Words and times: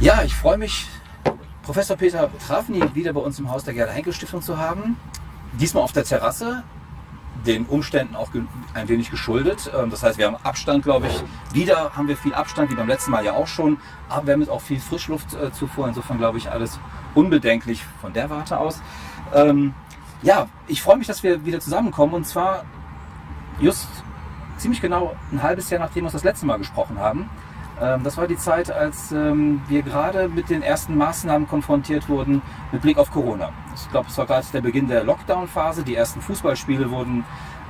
Ja, 0.00 0.22
ich 0.24 0.34
freue 0.34 0.58
mich, 0.58 0.86
Professor 1.62 1.96
Peter 1.96 2.30
Trafny 2.46 2.82
wieder 2.94 3.12
bei 3.12 3.20
uns 3.20 3.38
im 3.38 3.50
Haus 3.50 3.64
der 3.64 3.74
Gerda 3.74 3.92
Henkel 3.92 4.12
Stiftung 4.12 4.42
zu 4.42 4.58
haben. 4.58 4.96
Diesmal 5.60 5.84
auf 5.84 5.92
der 5.92 6.04
Terrasse, 6.04 6.64
den 7.46 7.66
Umständen 7.66 8.16
auch 8.16 8.28
ein 8.74 8.88
wenig 8.88 9.10
geschuldet. 9.10 9.70
Ähm, 9.76 9.90
das 9.90 10.02
heißt, 10.02 10.18
wir 10.18 10.26
haben 10.26 10.36
Abstand, 10.42 10.84
glaube 10.84 11.06
ich. 11.06 11.22
Wieder 11.54 11.92
haben 11.96 12.08
wir 12.08 12.16
viel 12.16 12.34
Abstand, 12.34 12.70
wie 12.70 12.74
beim 12.74 12.88
letzten 12.88 13.10
Mal 13.10 13.24
ja 13.24 13.32
auch 13.32 13.46
schon. 13.46 13.78
Aber 14.08 14.26
wir 14.26 14.32
haben 14.34 14.40
jetzt 14.40 14.50
auch 14.50 14.60
viel 14.60 14.80
Frischluftzufuhr. 14.80 15.88
Insofern 15.88 16.18
glaube 16.18 16.38
ich, 16.38 16.50
alles 16.50 16.78
unbedenklich 17.14 17.84
von 18.00 18.12
der 18.12 18.28
Warte 18.30 18.58
aus. 18.58 18.80
Ähm, 19.32 19.74
ja, 20.22 20.48
ich 20.66 20.82
freue 20.82 20.96
mich, 20.96 21.06
dass 21.06 21.22
wir 21.22 21.44
wieder 21.44 21.60
zusammenkommen. 21.60 22.14
Und 22.14 22.26
zwar 22.26 22.64
just 23.60 23.88
ziemlich 24.58 24.80
genau 24.80 25.14
ein 25.32 25.42
halbes 25.42 25.70
Jahr, 25.70 25.80
nachdem 25.80 26.02
wir 26.02 26.06
uns 26.06 26.12
das 26.12 26.24
letzte 26.24 26.46
Mal 26.46 26.58
gesprochen 26.58 26.98
haben. 26.98 27.28
Ähm, 27.80 28.02
das 28.04 28.16
war 28.16 28.26
die 28.26 28.36
Zeit, 28.36 28.70
als 28.70 29.12
ähm, 29.12 29.62
wir 29.68 29.82
gerade 29.82 30.28
mit 30.28 30.48
den 30.48 30.62
ersten 30.62 30.96
Maßnahmen 30.96 31.46
konfrontiert 31.46 32.08
wurden 32.08 32.40
mit 32.72 32.82
Blick 32.82 32.98
auf 32.98 33.10
Corona. 33.10 33.52
Ich 33.74 33.90
glaube, 33.90 34.08
es 34.08 34.16
war 34.16 34.26
gerade 34.26 34.46
der 34.52 34.62
Beginn 34.62 34.88
der 34.88 35.04
Lockdown-Phase. 35.04 35.82
Die 35.82 35.94
ersten 35.94 36.20
Fußballspiele 36.20 36.90
wurden 36.90 37.24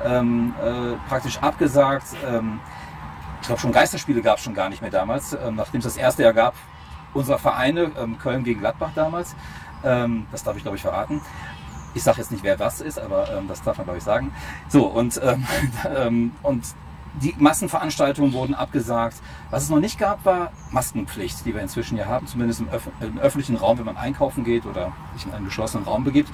ähm, 0.05 0.55
äh, 0.63 1.09
praktisch 1.09 1.39
abgesagt. 1.39 2.07
Ähm, 2.29 2.61
ich 3.41 3.49
glaube, 3.49 3.61
schon 3.61 3.73
Geisterspiele 3.73 4.23
gab 4.23 4.39
es 4.39 4.45
schon 4.45 4.55
gar 4.55 4.69
nicht 4.69 4.81
mehr 4.81 4.91
damals, 4.91 5.33
ähm, 5.33 5.57
nachdem 5.57 5.79
es 5.79 5.85
das 5.85 5.97
erste 5.97 6.23
Jahr 6.23 6.33
gab 6.33 6.55
unserer 7.15 7.39
Vereine, 7.39 7.91
ähm, 7.99 8.19
Köln 8.19 8.45
gegen 8.45 8.61
Gladbach 8.61 8.91
damals. 8.95 9.35
das 9.83 10.43
darf 10.43 10.57
ich, 10.57 10.63
glaube 10.63 10.77
ich, 10.77 10.83
verraten. 10.83 11.21
Ich 11.95 12.03
sage 12.03 12.19
jetzt 12.19 12.33
nicht, 12.33 12.43
wer 12.43 12.59
was 12.59 12.81
ist, 12.81 12.99
aber 12.99 13.29
das 13.47 13.63
darf 13.63 13.77
man, 13.77 13.85
glaube 13.85 13.99
ich, 13.99 14.05
sagen. 14.05 14.33
So, 14.69 14.87
und, 14.87 15.21
und 16.43 16.65
die 17.23 17.35
Massenveranstaltungen 17.39 18.33
wurden 18.33 18.55
abgesagt. 18.55 19.17
Was 19.51 19.65
es 19.65 19.71
noch 19.71 19.81
nicht 19.81 19.99
gab, 19.99 20.25
war 20.25 20.53
Maskenpflicht, 20.71 21.45
die 21.45 21.55
wir 21.55 21.63
inzwischen 21.63 21.97
ja 21.97 22.07
haben, 22.07 22.27
zumindest 22.27 22.61
im, 22.61 22.69
öf 22.69 22.89
im 23.01 23.19
öffentlichen 23.19 23.57
Raum, 23.57 23.79
wenn 23.79 23.87
man 23.87 23.97
einkaufen 23.97 24.45
geht 24.45 24.67
oder 24.67 24.93
sich 25.15 25.27
in 25.27 25.33
einen 25.33 25.47
geschlossenen 25.47 25.85
Raum 25.87 26.05
begibt. 26.05 26.31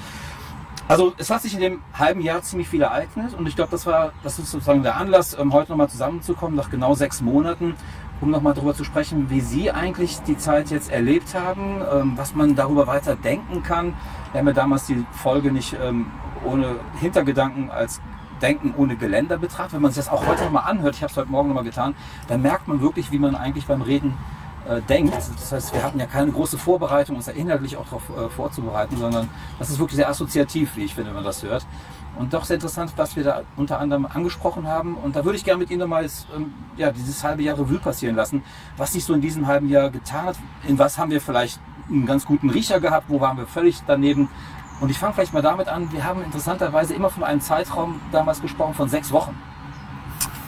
Also 0.88 1.14
es 1.16 1.30
hat 1.30 1.42
sich 1.42 1.54
in 1.54 1.60
dem 1.60 1.80
halben 1.96 2.20
Jahr 2.20 2.42
ziemlich 2.42 2.68
viel 2.68 2.82
ereignet 2.82 3.34
und 3.34 3.46
ich 3.46 3.54
glaube, 3.54 3.70
das 3.70 3.86
war, 3.86 4.12
das 4.24 4.38
ist 4.38 4.50
sozusagen 4.50 4.82
der 4.82 4.96
Anlass, 4.96 5.36
ähm, 5.38 5.52
heute 5.52 5.70
nochmal 5.70 5.88
zusammenzukommen, 5.88 6.56
nach 6.56 6.70
genau 6.70 6.94
sechs 6.94 7.20
Monaten, 7.20 7.76
um 8.20 8.30
nochmal 8.30 8.54
darüber 8.54 8.74
zu 8.74 8.84
sprechen, 8.84 9.30
wie 9.30 9.40
Sie 9.40 9.70
eigentlich 9.70 10.18
die 10.22 10.36
Zeit 10.36 10.70
jetzt 10.70 10.90
erlebt 10.90 11.34
haben, 11.34 11.82
ähm, 11.92 12.12
was 12.16 12.34
man 12.34 12.56
darüber 12.56 12.86
weiter 12.86 13.16
denken 13.16 13.62
kann. 13.62 13.94
Wir 14.32 14.40
haben 14.40 14.48
ja 14.48 14.52
damals 14.52 14.86
die 14.86 15.04
Folge 15.12 15.52
nicht 15.52 15.76
ähm, 15.80 16.10
ohne 16.44 16.76
Hintergedanken 17.00 17.70
als 17.70 18.00
Denken 18.42 18.74
ohne 18.76 18.96
Geländer 18.96 19.38
betrachtet, 19.38 19.74
wenn 19.74 19.82
man 19.82 19.92
sich 19.92 20.04
das 20.04 20.12
auch 20.12 20.26
heute 20.26 20.44
nochmal 20.44 20.64
anhört, 20.68 20.96
ich 20.96 21.02
habe 21.02 21.10
es 21.10 21.16
heute 21.16 21.30
Morgen 21.30 21.48
nochmal 21.48 21.64
getan, 21.64 21.94
dann 22.28 22.42
merkt 22.42 22.68
man 22.68 22.80
wirklich, 22.80 23.12
wie 23.12 23.18
man 23.18 23.34
eigentlich 23.36 23.66
beim 23.66 23.82
Reden 23.82 24.14
äh, 24.68 24.80
denkt. 24.82 25.14
Das 25.14 25.52
heißt, 25.52 25.74
wir 25.74 25.82
hatten 25.82 25.98
ja 25.98 26.06
keine 26.06 26.30
große 26.30 26.58
Vorbereitung, 26.58 27.16
uns 27.16 27.26
da 27.26 27.32
inhaltlich 27.32 27.76
auch 27.76 27.84
darauf 27.84 28.02
äh, 28.10 28.28
vorzubereiten, 28.28 28.96
sondern 28.96 29.28
das 29.58 29.70
ist 29.70 29.78
wirklich 29.78 29.96
sehr 29.96 30.08
assoziativ, 30.08 30.76
wie 30.76 30.84
ich 30.84 30.94
finde, 30.94 31.10
wenn 31.10 31.16
man 31.16 31.24
das 31.24 31.42
hört. 31.42 31.66
Und 32.18 32.34
doch 32.34 32.44
sehr 32.44 32.56
interessant, 32.56 32.92
was 32.96 33.16
wir 33.16 33.24
da 33.24 33.42
unter 33.56 33.78
anderem 33.78 34.06
angesprochen 34.06 34.66
haben. 34.68 34.96
Und 34.96 35.16
da 35.16 35.24
würde 35.24 35.38
ich 35.38 35.44
gerne 35.44 35.58
mit 35.58 35.70
Ihnen 35.70 35.80
nochmal 35.80 36.04
ähm, 36.36 36.52
ja, 36.76 36.92
dieses 36.92 37.24
halbe 37.24 37.42
Jahr 37.42 37.58
Revue 37.58 37.78
passieren 37.78 38.16
lassen, 38.16 38.42
was 38.76 38.92
sich 38.92 39.04
so 39.04 39.14
in 39.14 39.20
diesem 39.20 39.46
halben 39.46 39.68
Jahr 39.68 39.90
getan 39.90 40.26
hat. 40.26 40.36
In 40.68 40.78
was 40.78 40.98
haben 40.98 41.10
wir 41.10 41.20
vielleicht 41.20 41.58
einen 41.88 42.06
ganz 42.06 42.26
guten 42.26 42.50
Riecher 42.50 42.80
gehabt, 42.80 43.06
wo 43.08 43.20
waren 43.20 43.38
wir 43.38 43.46
völlig 43.46 43.82
daneben, 43.86 44.28
und 44.82 44.90
ich 44.90 44.98
fange 44.98 45.14
vielleicht 45.14 45.32
mal 45.32 45.42
damit 45.42 45.68
an, 45.68 45.92
wir 45.92 46.04
haben 46.04 46.24
interessanterweise 46.24 46.92
immer 46.92 47.08
von 47.08 47.22
einem 47.22 47.40
Zeitraum 47.40 48.00
damals 48.10 48.42
gesprochen 48.42 48.74
von 48.74 48.88
sechs 48.88 49.12
Wochen. 49.12 49.40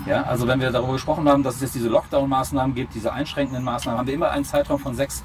Ja, 0.06 0.24
also 0.24 0.48
wenn 0.48 0.60
wir 0.60 0.72
darüber 0.72 0.94
gesprochen 0.94 1.28
haben, 1.28 1.44
dass 1.44 1.54
es 1.54 1.60
jetzt 1.60 1.76
diese 1.76 1.88
Lockdown-Maßnahmen 1.88 2.74
gibt, 2.74 2.94
diese 2.94 3.12
einschränkenden 3.12 3.62
Maßnahmen, 3.62 4.00
haben 4.00 4.06
wir 4.08 4.14
immer 4.14 4.32
einen 4.32 4.44
Zeitraum 4.44 4.80
von 4.80 4.96
sechs 4.96 5.22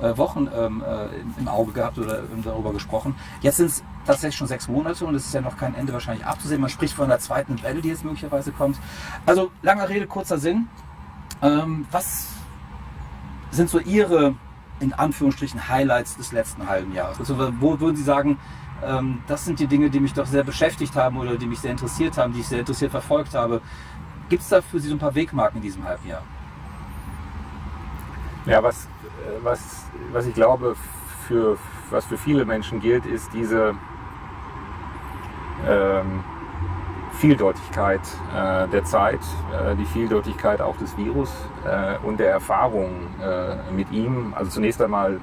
äh, 0.00 0.16
Wochen 0.16 0.48
ähm, 0.56 0.84
äh, 0.86 1.40
im 1.40 1.48
Auge 1.48 1.72
gehabt 1.72 1.98
oder 1.98 2.22
darüber 2.44 2.72
gesprochen. 2.72 3.16
Jetzt 3.40 3.56
sind 3.56 3.66
es 3.66 3.82
tatsächlich 4.06 4.36
schon 4.36 4.46
sechs 4.46 4.68
Monate 4.68 5.04
und 5.04 5.16
es 5.16 5.26
ist 5.26 5.34
ja 5.34 5.40
noch 5.40 5.56
kein 5.56 5.74
Ende 5.74 5.92
wahrscheinlich 5.92 6.24
abzusehen. 6.24 6.60
Man 6.60 6.70
spricht 6.70 6.94
von 6.94 7.06
einer 7.06 7.18
zweiten 7.18 7.60
Welle, 7.60 7.82
die 7.82 7.88
jetzt 7.88 8.04
möglicherweise 8.04 8.52
kommt. 8.52 8.78
Also 9.26 9.50
langer 9.62 9.88
Rede, 9.88 10.06
kurzer 10.06 10.38
Sinn. 10.38 10.68
Ähm, 11.42 11.86
was 11.90 12.28
sind 13.50 13.68
so 13.68 13.80
Ihre 13.80 14.36
in 14.80 14.92
Anführungsstrichen 14.92 15.68
Highlights 15.68 16.16
des 16.16 16.32
letzten 16.32 16.68
halben 16.68 16.94
Jahres? 16.94 17.18
Also, 17.18 17.38
wo 17.60 17.80
würden 17.80 17.96
Sie 17.96 18.02
sagen, 18.02 18.38
ähm, 18.82 19.22
das 19.26 19.44
sind 19.44 19.60
die 19.60 19.66
Dinge, 19.66 19.90
die 19.90 20.00
mich 20.00 20.12
doch 20.12 20.26
sehr 20.26 20.44
beschäftigt 20.44 20.94
haben 20.96 21.16
oder 21.16 21.36
die 21.36 21.46
mich 21.46 21.60
sehr 21.60 21.70
interessiert 21.70 22.18
haben, 22.18 22.32
die 22.32 22.40
ich 22.40 22.48
sehr 22.48 22.60
interessiert 22.60 22.90
verfolgt 22.90 23.34
habe. 23.34 23.60
Gibt 24.28 24.42
es 24.42 24.48
da 24.48 24.60
für 24.60 24.80
Sie 24.80 24.88
so 24.88 24.94
ein 24.94 24.98
paar 24.98 25.14
Wegmarken 25.14 25.58
in 25.58 25.62
diesem 25.62 25.84
halben 25.84 26.08
Jahr? 26.08 26.22
Ja, 28.46 28.62
was, 28.62 28.88
was, 29.42 29.86
was 30.12 30.26
ich 30.26 30.34
glaube, 30.34 30.76
für, 31.26 31.56
was 31.90 32.04
für 32.04 32.18
viele 32.18 32.44
Menschen 32.44 32.80
gilt, 32.80 33.06
ist 33.06 33.32
diese 33.32 33.74
ähm, 35.66 36.24
Vieldeutigkeit 37.24 38.02
äh, 38.36 38.68
der 38.68 38.84
Zeit, 38.84 39.20
äh, 39.50 39.74
die 39.76 39.86
Vieldeutigkeit 39.86 40.60
auch 40.60 40.76
des 40.76 40.94
Virus 40.98 41.32
äh, 41.64 41.96
und 42.06 42.20
der 42.20 42.30
Erfahrung 42.30 42.90
äh, 43.22 43.72
mit 43.72 43.90
ihm. 43.92 44.34
Also 44.36 44.50
zunächst 44.50 44.82
einmal 44.82 45.18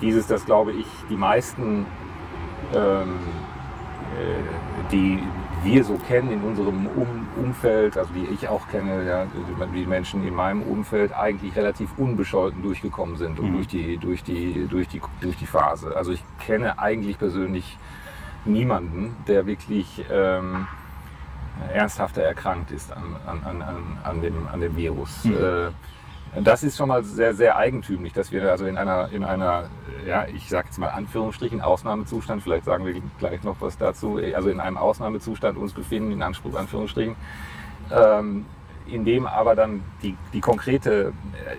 dieses, 0.00 0.28
das 0.28 0.46
glaube 0.46 0.70
ich, 0.70 0.86
die 1.10 1.16
meisten, 1.16 1.86
ähm, 2.72 3.18
äh, 4.16 4.92
die 4.92 5.18
wir 5.64 5.82
so 5.82 5.98
kennen 6.06 6.30
in 6.30 6.42
unserem 6.42 6.86
um 6.86 7.26
Umfeld, 7.36 7.98
also 7.98 8.12
die 8.12 8.32
ich 8.32 8.48
auch 8.48 8.68
kenne, 8.68 9.04
ja, 9.04 9.26
die 9.74 9.86
Menschen 9.86 10.24
in 10.24 10.36
meinem 10.36 10.62
Umfeld 10.62 11.12
eigentlich 11.12 11.56
relativ 11.56 11.90
unbescholten 11.96 12.62
durchgekommen 12.62 13.16
sind 13.16 13.40
und 13.40 13.50
mhm. 13.50 13.54
durch, 13.54 13.66
die, 13.66 13.96
durch, 13.96 14.22
die, 14.22 14.68
durch, 14.70 14.86
die, 14.86 15.00
durch 15.20 15.36
die 15.36 15.46
Phase. 15.46 15.96
Also 15.96 16.12
ich 16.12 16.22
kenne 16.38 16.78
eigentlich 16.78 17.18
persönlich 17.18 17.76
niemanden, 18.44 19.16
der 19.26 19.46
wirklich 19.46 20.04
ähm, 20.12 20.68
ernsthafter 21.72 22.22
erkrankt 22.22 22.70
ist 22.70 22.92
an, 22.92 23.16
an, 23.26 23.62
an, 23.62 23.98
an, 24.02 24.22
dem, 24.22 24.48
an 24.48 24.60
dem 24.60 24.76
Virus. 24.76 25.24
Mhm. 25.24 25.74
Das 26.44 26.62
ist 26.62 26.76
schon 26.76 26.88
mal 26.88 27.02
sehr, 27.04 27.34
sehr 27.34 27.56
eigentümlich, 27.56 28.12
dass 28.12 28.30
wir 28.30 28.50
also 28.50 28.66
in 28.66 28.76
einer, 28.76 29.08
in 29.10 29.24
einer, 29.24 29.70
ja, 30.06 30.26
ich 30.26 30.48
sage 30.48 30.68
jetzt 30.68 30.78
mal 30.78 30.88
Anführungsstrichen, 30.88 31.62
Ausnahmezustand, 31.62 32.42
vielleicht 32.42 32.66
sagen 32.66 32.84
wir 32.84 33.00
gleich 33.18 33.42
noch 33.44 33.56
was 33.60 33.78
dazu, 33.78 34.20
also 34.34 34.50
in 34.50 34.60
einem 34.60 34.76
Ausnahmezustand 34.76 35.56
uns 35.56 35.72
befinden, 35.72 36.12
in 36.12 36.22
Anspruch, 36.22 36.54
Anführungsstrichen. 36.54 37.16
Ähm, 37.90 38.44
in 38.88 39.04
dem 39.04 39.26
aber 39.26 39.54
dann 39.54 39.82
die, 40.02 40.16
die 40.32 40.40
konkrete 40.40 41.12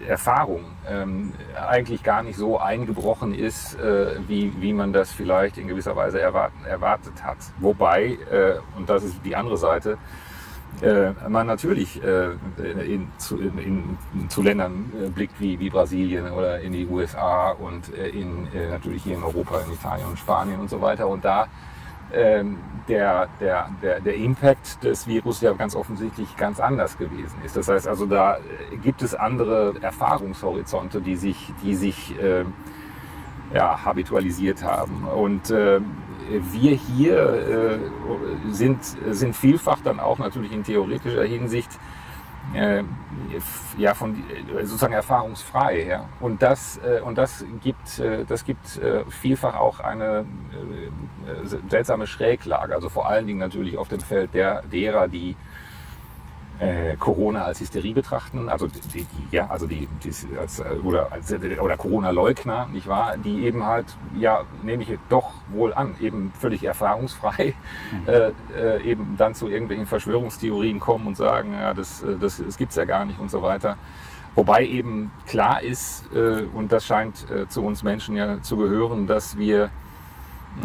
Erfahrung 0.07 0.65
ähm, 0.87 1.33
eigentlich 1.55 2.03
gar 2.03 2.23
nicht 2.23 2.37
so 2.37 2.59
eingebrochen 2.59 3.33
ist, 3.33 3.75
äh, 3.79 4.15
wie, 4.27 4.53
wie 4.59 4.73
man 4.73 4.93
das 4.93 5.11
vielleicht 5.11 5.57
in 5.57 5.67
gewisser 5.67 5.95
Weise 5.95 6.19
erwart, 6.19 6.51
erwartet 6.67 7.23
hat. 7.23 7.37
Wobei, 7.59 8.17
äh, 8.31 8.59
und 8.77 8.89
das 8.89 9.03
ist 9.03 9.15
die 9.23 9.35
andere 9.35 9.57
Seite, 9.57 9.97
äh, 10.81 11.11
man 11.27 11.47
natürlich 11.47 12.01
äh, 12.03 12.29
in, 12.57 13.07
zu, 13.17 13.37
in, 13.39 13.57
in, 13.57 14.29
zu 14.29 14.41
Ländern 14.41 14.91
äh, 15.03 15.09
blickt 15.09 15.39
wie, 15.39 15.59
wie 15.59 15.69
Brasilien 15.69 16.31
oder 16.31 16.59
in 16.59 16.71
die 16.71 16.85
USA 16.85 17.51
und 17.51 17.93
äh, 17.93 18.09
in, 18.09 18.47
natürlich 18.69 19.03
hier 19.03 19.15
in 19.15 19.23
Europa, 19.23 19.59
in 19.61 19.73
Italien 19.73 20.07
und 20.07 20.19
Spanien 20.19 20.59
und 20.59 20.69
so 20.69 20.79
weiter. 20.81 21.07
Und 21.07 21.25
da 21.25 21.47
der, 22.11 23.27
der, 23.39 23.69
der, 23.81 23.99
der 23.99 24.15
Impact 24.15 24.83
des 24.83 25.07
Virus 25.07 25.41
ja 25.41 25.53
ganz 25.53 25.75
offensichtlich 25.75 26.35
ganz 26.35 26.59
anders 26.59 26.97
gewesen 26.97 27.37
ist. 27.45 27.55
Das 27.55 27.67
heißt 27.67 27.87
also, 27.87 28.05
da 28.05 28.37
äh, 28.37 28.77
gibt 28.77 29.01
es 29.01 29.13
andere 29.13 29.75
Erfahrungshorizonte, 29.81 31.01
die 31.01 31.15
sich, 31.15 31.53
die 31.63 31.75
sich 31.75 32.19
äh, 32.19 32.45
ja, 33.53 33.85
habitualisiert 33.85 34.63
haben. 34.63 35.05
Und 35.05 35.51
äh, 35.51 35.79
wir 36.51 36.71
hier 36.75 37.17
äh, 37.17 37.79
sind, 38.51 38.79
sind 39.09 39.35
vielfach 39.35 39.79
dann 39.83 39.99
auch 39.99 40.19
natürlich 40.19 40.51
in 40.51 40.63
theoretischer 40.63 41.23
Hinsicht 41.23 41.69
äh, 42.53 42.83
ja, 43.77 43.93
von, 43.93 44.15
äh, 44.15 44.65
sozusagen 44.65 44.93
erfahrungsfrei. 44.93 45.85
Ja? 45.87 46.05
Und, 46.19 46.41
das, 46.41 46.79
äh, 46.83 47.01
und 47.01 47.17
das 47.17 47.45
gibt, 47.61 47.99
äh, 47.99 48.25
das 48.25 48.45
gibt 48.45 48.77
äh, 48.77 49.03
vielfach 49.09 49.55
auch 49.55 49.79
eine 49.79 50.25
äh, 51.27 51.47
seltsame 51.69 52.07
Schräglage. 52.07 52.73
Also 52.73 52.89
vor 52.89 53.07
allen 53.07 53.27
Dingen 53.27 53.39
natürlich 53.39 53.77
auf 53.77 53.87
dem 53.87 53.99
Feld 53.99 54.33
der, 54.33 54.63
derer, 54.63 55.07
die 55.07 55.35
äh, 56.59 56.95
Corona 56.97 57.43
als 57.45 57.61
Hysterie 57.61 57.93
betrachten, 57.93 58.49
also 58.49 58.67
die, 58.67 59.05
ja, 59.31 59.47
also 59.47 59.65
die, 59.65 59.87
die 60.03 60.37
als, 60.37 60.61
oder, 60.83 61.11
als, 61.11 61.33
oder 61.33 61.77
Corona-Leugner, 61.77 62.67
nicht 62.71 62.87
wahr, 62.87 63.15
die 63.17 63.45
eben 63.45 63.65
halt, 63.65 63.85
ja, 64.17 64.43
nehme 64.63 64.83
ich 64.83 64.97
doch 65.09 65.31
wohl 65.49 65.73
an, 65.73 65.95
eben 66.01 66.31
völlig 66.37 66.63
erfahrungsfrei, 66.63 67.53
mhm. 67.91 68.07
äh, 68.07 68.31
äh, 68.57 68.83
eben 68.83 69.15
dann 69.17 69.35
zu 69.35 69.47
irgendwelchen 69.47 69.85
Verschwörungstheorien 69.85 70.79
kommen 70.79 71.07
und 71.07 71.17
sagen, 71.17 71.53
ja, 71.53 71.73
das, 71.73 72.03
das, 72.19 72.41
das 72.45 72.57
gibt's 72.57 72.75
ja 72.75 72.85
gar 72.85 73.05
nicht 73.05 73.19
und 73.19 73.31
so 73.31 73.41
weiter. 73.41 73.77
Wobei 74.35 74.65
eben 74.65 75.11
klar 75.27 75.61
ist, 75.61 76.13
äh, 76.13 76.43
und 76.53 76.71
das 76.71 76.85
scheint 76.85 77.29
äh, 77.31 77.47
zu 77.47 77.63
uns 77.63 77.83
Menschen 77.83 78.15
ja 78.15 78.41
zu 78.41 78.57
gehören, 78.57 79.07
dass 79.07 79.37
wir 79.37 79.69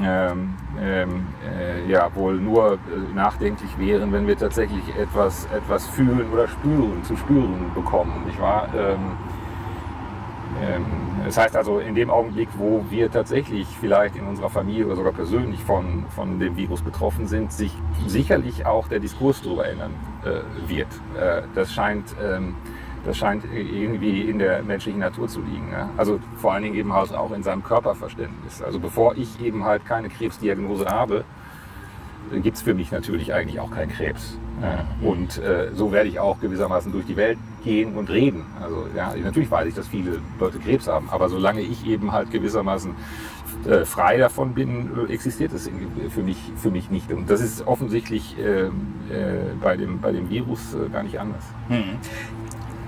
ähm, 0.03 0.55
ähm, 0.81 1.27
äh, 1.57 1.89
ja 1.91 2.15
wohl 2.15 2.35
nur 2.35 2.75
äh, 2.75 3.15
nachdenklich 3.15 3.79
wären, 3.79 4.13
wenn 4.13 4.27
wir 4.27 4.37
tatsächlich 4.37 4.83
etwas, 4.97 5.47
etwas 5.47 5.87
fühlen 5.87 6.33
oder 6.33 6.49
spüren, 6.49 7.03
zu 7.05 7.17
spüren 7.17 7.71
bekommen, 7.75 8.25
nicht 8.27 8.41
wahr? 8.41 8.69
Ähm, 8.77 8.99
ähm, 10.63 10.85
das 11.25 11.39
heißt 11.39 11.57
also, 11.57 11.79
in 11.79 11.95
dem 11.95 12.11
Augenblick, 12.11 12.49
wo 12.59 12.85
wir 12.91 13.11
tatsächlich 13.11 13.67
vielleicht 13.81 14.17
in 14.17 14.27
unserer 14.27 14.51
Familie 14.51 14.87
oder 14.87 14.97
sogar 14.97 15.13
persönlich 15.13 15.63
von, 15.63 16.05
von 16.11 16.39
dem 16.39 16.57
Virus 16.57 16.83
betroffen 16.83 17.27
sind, 17.27 17.53
sich 17.53 17.73
sicherlich 18.07 18.67
auch 18.67 18.89
der 18.89 19.01
Diskurs 19.01 19.41
darüber 19.43 19.67
ändern 19.67 19.93
äh, 20.23 20.69
wird. 20.69 20.89
Äh, 21.19 21.43
das 21.55 21.73
scheint 21.73 22.15
ähm, 22.23 22.57
das 23.05 23.19
scheint 23.19 23.45
irgendwie 23.53 24.23
in 24.23 24.39
der 24.39 24.63
menschlichen 24.63 25.01
Natur 25.01 25.29
zu 25.29 25.41
liegen. 25.41 25.71
Ne? 25.71 25.89
Also 25.97 26.21
vor 26.37 26.55
allen 26.55 26.63
Dingen 26.63 26.75
eben 26.75 26.93
halt 26.93 27.13
auch 27.15 27.33
in 27.33 27.43
seinem 27.43 27.63
Körperverständnis. 27.63 28.63
Also 28.63 28.79
bevor 28.79 29.17
ich 29.17 29.41
eben 29.41 29.65
halt 29.65 29.85
keine 29.85 30.09
Krebsdiagnose 30.09 30.87
habe, 30.87 31.25
gibt 32.33 32.57
es 32.57 32.63
für 32.63 32.75
mich 32.75 32.91
natürlich 32.91 33.35
eigentlich 33.35 33.61
auch 33.61 33.71
keinen 33.71 33.91
Krebs. 33.91 34.39
Mhm. 34.61 35.07
Und 35.07 35.39
äh, 35.39 35.71
so 35.75 35.93
werde 35.93 36.09
ich 36.09 36.19
auch 36.19 36.41
gewissermaßen 36.41 36.91
durch 36.93 37.05
die 37.07 37.17
Welt 37.17 37.39
gehen 37.63 37.95
und 37.95 38.09
reden. 38.09 38.47
Also 38.63 38.87
ja, 38.97 39.15
natürlich 39.23 39.51
weiß 39.51 39.69
ich, 39.69 39.75
dass 39.75 39.89
viele 39.89 40.21
Leute 40.41 40.59
Krebs 40.59 40.89
haben, 40.89 41.09
aber 41.11 41.29
solange 41.29 41.61
ich 41.61 41.87
eben 41.87 42.13
halt 42.13 42.31
gewissermaßen 42.31 42.95
äh, 43.67 43.85
frei 43.85 44.17
davon 44.17 44.55
bin, 44.55 44.91
äh, 45.09 45.13
existiert 45.13 45.53
es 45.53 45.71
für 46.11 46.23
mich, 46.23 46.39
für 46.57 46.71
mich 46.71 46.91
nicht. 46.91 47.13
Und 47.13 47.29
das 47.29 47.41
ist 47.41 47.67
offensichtlich 47.67 48.37
äh, 48.39 48.67
äh 48.67 48.71
bei, 49.61 49.77
dem, 49.77 50.01
bei 50.01 50.13
dem 50.13 50.31
Virus 50.31 50.75
äh, 50.75 50.89
gar 50.91 51.03
nicht 51.03 51.19
anders. 51.21 51.45
Mhm 51.69 51.99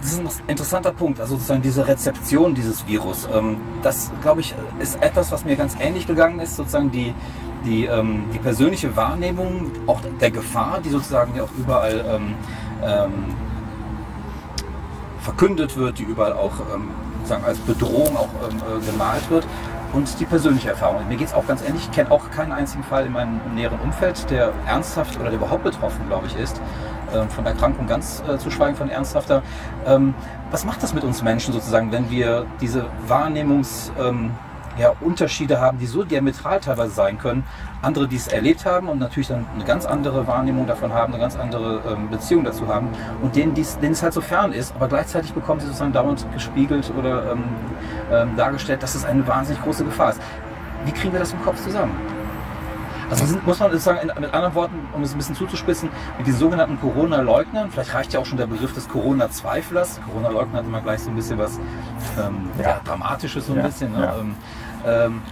das 0.07 0.13
ist 0.13 0.41
ein 0.41 0.49
interessanter 0.49 0.93
Punkt, 0.93 1.21
also 1.21 1.35
sozusagen 1.35 1.63
diese 1.63 1.87
Rezeption 1.87 2.55
dieses 2.55 2.87
Virus. 2.87 3.29
Ähm, 3.33 3.57
das, 3.83 4.13
glaube 4.23 4.41
ich, 4.41 4.55
ist 4.79 5.03
etwas, 5.03 5.33
was 5.33 5.45
mir 5.45 5.57
ganz 5.57 5.77
ähnlich 5.81 6.07
gegangen 6.07 6.39
ist, 6.39 6.57
sozusagen 6.57 6.93
die, 6.93 7.13
die, 7.65 7.87
ähm, 7.87 8.25
die 8.33 8.39
persönliche 8.39 8.95
Wahrnehmung 8.95 9.73
auch 9.87 10.01
der 10.21 10.31
Gefahr, 10.31 10.81
die 10.85 10.91
sozusagen 10.91 11.35
ja 11.35 11.43
auch 11.43 11.51
überall 11.59 12.05
ähm, 12.09 12.35
ähm, 12.85 13.13
verkündet 15.21 15.77
wird, 15.77 15.99
die 15.99 16.05
überall 16.05 16.35
auch 16.35 16.53
sozusagen 17.19 17.45
als 17.45 17.59
Bedrohung 17.59 18.17
auch 18.17 18.29
äh, 18.29 18.87
gemalt 18.87 19.29
wird. 19.29 19.45
Und 19.93 20.21
die 20.21 20.25
persönliche 20.25 20.71
Erfahrung. 20.71 21.09
Mir 21.09 21.17
geht 21.17 21.29
es 21.29 21.35
auch 21.35 21.47
ganz 21.47 21.63
ähnlich. 21.63 21.85
Ich 21.85 21.91
kenne 21.91 22.11
auch 22.11 22.31
keinen 22.31 22.53
einzigen 22.53 22.85
Fall 22.85 23.07
in 23.07 23.13
meinem 23.13 23.41
näheren 23.55 23.81
Umfeld, 23.81 24.29
der 24.31 24.53
ernsthaft 24.67 25.17
oder 25.17 25.31
der 25.31 25.35
überhaupt 25.35 25.65
betroffen, 25.65 26.07
glaube 26.09 26.27
ich, 26.27 26.37
ist. 26.37 26.61
Ähm, 27.15 27.29
von 27.31 27.47
Erkrankung 27.47 27.87
ganz 27.87 28.23
äh, 28.29 28.39
zu 28.39 28.51
schweigen 28.51 28.77
von 28.77 28.91
ernsthafter. 28.91 29.43
Ähm, 29.87 30.15
was 30.51 30.65
macht 30.65 30.83
das 30.83 30.93
mit 30.93 31.05
uns 31.05 31.23
Menschen 31.23 31.53
sozusagen, 31.53 31.93
wenn 31.93 32.11
wir 32.11 32.47
diese 32.61 32.87
Wahrnehmungsunterschiede 33.07 34.31
ja, 34.79 34.93
Unterschiede 35.01 35.61
haben, 35.61 35.79
die 35.79 35.87
so 35.87 36.05
diametral 36.05 36.61
teilweise 36.61 36.91
sein 36.91 37.19
können. 37.19 37.45
Andere, 37.81 38.09
die 38.09 38.17
es 38.17 38.29
erlebt 38.29 38.67
haben 38.67 38.89
und 38.89 38.99
natürlich 38.99 39.29
dann 39.29 39.47
eine 39.55 39.65
ganz 39.65 39.87
andere 39.87 40.27
Wahrnehmung 40.27 40.67
davon 40.67 40.93
haben, 40.93 41.15
eine 41.15 41.23
ganz 41.23 41.37
andere 41.37 41.81
ähm, 41.89 42.11
Beziehung 42.11 42.45
dazu 42.45 42.69
haben 42.69 42.89
und 43.23 43.37
denen, 43.37 43.55
denen 43.55 43.93
es 43.93 44.03
halt 44.03 44.13
so 44.13 44.21
fern 44.21 44.53
ist, 44.53 44.75
aber 44.75 44.89
gleichzeitig 44.89 45.33
bekommen 45.33 45.61
sie 45.61 45.67
sozusagen 45.67 45.93
dauernd 45.93 46.27
gespiegelt 46.35 46.93
oder 46.99 47.33
ähm, 47.33 47.45
ähm, 48.13 48.37
dargestellt, 48.37 48.83
dass 48.83 48.95
es 48.95 49.05
eine 49.05 49.27
wahnsinnig 49.27 49.63
große 49.63 49.85
Gefahr 49.85 50.11
ist. 50.11 50.21
Wie 50.85 50.93
kriegen 50.93 51.13
wir 51.13 51.21
das 51.21 51.33
im 51.33 51.43
Kopf 51.43 51.63
zusammen? 51.63 52.16
Also 53.11 53.25
sind, 53.25 53.47
muss 53.47 53.61
man 53.61 53.79
sagen, 53.79 54.01
in, 54.01 54.21
mit 54.21 54.35
anderen 54.35 54.55
Worten, 54.55 54.75
um 54.93 55.03
es 55.03 55.13
ein 55.13 55.19
bisschen 55.19 55.37
zuzuspitzen, 55.37 55.89
mit 56.19 56.27
diesen 56.27 56.41
sogenannten 56.41 56.81
Corona-Leugnern, 56.81 57.71
vielleicht 57.71 57.95
reicht 57.95 58.13
ja 58.13 58.21
auch 58.21 58.27
schon 58.27 58.39
der 58.39 58.47
Begriff 58.47 58.73
des 58.75 58.89
Corona-Zweiflers. 58.89 60.01
Corona-Leugner 60.07 60.59
hat 60.59 60.67
immer 60.67 60.81
gleich 60.81 61.01
so 61.01 61.11
ein 61.11 61.17
bisschen 61.17 61.39
was 61.39 61.59
ähm, 62.19 62.51
ja. 62.61 62.81
Dramatisches, 62.85 63.47
so 63.47 63.53
ein 63.53 63.59
ja. 63.61 63.67
bisschen. 63.67 63.93
Ne? 63.93 64.13
Ähm, 64.21 64.35
ähm, 64.87 65.23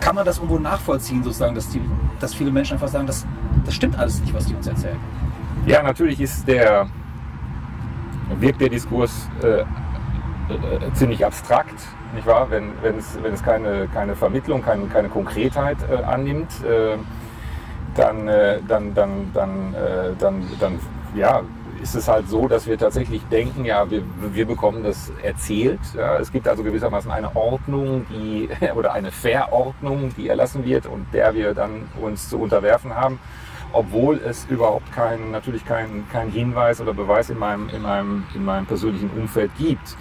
kann 0.00 0.14
man 0.14 0.24
das 0.24 0.36
irgendwo 0.36 0.58
nachvollziehen, 0.58 1.24
sozusagen, 1.24 1.54
dass, 1.54 1.68
die, 1.70 1.80
dass 2.20 2.34
viele 2.34 2.50
Menschen 2.50 2.74
einfach 2.74 2.88
sagen, 2.88 3.06
das, 3.06 3.26
das 3.64 3.74
stimmt 3.74 3.98
alles 3.98 4.20
nicht, 4.20 4.32
was 4.34 4.46
die 4.46 4.54
uns 4.54 4.66
erzählen? 4.66 4.98
Ja, 5.66 5.82
natürlich 5.82 6.20
ist 6.20 6.46
der, 6.46 6.86
wirkt 8.38 8.60
der 8.60 8.68
Diskurs 8.68 9.28
äh, 9.42 9.60
äh, 9.60 9.64
ziemlich 10.94 11.24
abstrakt 11.26 11.74
nicht 12.14 12.26
wahr? 12.26 12.50
Wenn, 12.50 12.72
wenn, 12.82 12.98
es, 12.98 13.18
wenn 13.22 13.34
es 13.34 13.42
keine, 13.42 13.88
keine 13.88 14.16
Vermittlung, 14.16 14.62
keine, 14.62 14.86
keine 14.86 15.08
Konkretheit 15.08 15.78
äh, 15.90 16.02
annimmt, 16.02 16.50
äh, 16.64 16.96
dann, 17.94 18.28
äh, 18.28 18.60
dann, 18.66 18.94
dann, 18.94 19.30
dann, 19.32 19.74
äh, 19.74 20.12
dann, 20.18 20.42
dann, 20.60 20.78
ja, 21.14 21.42
ist 21.82 21.94
es 21.94 22.08
halt 22.08 22.28
so, 22.28 22.48
dass 22.48 22.66
wir 22.66 22.78
tatsächlich 22.78 23.22
denken, 23.30 23.64
ja, 23.64 23.88
wir, 23.90 24.02
wir 24.32 24.46
bekommen 24.46 24.82
das 24.82 25.12
erzählt. 25.22 25.80
Ja. 25.94 26.18
Es 26.18 26.32
gibt 26.32 26.48
also 26.48 26.62
gewissermaßen 26.62 27.10
eine 27.10 27.34
Ordnung, 27.36 28.06
die, 28.10 28.48
oder 28.74 28.92
eine 28.92 29.10
Verordnung, 29.10 30.12
die 30.16 30.28
erlassen 30.28 30.64
wird 30.64 30.86
und 30.86 31.06
der 31.12 31.34
wir 31.34 31.54
dann 31.54 31.88
uns 32.00 32.28
zu 32.28 32.38
unterwerfen 32.38 32.94
haben, 32.94 33.18
obwohl 33.72 34.16
es 34.16 34.46
überhaupt 34.46 34.90
keinen, 34.92 35.30
natürlich 35.30 35.64
keinen 35.64 36.08
kein 36.10 36.30
Hinweis 36.30 36.80
oder 36.80 36.94
Beweis 36.94 37.30
in 37.30 37.38
meinem, 37.38 37.68
in 37.68 37.82
meinem, 37.82 38.24
in 38.34 38.44
meinem 38.44 38.66
persönlichen 38.66 39.10
Umfeld 39.10 39.50
gibt. 39.58 39.96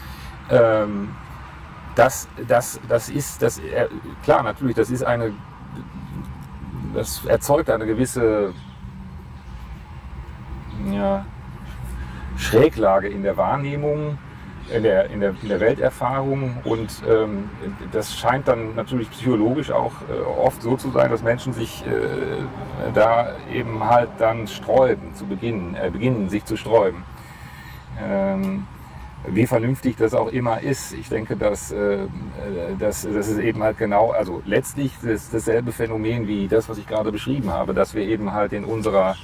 Ähm, 0.49 1.09
das, 1.95 2.27
das, 2.47 2.79
das 2.87 3.09
ist, 3.09 3.41
das, 3.41 3.59
äh, 3.59 3.87
klar, 4.23 4.43
natürlich, 4.43 4.75
das 4.75 4.89
ist 4.91 5.03
eine, 5.03 5.33
das 6.93 7.25
erzeugt 7.25 7.69
eine 7.69 7.85
gewisse 7.85 8.53
ja, 10.91 11.25
Schräglage 12.37 13.07
in 13.07 13.23
der 13.23 13.37
Wahrnehmung, 13.37 14.17
in 14.73 14.83
der, 14.83 15.09
in 15.09 15.19
der, 15.19 15.35
in 15.41 15.49
der 15.49 15.59
Welterfahrung 15.59 16.57
und 16.63 16.89
ähm, 17.07 17.49
das 17.91 18.17
scheint 18.17 18.47
dann 18.47 18.75
natürlich 18.75 19.09
psychologisch 19.11 19.71
auch 19.71 19.93
äh, 20.09 20.19
oft 20.21 20.61
so 20.61 20.75
zu 20.75 20.89
sein, 20.89 21.11
dass 21.11 21.21
Menschen 21.21 21.53
sich 21.53 21.85
äh, 21.85 22.91
da 22.93 23.35
eben 23.53 23.83
halt 23.83 24.09
dann 24.17 24.47
sträuben, 24.47 25.13
zu 25.13 25.25
Beginn, 25.27 25.75
äh, 25.75 25.91
beginnen 25.91 26.29
sich 26.29 26.45
zu 26.45 26.57
sträuben. 26.57 27.03
Ähm, 28.03 28.65
wie 29.27 29.47
vernünftig 29.47 29.95
das 29.97 30.13
auch 30.13 30.27
immer 30.31 30.61
ist. 30.61 30.93
Ich 30.93 31.09
denke, 31.09 31.35
dass, 31.35 31.71
äh, 31.71 32.07
dass, 32.79 33.01
das 33.01 33.27
ist 33.27 33.39
eben 33.39 33.63
halt 33.63 33.77
genau, 33.77 34.11
also 34.11 34.41
letztlich 34.45 34.91
das, 35.03 35.29
dasselbe 35.29 35.71
Phänomen 35.71 36.27
wie 36.27 36.47
das, 36.47 36.69
was 36.69 36.77
ich 36.77 36.87
gerade 36.87 37.11
beschrieben 37.11 37.51
habe, 37.51 37.73
dass 37.73 37.93
wir 37.93 38.03
eben 38.03 38.33
halt 38.33 38.53
in 38.53 38.65
unserer 38.65 39.15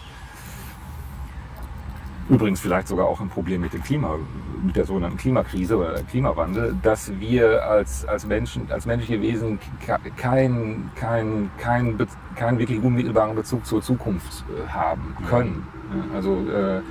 Übrigens 2.29 2.61
vielleicht 2.61 2.87
sogar 2.87 3.07
auch 3.07 3.19
ein 3.19 3.27
Problem 3.27 3.59
mit 3.59 3.73
dem 3.73 3.83
Klima, 3.83 4.17
mit 4.63 4.77
der 4.77 4.85
sogenannten 4.85 5.17
Klimakrise 5.17 5.75
oder 5.75 6.01
Klimawandel, 6.03 6.77
dass 6.81 7.11
wir 7.19 7.65
als, 7.65 8.05
als 8.05 8.25
Menschen, 8.25 8.71
als 8.71 8.85
menschliche 8.85 9.21
Wesen 9.21 9.59
keinen 10.15 10.91
kein, 10.95 11.51
kein, 11.57 11.97
kein 12.35 12.57
wirklich 12.57 12.81
unmittelbaren 12.81 13.35
Bezug 13.35 13.65
zur 13.65 13.81
Zukunft 13.81 14.45
äh, 14.47 14.69
haben 14.69 15.13
können. 15.27 15.67
Also 16.15 16.35
äh, 16.49 16.81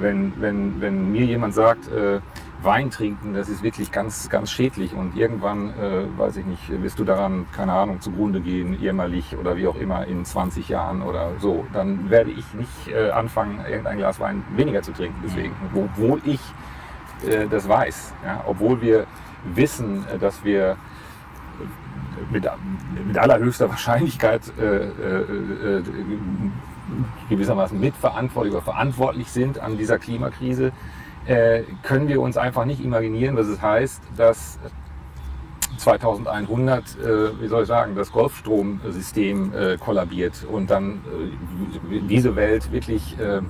wenn, 0.00 0.32
wenn, 0.40 0.80
wenn 0.80 1.12
mir 1.12 1.26
jemand 1.26 1.52
sagt, 1.52 1.88
äh, 1.88 2.20
Wein 2.66 2.90
trinken, 2.90 3.32
das 3.32 3.48
ist 3.48 3.62
wirklich 3.62 3.92
ganz, 3.92 4.28
ganz 4.28 4.50
schädlich. 4.50 4.92
Und 4.92 5.16
irgendwann, 5.16 5.70
äh, 5.70 6.18
weiß 6.18 6.36
ich 6.36 6.44
nicht, 6.44 6.82
wirst 6.82 6.98
du 6.98 7.04
daran, 7.04 7.46
keine 7.52 7.72
Ahnung, 7.72 8.00
zugrunde 8.00 8.40
gehen, 8.40 8.78
jämmerlich 8.78 9.36
oder 9.36 9.56
wie 9.56 9.66
auch 9.66 9.76
immer 9.76 10.06
in 10.06 10.24
20 10.24 10.68
Jahren 10.68 11.00
oder 11.00 11.30
so, 11.38 11.64
dann 11.72 12.10
werde 12.10 12.30
ich 12.30 12.52
nicht 12.52 12.88
äh, 12.88 13.10
anfangen, 13.10 13.60
irgendein 13.66 13.98
Glas 13.98 14.20
Wein 14.20 14.44
weniger 14.54 14.82
zu 14.82 14.92
trinken. 14.92 15.18
Deswegen, 15.24 15.54
obwohl 15.74 16.20
ich 16.24 16.40
äh, 17.26 17.46
das 17.48 17.68
weiß, 17.68 18.12
ja, 18.24 18.44
obwohl 18.46 18.80
wir 18.82 19.06
wissen, 19.54 20.04
äh, 20.08 20.18
dass 20.18 20.44
wir 20.44 20.76
mit, 22.30 22.48
mit 23.06 23.18
allerhöchster 23.18 23.68
Wahrscheinlichkeit 23.68 24.42
äh, 24.58 24.86
äh, 24.86 25.82
gewissermaßen 27.28 27.78
mitverantwortlich 27.78 28.54
oder 28.54 28.62
verantwortlich 28.62 29.30
sind 29.30 29.58
an 29.58 29.76
dieser 29.76 29.98
Klimakrise, 29.98 30.72
äh, 31.26 31.62
können 31.82 32.08
wir 32.08 32.20
uns 32.20 32.36
einfach 32.36 32.64
nicht 32.64 32.84
imaginieren, 32.84 33.36
was 33.36 33.48
es 33.48 33.60
heißt, 33.60 34.02
dass 34.16 34.58
2100, 35.78 36.84
äh, 36.98 37.40
wie 37.40 37.48
soll 37.48 37.62
ich 37.62 37.68
sagen, 37.68 37.94
das 37.94 38.12
Golfstromsystem 38.12 39.52
äh, 39.54 39.76
kollabiert 39.76 40.46
und 40.50 40.70
dann 40.70 41.02
äh, 41.90 42.00
diese 42.08 42.36
Welt 42.36 42.72
wirklich 42.72 43.16
äh, 43.18 43.42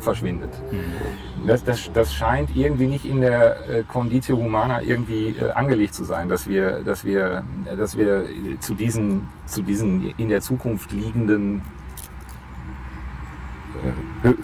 verschwindet. 0.00 0.50
Mhm. 0.70 1.46
Das, 1.46 1.64
das, 1.64 1.90
das, 1.92 2.14
scheint 2.14 2.54
irgendwie 2.54 2.86
nicht 2.86 3.04
in 3.04 3.20
der 3.20 3.82
Conditio 3.88 4.36
Humana 4.36 4.80
irgendwie 4.80 5.34
angelegt 5.54 5.92
zu 5.92 6.04
sein, 6.04 6.28
dass 6.28 6.48
wir, 6.48 6.84
dass 6.84 7.04
wir, 7.04 7.42
dass 7.76 7.98
wir 7.98 8.26
zu 8.60 8.74
diesen, 8.74 9.28
zu 9.46 9.60
diesen 9.62 10.14
in 10.18 10.28
der 10.28 10.40
Zukunft 10.40 10.92
liegenden 10.92 11.62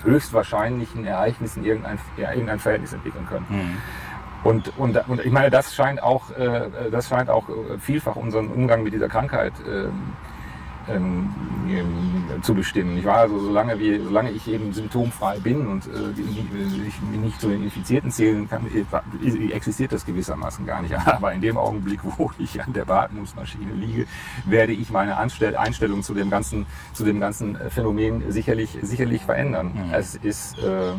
höchstwahrscheinlichen 0.05 1.05
Ereignissen 1.05 1.65
irgendein, 1.65 1.99
ja, 2.17 2.33
irgendein 2.33 2.59
Verhältnis 2.59 2.93
entwickeln 2.93 3.27
können. 3.27 3.47
Mhm. 3.49 3.77
Und, 4.45 4.73
und, 4.79 5.09
und 5.09 5.25
ich 5.25 5.33
meine, 5.33 5.51
das 5.51 5.75
scheint 5.75 6.03
auch, 6.03 6.31
äh, 6.31 6.91
das 6.91 7.09
scheint 7.09 7.29
auch 7.29 7.45
vielfach 7.81 8.17
unseren 8.17 8.49
Umgang 8.49 8.83
mit 8.85 8.93
dieser 8.93 9.09
Krankheit 9.09 9.53
ähm, 10.89 11.31
zu 12.43 12.55
bestimmen. 12.55 12.99
Ich 12.99 13.05
war 13.05 13.19
also, 13.19 13.39
solange, 13.39 13.79
wir, 13.79 14.03
solange 14.03 14.31
ich 14.31 14.49
eben 14.49 14.73
symptomfrei 14.73 15.39
bin 15.39 15.67
und 15.67 15.87
äh, 15.87 16.21
ich 16.89 17.01
mich 17.03 17.21
nicht 17.21 17.41
zu 17.41 17.49
den 17.49 17.65
Infizierten 17.65 18.11
zählen 18.11 18.49
kann, 18.49 18.67
äh, 18.67 19.53
existiert 19.53 19.93
das 19.93 20.05
gewissermaßen 20.07 20.67
gar 20.67 20.83
nicht. 20.83 20.95
Aber 21.07 21.33
in 21.33 21.41
dem 21.41 21.57
Augenblick, 21.57 22.01
wo 22.03 22.31
ich 22.39 22.63
an 22.63 22.73
der 22.73 22.85
Beatmungsmaschine 22.85 23.73
liege, 23.75 24.07
werde 24.45 24.73
ich 24.73 24.91
meine 24.91 25.17
Anstell 25.17 25.57
Einstellung 25.57 26.03
zu 26.03 26.15
dem 26.15 26.31
ganzen, 26.31 26.67
zu 26.93 27.05
dem 27.05 27.21
ganzen 27.21 27.57
Phänomen 27.71 28.31
sicherlich, 28.31 28.79
sicherlich 28.83 29.23
verändern. 29.23 29.73
Mhm. 29.75 29.95
Es 29.95 30.15
ist 30.15 30.59
äh, 30.59 30.93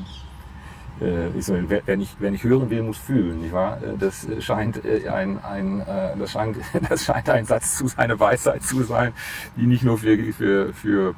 äh, 1.02 1.38
ist, 1.38 1.52
wer, 1.52 1.98
nicht, 1.98 2.16
wer 2.20 2.32
nicht 2.32 2.44
hören 2.44 2.70
will, 2.70 2.84
muss 2.84 2.98
fühlen, 2.98 3.42
nicht 3.42 3.54
wahr? 3.54 3.78
Äh, 3.82 3.98
das 3.98 4.28
scheint 4.40 4.84
äh, 4.84 5.08
ein, 5.10 5.44
ein, 5.44 5.84
das 6.18 6.32
scheint, 6.32 6.58
das 6.90 7.06
scheint 7.06 7.30
ein 7.30 7.46
Satz 7.46 7.78
zu 7.78 7.88
seiner 7.88 8.20
Weisheit 8.20 8.64
zu 8.64 8.84
sein, 8.84 9.14
die 9.56 9.66
nicht 9.66 9.84
nur 9.84 9.98
für, 9.98 10.18
für, 10.34 10.74
für 10.74 11.16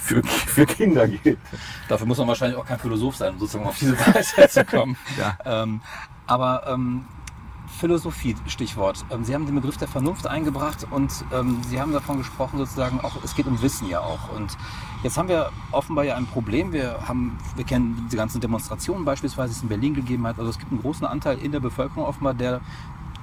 für, 0.00 0.22
für 0.24 0.66
Kinder 0.66 1.06
gilt. 1.06 1.38
Dafür 1.88 2.06
muss 2.06 2.18
man 2.18 2.28
wahrscheinlich 2.28 2.58
auch 2.58 2.66
kein 2.66 2.78
Philosoph 2.78 3.16
sein, 3.16 3.34
um 3.34 3.38
sozusagen 3.38 3.66
auf 3.66 3.78
diese 3.78 3.98
Weisheit 3.98 4.50
zu 4.50 4.64
kommen. 4.64 4.96
ja. 5.18 5.36
ähm, 5.44 5.82
aber 6.26 6.64
ähm, 6.68 7.04
Philosophie, 7.78 8.36
Stichwort. 8.46 9.04
Ähm, 9.10 9.24
Sie 9.24 9.34
haben 9.34 9.46
den 9.46 9.54
Begriff 9.54 9.76
der 9.76 9.88
Vernunft 9.88 10.26
eingebracht 10.26 10.86
und 10.90 11.12
ähm, 11.32 11.58
Sie 11.68 11.80
haben 11.80 11.92
davon 11.92 12.18
gesprochen, 12.18 12.58
sozusagen 12.58 13.00
auch, 13.00 13.22
es 13.24 13.34
geht 13.34 13.46
um 13.46 13.60
Wissen 13.62 13.88
ja 13.88 14.00
auch. 14.00 14.30
Und 14.36 14.56
jetzt 15.02 15.16
haben 15.16 15.28
wir 15.28 15.50
offenbar 15.72 16.04
ja 16.04 16.16
ein 16.16 16.26
Problem. 16.26 16.72
Wir 16.72 17.06
haben, 17.06 17.38
wir 17.56 17.64
kennen 17.64 18.06
diese 18.06 18.16
ganzen 18.16 18.40
Demonstrationen 18.40 19.04
beispielsweise, 19.04 19.52
die 19.52 19.56
es 19.56 19.62
in 19.62 19.68
Berlin 19.68 19.94
gegeben 19.94 20.26
hat. 20.26 20.38
Also 20.38 20.50
es 20.50 20.58
gibt 20.58 20.72
einen 20.72 20.80
großen 20.80 21.06
Anteil 21.06 21.38
in 21.38 21.52
der 21.52 21.60
Bevölkerung 21.60 22.04
offenbar, 22.04 22.34
der 22.34 22.60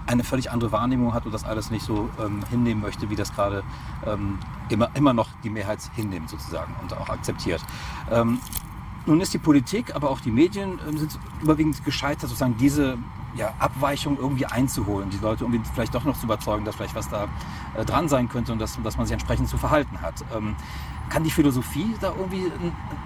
eine 0.07 0.23
völlig 0.23 0.49
andere 0.51 0.71
Wahrnehmung 0.71 1.13
hat 1.13 1.25
und 1.25 1.33
das 1.33 1.43
alles 1.43 1.69
nicht 1.69 1.85
so 1.85 2.09
ähm, 2.19 2.39
hinnehmen 2.49 2.81
möchte, 2.81 3.09
wie 3.09 3.15
das 3.15 3.33
gerade 3.33 3.63
ähm, 4.05 4.39
immer, 4.69 4.89
immer 4.95 5.13
noch 5.13 5.27
die 5.43 5.49
Mehrheit 5.49 5.79
hinnimmt 5.95 6.29
sozusagen 6.29 6.73
und 6.81 6.93
auch 6.97 7.09
akzeptiert. 7.09 7.61
Ähm, 8.09 8.39
nun 9.07 9.21
ist 9.21 9.33
die 9.33 9.37
Politik, 9.37 9.95
aber 9.95 10.09
auch 10.09 10.19
die 10.19 10.31
Medien 10.31 10.79
ähm, 10.87 10.97
sind 10.97 11.17
überwiegend 11.41 11.83
gescheitert, 11.85 12.29
sozusagen 12.29 12.57
diese 12.57 12.97
ja, 13.35 13.53
Abweichung 13.59 14.17
irgendwie 14.17 14.45
einzuholen, 14.45 15.09
die 15.09 15.17
Leute 15.17 15.45
irgendwie 15.45 15.61
vielleicht 15.73 15.95
doch 15.95 16.03
noch 16.03 16.17
zu 16.17 16.25
überzeugen, 16.25 16.65
dass 16.65 16.75
vielleicht 16.75 16.95
was 16.95 17.09
da 17.09 17.27
äh, 17.75 17.85
dran 17.85 18.09
sein 18.09 18.29
könnte 18.29 18.51
und 18.51 18.59
dass, 18.59 18.81
dass 18.81 18.97
man 18.97 19.05
sich 19.05 19.13
entsprechend 19.13 19.47
zu 19.47 19.57
verhalten 19.57 20.01
hat. 20.01 20.23
Ähm, 20.35 20.55
kann 21.09 21.23
die 21.23 21.31
Philosophie 21.31 21.95
da 22.01 22.13
irgendwie 22.17 22.51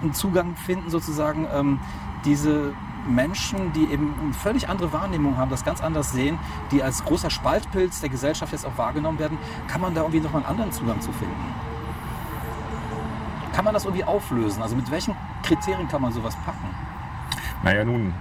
einen, 0.02 0.12
Zugang 0.12 0.56
finden, 0.56 0.90
sozusagen 0.90 1.46
ähm, 1.54 1.78
diese 2.24 2.74
Menschen, 3.06 3.72
die 3.72 3.84
eben 3.84 4.14
eine 4.20 4.32
völlig 4.32 4.68
andere 4.68 4.92
Wahrnehmung 4.92 5.36
haben, 5.36 5.50
das 5.50 5.64
ganz 5.64 5.80
anders 5.80 6.12
sehen, 6.12 6.38
die 6.72 6.82
als 6.82 7.04
großer 7.04 7.30
Spaltpilz 7.30 8.00
der 8.00 8.08
Gesellschaft 8.08 8.52
jetzt 8.52 8.66
auch 8.66 8.76
wahrgenommen 8.76 9.20
werden, 9.20 9.38
kann 9.68 9.80
man 9.80 9.94
da 9.94 10.00
irgendwie 10.00 10.20
noch 10.20 10.34
einen 10.34 10.46
anderen 10.46 10.72
Zugang 10.72 11.00
zu 11.00 11.12
finden? 11.12 11.71
Kann 13.52 13.64
man 13.64 13.74
das 13.74 13.84
irgendwie 13.84 14.04
auflösen? 14.04 14.62
Also 14.62 14.76
mit 14.76 14.90
welchen 14.90 15.14
Kriterien 15.42 15.88
kann 15.88 16.02
man 16.02 16.12
sowas 16.12 16.34
packen? 16.44 16.68
Naja, 17.62 17.84
nun, 17.84 18.12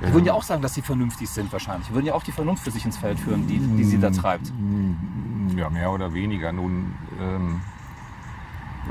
die 0.00 0.12
würden 0.12 0.24
ja 0.24 0.32
auch 0.32 0.42
sagen, 0.42 0.62
dass 0.62 0.74
sie 0.74 0.82
vernünftig 0.82 1.28
sind 1.28 1.52
wahrscheinlich. 1.52 1.88
Die 1.88 1.94
würden 1.94 2.06
ja 2.06 2.14
auch 2.14 2.22
die 2.22 2.32
Vernunft 2.32 2.64
für 2.64 2.70
sich 2.70 2.84
ins 2.84 2.96
Feld 2.96 3.18
führen, 3.18 3.46
die, 3.46 3.58
die 3.58 3.84
sie 3.84 3.98
da 3.98 4.10
treibt. 4.10 4.52
Ja, 5.56 5.70
mehr 5.70 5.90
oder 5.90 6.12
weniger. 6.12 6.52
Nun, 6.52 6.94
ähm, 7.20 7.60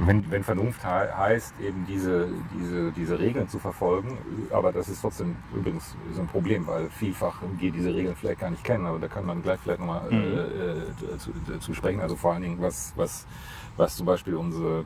wenn, 0.05 0.29
wenn 0.31 0.43
Vernunft 0.43 0.81
he 0.83 0.87
heißt, 0.89 1.59
eben 1.59 1.85
diese, 1.87 2.29
diese, 2.57 2.91
diese 2.91 3.19
Regeln 3.19 3.47
zu 3.47 3.59
verfolgen, 3.59 4.17
aber 4.51 4.71
das 4.71 4.89
ist 4.89 5.01
trotzdem 5.01 5.35
übrigens 5.53 5.95
so 6.13 6.21
ein 6.21 6.27
Problem, 6.27 6.65
weil 6.65 6.89
vielfach 6.89 7.35
wir 7.57 7.71
diese 7.71 7.93
Regeln 7.93 8.15
vielleicht 8.15 8.39
gar 8.39 8.49
nicht 8.49 8.63
kennen, 8.63 8.87
aber 8.87 8.99
da 8.99 9.07
kann 9.07 9.25
man 9.25 9.43
gleich 9.43 9.59
vielleicht 9.59 9.79
nochmal 9.79 10.09
mhm. 10.09 10.13
äh, 10.13 11.13
äh 11.13 11.17
zu, 11.17 11.31
zu, 11.59 11.73
sprechen. 11.73 12.01
Also 12.01 12.15
vor 12.15 12.33
allen 12.33 12.41
Dingen, 12.41 12.61
was, 12.61 12.93
was, 12.95 13.27
was 13.77 13.95
zum 13.95 14.05
Beispiel 14.05 14.35
unsere, 14.35 14.85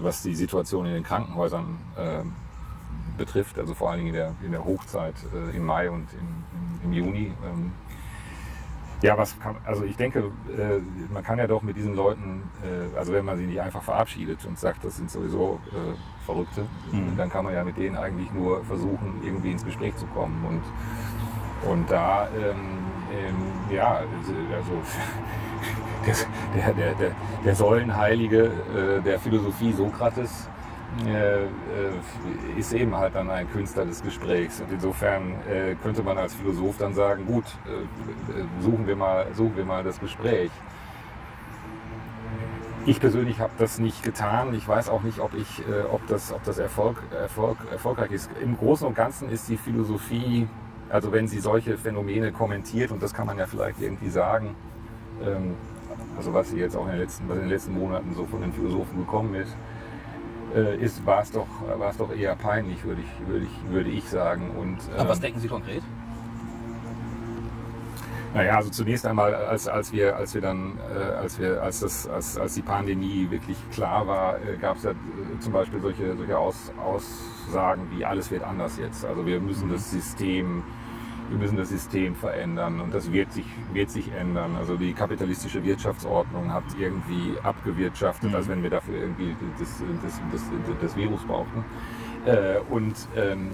was 0.00 0.22
die 0.22 0.34
Situation 0.34 0.86
in 0.86 0.94
den 0.94 1.02
Krankenhäusern 1.02 1.78
äh, 1.96 2.22
betrifft, 3.16 3.58
also 3.58 3.74
vor 3.74 3.90
allen 3.90 3.98
Dingen 3.98 4.08
in 4.08 4.14
der, 4.14 4.34
in 4.42 4.52
der 4.52 4.64
Hochzeit 4.64 5.14
äh, 5.34 5.56
im 5.56 5.64
Mai 5.64 5.90
und 5.90 6.06
im, 6.12 6.80
im, 6.84 6.84
im 6.84 6.92
Juni. 6.92 7.32
Ähm, 7.44 7.72
ja, 9.02 9.18
was 9.18 9.38
kann, 9.38 9.56
also 9.64 9.84
ich 9.84 9.96
denke, 9.96 10.30
äh, 10.56 10.80
man 11.12 11.22
kann 11.22 11.38
ja 11.38 11.46
doch 11.46 11.62
mit 11.62 11.76
diesen 11.76 11.94
Leuten, 11.94 12.42
äh, 12.62 12.96
also 12.96 13.12
wenn 13.12 13.24
man 13.24 13.36
sie 13.36 13.46
nicht 13.46 13.60
einfach 13.60 13.82
verabschiedet 13.82 14.44
und 14.46 14.58
sagt, 14.58 14.84
das 14.84 14.96
sind 14.96 15.10
sowieso 15.10 15.60
äh, 15.66 16.24
Verrückte, 16.24 16.62
mhm. 16.92 17.16
dann 17.16 17.28
kann 17.28 17.44
man 17.44 17.52
ja 17.52 17.62
mit 17.62 17.76
denen 17.76 17.96
eigentlich 17.96 18.32
nur 18.32 18.64
versuchen, 18.64 19.20
irgendwie 19.22 19.52
ins 19.52 19.64
Gespräch 19.64 19.94
zu 19.96 20.06
kommen. 20.06 20.42
Und, 20.46 21.70
und 21.70 21.90
da, 21.90 22.28
ähm, 22.36 22.56
ähm, 23.12 23.74
ja, 23.74 24.00
also 24.56 24.72
der, 26.06 26.72
der, 26.72 26.94
der, 26.94 27.10
der 27.44 27.54
Säulenheilige 27.54 28.44
äh, 28.44 29.02
der 29.02 29.18
Philosophie 29.18 29.72
Sokrates, 29.72 30.48
äh, 31.04 31.44
äh, 31.44 31.48
ist 32.56 32.72
eben 32.72 32.96
halt 32.96 33.14
dann 33.14 33.28
ein 33.28 33.50
Künstler 33.50 33.84
des 33.84 34.02
Gesprächs. 34.02 34.60
Und 34.60 34.72
insofern 34.72 35.34
könnte 35.82 36.02
man 36.02 36.16
als 36.16 36.34
Philosoph 36.34 36.78
dann 36.78 36.94
sagen, 36.94 37.26
gut, 37.26 37.44
suchen, 38.60 38.86
wir 38.86 38.96
mal, 38.96 39.26
suchen 39.34 39.56
wir 39.56 39.64
mal 39.64 39.84
das 39.84 40.00
Gespräch. 40.00 40.50
Ich 42.86 42.98
persönlich 42.98 43.40
habe 43.40 43.52
das 43.58 43.78
nicht 43.78 44.02
getan. 44.02 44.54
Ich 44.54 44.66
weiß 44.66 44.88
auch 44.88 45.02
nicht, 45.02 45.18
ob, 45.18 45.34
ich, 45.34 45.62
ob 45.90 46.06
das, 46.06 46.32
ob 46.32 46.42
das 46.44 46.58
Erfolg, 46.58 47.02
Erfolg, 47.12 47.58
erfolgreich 47.70 48.12
ist. 48.12 48.30
Im 48.40 48.56
Großen 48.56 48.86
und 48.86 48.94
Ganzen 48.94 49.28
ist 49.28 49.48
die 49.50 49.58
Philosophie, 49.58 50.48
also 50.88 51.12
wenn 51.12 51.28
sie 51.28 51.40
solche 51.40 51.76
Phänomene 51.76 52.32
kommentiert, 52.32 52.90
und 52.90 53.02
das 53.02 53.12
kann 53.12 53.26
man 53.26 53.36
ja 53.36 53.46
vielleicht 53.46 53.82
irgendwie 53.82 54.08
sagen, 54.08 54.54
ähm, 55.22 55.56
also 56.16 56.32
was 56.32 56.52
jetzt 56.52 56.76
auch 56.76 56.84
in 56.86 56.92
den 56.92 57.00
letzten, 57.00 57.28
was 57.28 57.36
in 57.36 57.42
den 57.42 57.50
letzten 57.50 57.72
Monaten 57.72 58.14
so 58.14 58.24
von 58.24 58.40
den 58.40 58.52
Philosophen 58.52 58.98
gekommen 58.98 59.34
ist, 59.34 59.56
äh, 60.54 60.76
ist, 60.76 61.04
war 61.04 61.22
es 61.22 61.30
doch, 61.30 61.46
doch 61.98 62.14
eher 62.14 62.34
peinlich, 62.36 62.84
würde 62.84 63.02
ich, 63.02 63.28
würde 63.28 63.44
ich, 63.46 63.72
würde 63.72 63.90
ich 63.90 64.04
sagen. 64.08 64.50
Und, 64.58 64.78
ähm, 64.92 65.00
Aber 65.00 65.10
was 65.10 65.20
denken 65.20 65.40
Sie 65.40 65.48
konkret? 65.48 65.82
Naja, 68.34 68.56
also 68.56 68.68
zunächst 68.68 69.06
einmal, 69.06 69.34
als, 69.34 69.66
als 69.66 69.92
wir, 69.92 70.14
als 70.16 70.34
wir 70.34 70.42
dann, 70.42 70.78
äh, 70.94 71.14
als 71.14 71.38
wir, 71.38 71.62
als 71.62 71.80
das, 71.80 72.06
als, 72.06 72.36
als 72.36 72.54
die 72.54 72.62
Pandemie 72.62 73.28
wirklich 73.30 73.56
klar 73.72 74.06
war, 74.06 74.36
äh, 74.36 74.58
gab 74.58 74.76
es 74.76 74.82
ja 74.82 74.90
äh, 74.90 74.94
zum 75.40 75.54
Beispiel 75.54 75.80
solche, 75.80 76.14
solche 76.16 76.38
Aus, 76.38 76.70
Aussagen 76.84 77.88
wie 77.96 78.04
alles 78.04 78.30
wird 78.30 78.44
anders 78.44 78.76
jetzt. 78.78 79.06
Also 79.06 79.24
wir 79.24 79.40
müssen 79.40 79.70
das 79.70 79.90
System 79.90 80.64
wir 81.28 81.38
müssen 81.38 81.56
das 81.56 81.70
System 81.70 82.14
verändern 82.14 82.80
und 82.80 82.94
das 82.94 83.12
wird 83.12 83.32
sich, 83.32 83.46
wird 83.72 83.90
sich 83.90 84.12
ändern. 84.12 84.56
Also 84.56 84.76
die 84.76 84.92
kapitalistische 84.92 85.62
Wirtschaftsordnung 85.64 86.52
hat 86.52 86.64
irgendwie 86.78 87.34
abgewirtschaftet, 87.42 88.30
mhm. 88.30 88.36
als 88.36 88.48
wenn 88.48 88.62
wir 88.62 88.70
dafür 88.70 88.96
irgendwie 89.00 89.34
das, 89.58 89.82
das, 90.02 90.20
das, 90.32 90.42
das 90.80 90.96
Virus 90.96 91.22
brauchten. 91.24 91.64
Äh, 92.26 92.58
und 92.70 92.94
ähm, 93.16 93.50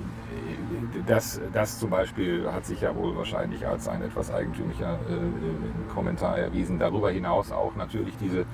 das, 1.06 1.40
das 1.52 1.78
zum 1.78 1.90
Beispiel 1.90 2.50
hat 2.50 2.64
sich 2.64 2.80
ja 2.80 2.94
wohl 2.94 3.16
wahrscheinlich 3.16 3.66
als 3.66 3.88
ein 3.88 4.02
etwas 4.02 4.32
eigentümlicher 4.32 4.94
äh, 4.94 5.92
Kommentar 5.92 6.38
erwiesen. 6.38 6.78
Darüber 6.78 7.10
hinaus 7.10 7.52
auch 7.52 7.76
natürlich 7.76 8.16
diese, 8.18 8.46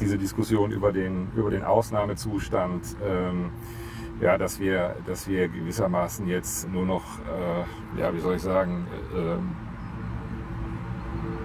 diese 0.00 0.18
Diskussion 0.18 0.70
über 0.70 0.92
den, 0.92 1.28
über 1.36 1.50
den 1.50 1.64
Ausnahmezustand. 1.64 2.96
Ähm, 3.06 3.50
ja, 4.20 4.36
dass 4.36 4.60
wir, 4.60 4.96
dass 5.06 5.26
wir 5.28 5.48
gewissermaßen 5.48 6.26
jetzt 6.28 6.68
nur 6.68 6.84
noch, 6.84 7.04
äh, 7.20 8.00
ja, 8.00 8.14
wie 8.14 8.20
soll 8.20 8.36
ich 8.36 8.42
sagen, 8.42 8.86
äh, 9.14 9.36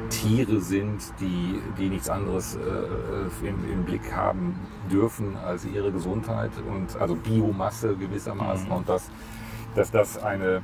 Tiere 0.09 0.59
sind, 0.61 1.01
die, 1.19 1.61
die 1.77 1.89
nichts 1.89 2.09
anderes 2.09 2.55
äh, 2.55 3.47
im, 3.47 3.71
im, 3.71 3.83
Blick 3.83 4.13
haben 4.13 4.55
dürfen 4.91 5.35
als 5.37 5.65
ihre 5.65 5.91
Gesundheit 5.91 6.51
und 6.67 6.99
also 6.99 7.15
Biomasse 7.15 7.95
gewissermaßen 7.95 8.67
mhm. 8.67 8.75
und 8.75 8.89
dass, 8.89 9.09
dass 9.75 9.91
das 9.91 10.21
eine, 10.21 10.61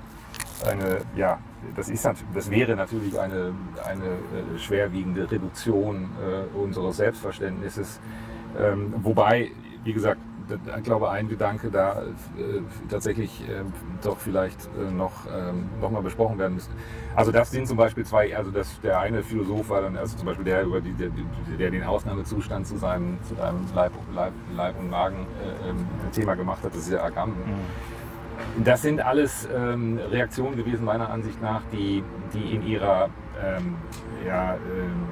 eine 0.68 1.02
ja, 1.16 1.40
das, 1.76 1.90
ist, 1.90 2.08
das 2.34 2.50
wäre 2.50 2.76
natürlich 2.76 3.20
eine, 3.20 3.54
eine 3.86 4.06
äh, 4.06 4.60
schwerwiegende 4.60 5.30
Reduktion 5.30 6.10
äh, 6.22 6.58
unseres 6.58 6.98
Selbstverständnisses. 6.98 8.00
Ähm, 8.60 8.94
wobei, 9.02 9.52
wie 9.84 9.94
gesagt, 9.94 10.20
ich 10.78 10.84
glaube, 10.84 11.10
ein 11.10 11.28
Gedanke 11.30 11.70
da 11.70 12.02
äh, 12.02 12.62
tatsächlich 12.90 13.42
äh, 13.48 13.64
doch 14.04 14.18
vielleicht 14.18 14.70
äh, 14.78 14.92
noch, 14.92 15.26
ähm, 15.26 15.70
noch 15.80 15.92
mal 15.92 16.02
besprochen 16.02 16.38
werden 16.38 16.56
müsste. 16.56 16.74
Also 17.16 17.32
das 17.32 17.52
sind 17.52 17.68
zum 17.68 17.78
Beispiel 17.78 18.06
zwei, 18.06 18.36
also 18.36 18.52
das, 18.52 18.80
der 18.82 19.00
eine 19.00 19.24
Philosoph 19.24 19.70
war 19.70 19.82
dann, 19.82 19.98
also 19.98 20.18
zum 20.18 20.26
Beispiel 20.26 20.46
der, 20.46 20.64
über 20.64 20.82
die, 20.82 20.94
der, 20.94 21.10
der 21.58 21.72
den 21.72 21.84
Ausnahmezustand 21.84 22.68
zu 22.68 22.78
seinem, 22.78 23.18
zu 23.24 23.36
seinem 23.36 23.66
Leib, 23.76 23.92
Leib, 24.14 24.34
Leib 24.56 24.80
und 24.80 24.90
Magen 24.90 25.28
äh, 25.66 25.70
ähm, 25.70 25.88
Thema 26.12 26.36
gemacht 26.36 26.64
hat, 26.64 26.74
das 26.74 26.84
ist 26.84 26.92
ja 26.92 27.04
Agam. 27.04 27.30
Mhm. 27.30 28.64
Das 28.64 28.82
sind 28.82 29.02
alles 29.02 29.48
ähm, 29.54 30.00
Reaktionen 30.10 30.58
gewesen, 30.58 30.84
meiner 30.84 31.10
Ansicht 31.10 31.42
nach, 31.42 31.62
die, 31.72 32.04
die 32.34 32.56
in 32.56 32.66
ihrer, 32.66 33.10
ähm, 33.44 33.76
ja, 34.26 34.56
ähm, 34.56 35.08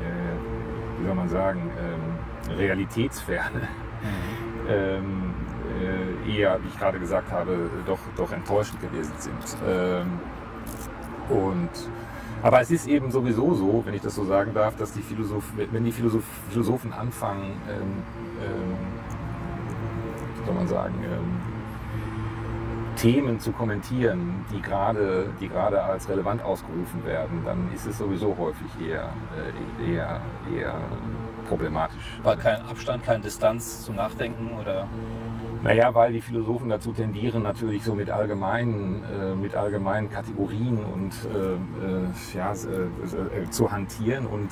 äh, 0.00 1.00
wie 1.00 1.06
soll 1.06 1.14
man 1.14 1.28
sagen, 1.28 1.70
ähm, 1.78 2.56
Realitätsferne 2.56 3.60
mhm 3.60 4.33
ähm, 4.68 5.34
äh, 6.26 6.38
eher, 6.38 6.58
wie 6.62 6.68
ich 6.68 6.78
gerade 6.78 6.98
gesagt 6.98 7.30
habe, 7.32 7.70
doch, 7.86 7.98
doch 8.16 8.32
enttäuschend 8.32 8.80
gewesen 8.80 9.14
sind. 9.18 9.56
Ähm, 9.66 10.20
und 11.28 11.70
Aber 12.42 12.60
es 12.60 12.70
ist 12.70 12.86
eben 12.86 13.10
sowieso 13.10 13.54
so, 13.54 13.82
wenn 13.86 13.94
ich 13.94 14.02
das 14.02 14.14
so 14.14 14.24
sagen 14.24 14.52
darf, 14.52 14.76
dass 14.76 14.92
die 14.92 15.00
Philosoph 15.00 15.44
wenn 15.56 15.82
die 15.84 15.92
Philosoph 15.92 16.24
Philosophen 16.50 16.92
anfangen, 16.92 17.52
ähm, 17.70 18.02
ähm, 18.42 18.76
wie 20.36 20.44
soll 20.44 20.54
man 20.54 20.68
sagen, 20.68 20.94
ähm, 21.04 21.40
Themen 22.96 23.40
zu 23.40 23.50
kommentieren, 23.52 24.44
die 24.52 24.60
gerade, 24.60 25.26
die 25.40 25.48
gerade 25.48 25.82
als 25.82 26.08
relevant 26.08 26.42
ausgerufen 26.42 27.04
werden, 27.04 27.42
dann 27.44 27.70
ist 27.74 27.86
es 27.86 27.96
sowieso 27.98 28.36
häufig 28.38 28.68
eher, 28.88 29.08
äh, 29.34 29.92
eher, 29.92 30.20
eher 30.54 30.74
problematisch. 31.46 32.18
Weil 32.22 32.36
kein 32.36 32.60
Abstand, 32.62 33.04
keine 33.04 33.22
Distanz 33.22 33.84
zum 33.84 33.96
Nachdenken 33.96 34.50
oder? 34.60 34.88
Naja, 35.64 35.94
weil 35.94 36.12
die 36.12 36.20
Philosophen 36.20 36.68
dazu 36.68 36.92
tendieren, 36.92 37.42
natürlich 37.42 37.84
so 37.84 37.94
mit 37.94 38.10
allgemeinen, 38.10 39.02
äh, 39.04 39.34
mit 39.34 39.54
allgemeinen 39.54 40.10
Kategorien 40.10 40.78
und 40.84 41.12
äh, 41.34 41.54
äh 41.54 42.36
ja, 42.36 42.52
äh, 42.52 43.44
äh, 43.44 43.50
zu 43.50 43.72
hantieren 43.72 44.26
und 44.26 44.50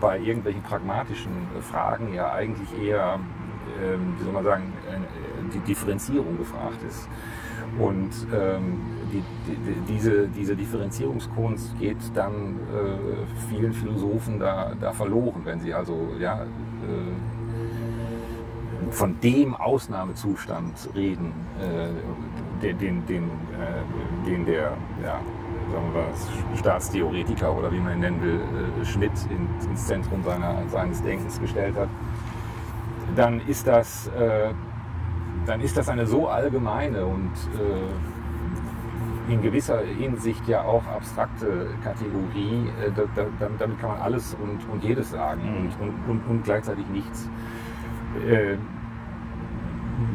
bei 0.00 0.18
irgendwelchen 0.18 0.62
pragmatischen 0.62 1.30
Fragen 1.60 2.14
ja 2.14 2.32
eigentlich 2.32 2.68
eher, 2.82 3.20
wie 4.18 4.24
soll 4.24 4.32
man 4.32 4.44
sagen, 4.44 4.72
die 5.54 5.60
Differenzierung 5.60 6.38
gefragt 6.38 6.82
ist. 6.86 7.08
Und 7.78 8.10
ähm, 8.34 8.80
die, 9.12 9.22
die, 9.46 9.92
diese, 9.92 10.28
diese 10.28 10.56
Differenzierungskunst 10.56 11.78
geht 11.78 11.98
dann 12.14 12.56
äh, 12.56 13.48
vielen 13.48 13.72
Philosophen 13.72 14.40
da, 14.40 14.72
da 14.80 14.92
verloren, 14.92 15.42
wenn 15.44 15.60
sie 15.60 15.72
also 15.72 16.08
ja, 16.18 16.42
äh, 16.42 16.46
von 18.90 19.20
dem 19.20 19.54
Ausnahmezustand 19.54 20.90
reden, 20.94 21.32
äh, 21.60 21.90
den, 22.62 22.78
den, 22.78 23.06
den, 23.06 23.24
äh, 24.26 24.44
der 24.44 24.72
ja, 25.02 25.20
sagen 25.72 25.94
wir, 25.94 26.58
Staatstheoretiker 26.58 27.56
oder 27.56 27.70
wie 27.72 27.78
man 27.78 27.94
ihn 27.94 28.00
nennen 28.00 28.22
will, 28.22 28.40
äh, 28.40 28.84
Schmidt 28.84 29.12
in, 29.30 29.48
ins 29.70 29.86
Zentrum 29.86 30.22
seiner, 30.24 30.56
seines 30.68 31.02
Denkens 31.02 31.40
gestellt 31.40 31.76
hat, 31.76 31.88
dann 33.16 33.40
ist 33.46 33.66
das 33.66 34.08
äh, 34.08 34.52
dann 35.46 35.60
ist 35.60 35.76
das 35.76 35.88
eine 35.88 36.06
so 36.06 36.28
allgemeine 36.28 37.04
und 37.04 37.32
äh, 37.54 39.32
in 39.32 39.42
gewisser 39.42 39.80
Hinsicht 39.80 40.46
ja 40.48 40.62
auch 40.62 40.86
abstrakte 40.86 41.68
Kategorie, 41.82 42.68
äh, 42.84 42.90
da, 42.94 43.02
da, 43.14 43.48
damit 43.58 43.80
kann 43.80 43.90
man 43.90 44.00
alles 44.00 44.34
und, 44.34 44.58
und 44.70 44.82
jedes 44.82 45.10
sagen 45.10 45.40
mhm. 45.42 45.82
und, 45.82 45.94
und, 46.08 46.20
und, 46.28 46.44
gleichzeitig 46.44 46.86
nichts. 46.88 47.28
Äh, 48.28 48.56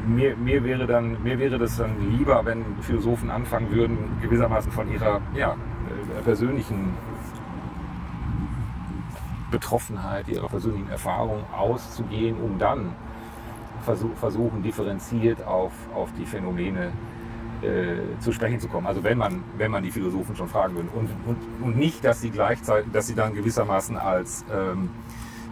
mir, 0.07 0.35
mir, 0.35 0.63
wäre 0.63 0.85
dann, 0.87 1.21
mir 1.23 1.39
wäre 1.39 1.57
das 1.57 1.77
dann 1.77 2.11
lieber, 2.17 2.43
wenn 2.45 2.63
Philosophen 2.81 3.29
anfangen 3.29 3.71
würden, 3.71 3.97
gewissermaßen 4.21 4.71
von 4.71 4.91
ihrer 4.91 5.21
ja, 5.35 5.51
äh, 5.53 6.21
persönlichen 6.23 6.93
Betroffenheit, 9.55 10.27
ihrer 10.27 10.49
persönlichen 10.49 10.89
Erfahrung 10.89 11.43
auszugehen, 11.53 12.35
um 12.41 12.59
dann 12.59 12.93
versuchen, 14.19 14.61
differenziert 14.63 15.45
auf, 15.45 15.71
auf 15.93 16.09
die 16.19 16.25
Phänomene 16.25 16.91
äh, 17.61 18.19
zu 18.19 18.33
sprechen 18.33 18.59
zu 18.59 18.67
kommen. 18.67 18.85
Also 18.85 19.03
wenn 19.03 19.17
man, 19.17 19.43
wenn 19.57 19.71
man 19.71 19.81
die 19.81 19.91
Philosophen 19.91 20.35
schon 20.35 20.49
fragen 20.49 20.75
würde. 20.75 20.89
Und, 20.93 21.09
und, 21.25 21.37
und 21.63 21.77
nicht, 21.77 22.03
dass 22.03 22.19
sie 22.19 22.31
gleichzeitig, 22.31 22.91
dass 22.91 23.07
sie 23.07 23.15
dann 23.15 23.33
gewissermaßen 23.33 23.95
als 23.95 24.43
ähm, 24.53 24.89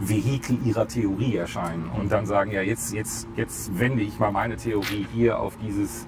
Vehikel 0.01 0.57
ihrer 0.65 0.85
Theorie 0.85 1.37
erscheinen 1.37 1.89
und 1.97 2.11
dann 2.11 2.25
sagen, 2.25 2.51
ja, 2.51 2.61
jetzt, 2.61 2.93
jetzt, 2.93 3.27
jetzt 3.37 3.79
wende 3.79 4.01
ich 4.01 4.19
mal 4.19 4.31
meine 4.31 4.57
Theorie 4.57 5.07
hier 5.13 5.39
auf 5.39 5.55
dieses, 5.57 6.05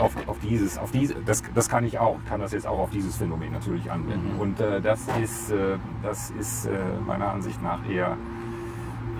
auf, 0.00 0.14
auf 0.26 0.38
dieses, 0.40 0.78
auf 0.78 0.90
diese, 0.90 1.14
das, 1.14 1.42
das 1.54 1.68
kann 1.68 1.84
ich 1.84 1.98
auch, 1.98 2.16
kann 2.28 2.40
das 2.40 2.52
jetzt 2.52 2.66
auch 2.66 2.78
auf 2.78 2.90
dieses 2.90 3.16
Phänomen 3.16 3.52
natürlich 3.52 3.90
anwenden. 3.90 4.34
Mhm. 4.34 4.40
Und 4.40 4.60
äh, 4.60 4.80
das 4.80 5.06
ist, 5.22 5.50
äh, 5.50 5.76
das 6.02 6.30
ist 6.30 6.66
äh, 6.66 6.78
meiner 7.06 7.30
Ansicht 7.32 7.62
nach 7.62 7.88
eher, 7.88 8.16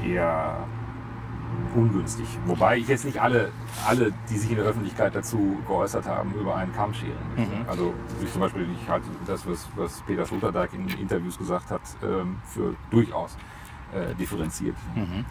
eher 0.06 0.66
ungünstig. 1.74 2.26
Wobei 2.46 2.78
ich 2.78 2.88
jetzt 2.88 3.04
nicht 3.04 3.20
alle, 3.20 3.50
alle, 3.86 4.12
die 4.30 4.38
sich 4.38 4.50
in 4.50 4.56
der 4.56 4.66
Öffentlichkeit 4.66 5.14
dazu 5.14 5.58
geäußert 5.66 6.06
haben, 6.06 6.32
über 6.34 6.56
einen 6.56 6.72
Kamm 6.72 6.94
scheren 6.94 7.16
möchte. 7.36 7.54
Mhm. 7.54 7.68
Also 7.68 7.94
ich 8.22 8.32
zum 8.32 8.40
Beispiel, 8.40 8.66
ich 8.80 8.88
halte 8.88 9.06
das, 9.26 9.46
was, 9.46 9.68
was 9.76 10.00
Peter 10.06 10.24
Sloterdijk 10.24 10.72
in 10.74 10.88
Interviews 10.98 11.38
gesagt 11.38 11.70
hat, 11.70 11.82
ähm, 12.02 12.36
für 12.44 12.74
durchaus 12.90 13.36
äh, 13.92 14.14
differenziert. 14.14 14.76
Mhm. 14.94 15.24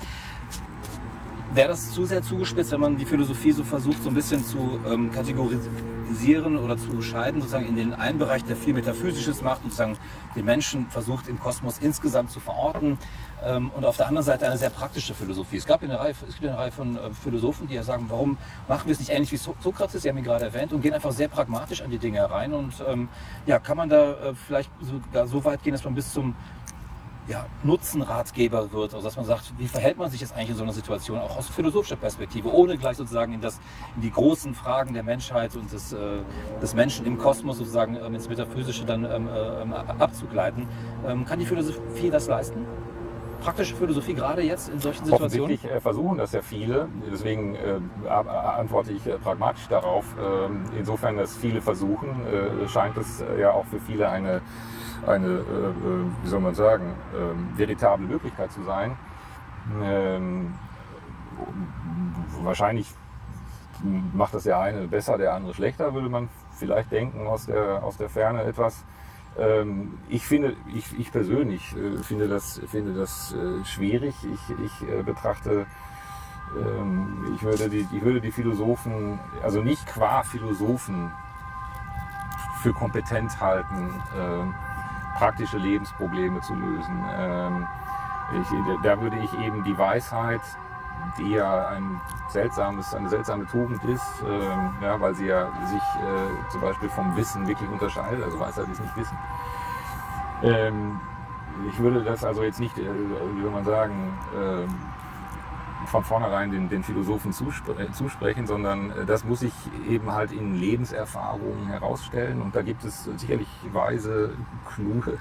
Wäre 1.53 1.69
das 1.69 1.91
zu 1.91 2.05
sehr 2.05 2.21
zugespitzt, 2.21 2.71
wenn 2.71 2.81
man 2.81 2.97
die 2.97 3.05
Philosophie 3.05 3.51
so 3.51 3.63
versucht, 3.63 4.03
so 4.03 4.09
ein 4.09 4.15
bisschen 4.15 4.43
zu 4.43 4.79
ähm, 4.85 5.11
kategorisieren 5.11 6.57
oder 6.57 6.77
zu 6.77 7.01
scheiden, 7.01 7.39
sozusagen 7.39 7.67
in 7.67 7.75
den 7.77 7.93
einen 7.93 8.19
Bereich, 8.19 8.43
der 8.43 8.57
viel 8.57 8.73
Metaphysisches 8.73 9.41
macht 9.41 9.63
und 9.63 9.71
sozusagen 9.71 9.97
den 10.35 10.43
Menschen 10.43 10.87
versucht, 10.89 11.27
im 11.29 11.39
Kosmos 11.39 11.79
insgesamt 11.79 12.31
zu 12.31 12.41
verorten 12.41 12.97
ähm, 13.43 13.71
und 13.75 13.85
auf 13.85 13.95
der 13.95 14.07
anderen 14.07 14.25
Seite 14.25 14.45
eine 14.45 14.57
sehr 14.57 14.69
praktische 14.69 15.13
Philosophie. 15.13 15.57
Es, 15.57 15.65
gab 15.65 15.81
eine 15.81 15.97
Reihe, 15.97 16.13
es 16.27 16.35
gibt 16.35 16.49
eine 16.49 16.57
Reihe 16.57 16.71
von 16.71 16.97
äh, 16.97 17.11
Philosophen, 17.11 17.67
die 17.67 17.75
ja 17.75 17.83
sagen, 17.83 18.05
warum 18.09 18.37
machen 18.67 18.85
wir 18.85 18.91
es 18.91 18.99
nicht 18.99 19.11
ähnlich 19.11 19.31
wie 19.31 19.37
Sokrates, 19.37 20.01
Sie 20.01 20.09
haben 20.09 20.17
ihn 20.17 20.25
gerade 20.25 20.45
erwähnt, 20.45 20.73
und 20.73 20.81
gehen 20.81 20.93
einfach 20.93 21.13
sehr 21.13 21.29
pragmatisch 21.29 21.81
an 21.81 21.89
die 21.89 21.97
Dinge 21.97 22.17
herein 22.17 22.53
und 22.53 22.73
ähm, 22.87 23.07
ja, 23.45 23.57
kann 23.57 23.77
man 23.77 23.87
da 23.87 24.11
äh, 24.11 24.33
vielleicht 24.35 24.69
sogar 24.81 25.27
so 25.27 25.43
weit 25.45 25.63
gehen, 25.63 25.73
dass 25.73 25.85
man 25.85 25.95
bis 25.95 26.11
zum 26.11 26.35
ja, 27.27 27.45
Nutzenratgeber 27.63 28.71
wird, 28.71 28.93
also 28.93 29.05
dass 29.05 29.17
man 29.17 29.25
sagt, 29.25 29.53
wie 29.57 29.67
verhält 29.67 29.97
man 29.97 30.09
sich 30.09 30.21
jetzt 30.21 30.33
eigentlich 30.33 30.51
in 30.51 30.55
so 30.55 30.63
einer 30.63 30.73
Situation, 30.73 31.19
auch 31.19 31.37
aus 31.37 31.49
philosophischer 31.49 31.97
Perspektive, 31.97 32.53
ohne 32.53 32.77
gleich 32.77 32.97
sozusagen 32.97 33.33
in, 33.33 33.41
das, 33.41 33.59
in 33.95 34.01
die 34.01 34.11
großen 34.11 34.55
Fragen 34.55 34.93
der 34.93 35.03
Menschheit 35.03 35.55
und 35.55 35.71
des, 35.71 35.91
äh, 35.91 35.97
des 36.61 36.73
Menschen 36.73 37.05
im 37.05 37.17
Kosmos 37.17 37.57
sozusagen 37.57 37.97
ähm, 37.97 38.15
ins 38.15 38.29
Metaphysische 38.29 38.85
dann 38.85 39.03
ähm, 39.03 39.27
äh, 39.27 40.01
abzugleiten. 40.01 40.67
Ähm, 41.05 41.25
kann 41.25 41.39
die 41.39 41.45
Philosophie 41.45 42.09
das 42.09 42.27
leisten? 42.27 42.65
Praktische 43.41 43.75
Philosophie 43.75 44.13
gerade 44.13 44.41
jetzt 44.41 44.69
in 44.69 44.79
solchen 44.79 45.05
Situationen? 45.05 45.45
Offensichtlich 45.45 45.71
äh, 45.71 45.81
versuchen 45.81 46.17
das 46.17 46.31
ja 46.31 46.41
viele, 46.41 46.87
deswegen 47.11 47.55
äh, 47.55 47.79
antworte 48.07 48.93
ich 48.93 49.05
äh, 49.05 49.17
pragmatisch 49.17 49.67
darauf. 49.67 50.05
Ähm, 50.19 50.63
insofern, 50.77 51.17
dass 51.17 51.35
viele 51.35 51.61
versuchen, 51.61 52.25
äh, 52.25 52.67
scheint 52.67 52.97
es 52.97 53.23
ja 53.39 53.51
auch 53.51 53.65
für 53.65 53.79
viele 53.79 54.09
eine 54.09 54.41
eine, 55.05 55.27
äh, 55.27 55.39
äh, 55.39 55.43
wie 56.23 56.27
soll 56.27 56.39
man 56.39 56.55
sagen, 56.55 56.93
äh, 57.13 57.57
veritable 57.57 58.07
Möglichkeit 58.07 58.51
zu 58.51 58.63
sein. 58.63 58.97
Ähm, 59.81 60.53
wahrscheinlich 62.41 62.93
macht 64.13 64.33
das 64.33 64.43
der 64.43 64.59
eine 64.59 64.87
besser, 64.87 65.17
der 65.17 65.33
andere 65.33 65.53
schlechter, 65.53 65.93
würde 65.93 66.09
man 66.09 66.29
vielleicht 66.51 66.91
denken 66.91 67.27
aus 67.27 67.45
der, 67.45 67.83
aus 67.83 67.97
der 67.97 68.09
Ferne 68.09 68.43
etwas. 68.43 68.83
Ähm, 69.37 69.99
ich 70.09 70.25
finde, 70.25 70.55
ich, 70.73 70.97
ich 70.97 71.11
persönlich 71.11 71.75
äh, 71.75 72.01
finde 72.01 72.27
das, 72.27 72.59
finde 72.67 72.93
das 72.93 73.33
äh, 73.33 73.63
schwierig. 73.65 74.15
Ich, 74.23 74.55
ich 74.65 74.89
äh, 74.89 75.03
betrachte, 75.03 75.67
ähm, 76.57 77.33
ich, 77.35 77.43
würde 77.43 77.69
die, 77.69 77.87
ich 77.91 78.01
würde 78.01 78.21
die 78.21 78.31
Philosophen, 78.31 79.19
also 79.43 79.61
nicht 79.61 79.85
qua 79.85 80.23
Philosophen 80.23 81.11
für 82.61 82.73
kompetent 82.73 83.39
halten, 83.39 84.01
ähm, 84.17 84.55
praktische 85.17 85.57
Lebensprobleme 85.57 86.41
zu 86.41 86.53
lösen. 86.53 87.05
Ähm, 87.17 87.67
ich, 88.39 88.47
da 88.83 88.99
würde 89.01 89.17
ich 89.17 89.33
eben 89.39 89.63
die 89.63 89.77
Weisheit, 89.77 90.41
die 91.17 91.31
ja 91.31 91.67
ein 91.69 92.01
seltsames, 92.29 92.93
eine 92.93 93.09
seltsame 93.09 93.45
Tugend 93.45 93.83
ist, 93.85 94.23
ähm, 94.27 94.73
ja, 94.81 94.99
weil 94.99 95.15
sie 95.15 95.27
ja 95.27 95.47
sich 95.65 95.81
äh, 95.81 96.49
zum 96.49 96.61
Beispiel 96.61 96.89
vom 96.89 97.15
Wissen 97.15 97.47
wirklich 97.47 97.69
unterscheidet. 97.69 98.23
Also 98.23 98.39
Weisheit 98.39 98.67
ist 98.67 98.81
nicht 98.81 98.95
Wissen. 98.97 99.17
Ähm, 100.43 100.99
ich 101.69 101.79
würde 101.79 102.03
das 102.03 102.23
also 102.23 102.43
jetzt 102.43 102.59
nicht, 102.59 102.77
äh, 102.77 102.89
wie 103.35 103.41
soll 103.41 103.51
man 103.51 103.65
sagen, 103.65 104.13
äh, 104.35 104.67
von 105.87 106.03
vornherein 106.03 106.51
den, 106.51 106.69
den 106.69 106.83
Philosophen 106.83 107.31
zuspre 107.31 107.81
äh, 107.81 107.91
zusprechen, 107.91 108.45
sondern 108.45 108.91
äh, 108.91 109.05
das 109.05 109.23
muss 109.23 109.39
sich 109.39 109.53
eben 109.89 110.11
halt 110.11 110.31
in 110.31 110.55
Lebenserfahrungen 110.55 111.67
herausstellen. 111.67 112.41
Und 112.41 112.55
da 112.55 112.61
gibt 112.61 112.83
es 112.83 113.05
sicherlich 113.15 113.47
weise, 113.71 114.31
kluge, 114.67 115.17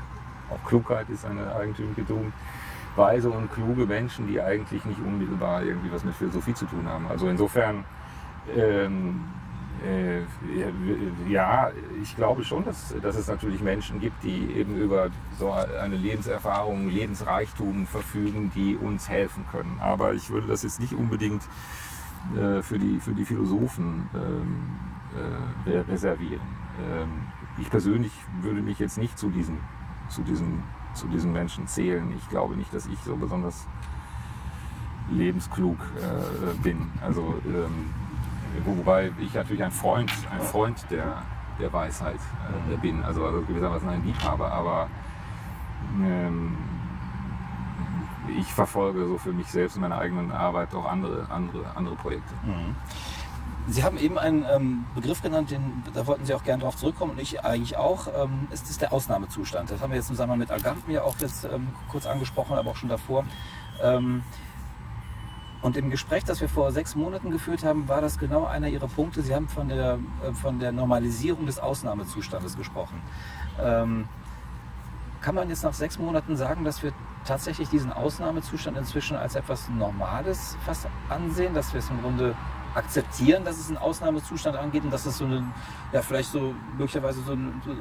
auch 0.51 0.69
Klugheit 0.69 1.09
ist 1.09 1.25
eine 1.25 1.55
eigentümliche 1.55 2.05
Tugend, 2.07 2.33
weise 2.97 3.31
und 3.31 3.53
kluge 3.53 3.87
Menschen, 3.87 4.27
die 4.27 4.41
eigentlich 4.41 4.85
nicht 4.85 5.01
unmittelbar 5.01 5.63
irgendwie 5.63 5.93
was 5.93 6.05
mit 6.05 6.15
Philosophie 6.15 6.55
zu 6.55 6.67
tun 6.67 6.89
haben. 6.89 7.07
Also 7.09 7.29
insofern 7.29 7.85
ähm, 8.57 9.21
äh, 9.21 9.46
ja, 11.29 11.71
ich 12.03 12.17
glaube 12.17 12.45
schon, 12.45 12.65
dass, 12.65 12.95
dass 13.03 13.17
es 13.17 13.29
natürlich 13.29 13.61
Menschen 13.61 14.01
gibt, 14.01 14.23
die 14.23 14.53
eben 14.53 14.77
über 14.77 15.11
so 15.39 15.53
eine 15.53 15.97
Lebenserfahrung, 15.97 16.89
Lebensreichtum 16.89 17.87
verfügen, 17.87 18.51
die 18.55 18.77
uns 18.77 19.09
helfen 19.09 19.45
können. 19.51 19.79
Aber 19.81 20.15
ich 20.15 20.31
würde 20.31 20.47
das 20.47 20.63
jetzt 20.63 20.81
nicht 20.81 20.95
unbedingt 20.95 21.43
äh, 22.35 22.63
für, 22.63 22.79
die, 22.79 22.99
für 23.01 23.13
die 23.13 23.25
Philosophen 23.25 24.09
ähm, 24.15 25.73
äh, 25.73 25.79
reservieren. 25.91 26.41
Ähm, 26.81 27.09
ich 27.59 27.71
persönlich 27.71 28.13
würde 28.41 28.63
mich 28.63 28.79
jetzt 28.79 28.99
nicht 28.99 29.19
zu 29.19 29.31
diesen, 29.31 29.59
zu, 30.09 30.23
diesen, 30.23 30.63
zu 30.95 31.07
diesen 31.07 31.33
Menschen 31.33 31.67
zählen. 31.67 32.13
Ich 32.17 32.29
glaube 32.29 32.57
nicht, 32.57 32.73
dass 32.75 32.87
ich 32.87 32.99
so 33.01 33.17
besonders 33.17 33.67
lebensklug 35.11 35.79
äh, 35.79 36.63
bin. 36.63 36.91
Also 37.01 37.41
ähm, 37.47 37.91
Wobei 38.65 39.13
ich 39.21 39.35
natürlich 39.35 39.63
ein 39.63 39.73
Freund, 39.73 40.11
ein 40.33 40.41
Freund 40.41 40.85
der, 40.91 41.23
der 41.59 41.73
Weisheit 41.73 42.21
äh, 42.73 42.77
bin. 42.77 43.03
Also, 43.03 43.25
also 43.25 43.43
gewissermaßen 43.43 43.89
ein 43.89 44.05
Liebhaber, 44.05 44.51
aber 44.51 44.89
ähm, 46.03 46.57
ich 48.39 48.53
verfolge 48.53 49.07
so 49.07 49.19
für 49.19 49.33
mich 49.33 49.47
selbst 49.49 49.77
in 49.77 49.83
meiner 49.83 49.99
eigenen 49.99 50.33
Arbeit 50.33 50.75
auch 50.75 50.85
andere, 50.85 51.27
andere, 51.31 51.65
andere 51.75 51.97
Projekte. 51.97 52.35
Mhm. 52.45 52.75
Sie 53.69 53.83
haben 53.83 53.99
eben 53.99 54.17
einen 54.17 54.47
ähm, 54.55 54.85
Begriff 54.95 55.23
genannt, 55.23 55.51
den, 55.51 55.83
da 55.93 56.07
wollten 56.07 56.25
Sie 56.25 56.35
auch 56.35 56.45
gerne 56.45 56.61
darauf 56.61 56.77
zurückkommen 56.77 57.13
und 57.13 57.21
ich 57.21 57.45
eigentlich 57.45 57.77
auch. 57.77 58.07
Ähm, 58.07 58.47
es 58.51 58.63
ist 58.63 58.81
der 58.81 58.93
Ausnahmezustand. 58.93 59.71
Das 59.71 59.81
haben 59.81 59.91
wir 59.91 59.97
jetzt 59.97 60.07
zusammen 60.07 60.39
mit 60.39 60.53
Agam 60.53 60.83
mir 60.87 61.05
auch 61.05 61.17
jetzt 61.19 61.45
ähm, 61.45 61.69
kurz 61.89 62.07
angesprochen, 62.07 62.57
aber 62.57 62.71
auch 62.71 62.77
schon 62.77 62.89
davor. 62.89 63.25
Ähm, 63.83 64.23
und 65.63 65.77
im 65.77 65.91
Gespräch, 65.91 66.25
das 66.25 66.41
wir 66.41 66.49
vor 66.49 66.71
sechs 66.73 66.95
Monaten 66.95 67.31
geführt 67.31 67.65
haben, 67.65 67.89
war 67.89 68.01
das 68.01 68.19
genau 68.19 68.45
einer 68.45 68.69
Ihrer 68.69 68.89
Punkte. 68.89 69.23
Sie 69.23 69.35
haben 69.35 69.49
von 69.49 69.69
der, 69.69 69.99
äh, 70.25 70.33
von 70.33 70.59
der 70.59 70.73
Normalisierung 70.73 71.47
des 71.47 71.59
Ausnahmezustandes 71.59 72.57
gesprochen. 72.57 73.01
Ähm, 73.61 74.09
kann 75.21 75.35
man 75.35 75.49
jetzt 75.49 75.65
nach 75.65 75.73
sechs 75.73 75.99
Monaten 75.99 76.37
sagen, 76.37 76.65
dass 76.65 76.83
wir 76.83 76.93
tatsächlich 77.25 77.69
diesen 77.69 77.93
Ausnahmezustand 77.93 78.77
inzwischen 78.77 79.17
als 79.17 79.35
etwas 79.35 79.69
Normales 79.69 80.57
fast 80.65 80.87
ansehen, 81.09 81.55
dass 81.55 81.73
wir 81.73 81.81
es 81.81 81.91
im 81.91 82.01
Grunde 82.01 82.37
akzeptieren, 82.75 83.45
dass 83.45 83.59
es 83.59 83.69
einen 83.69 83.79
Ausnahmezustand 83.79 84.57
angeht 84.57 84.85
und 84.85 84.93
dass 84.93 85.07
es 85.07 85.19
so 85.19 85.25
einen, 85.25 85.53
ja 85.93 86.03
vielleicht 86.03 86.31
so 86.31 86.55
möglicherweise 86.77 87.23
so 87.23 87.33
einen, 87.33 87.61
so, 87.65 87.73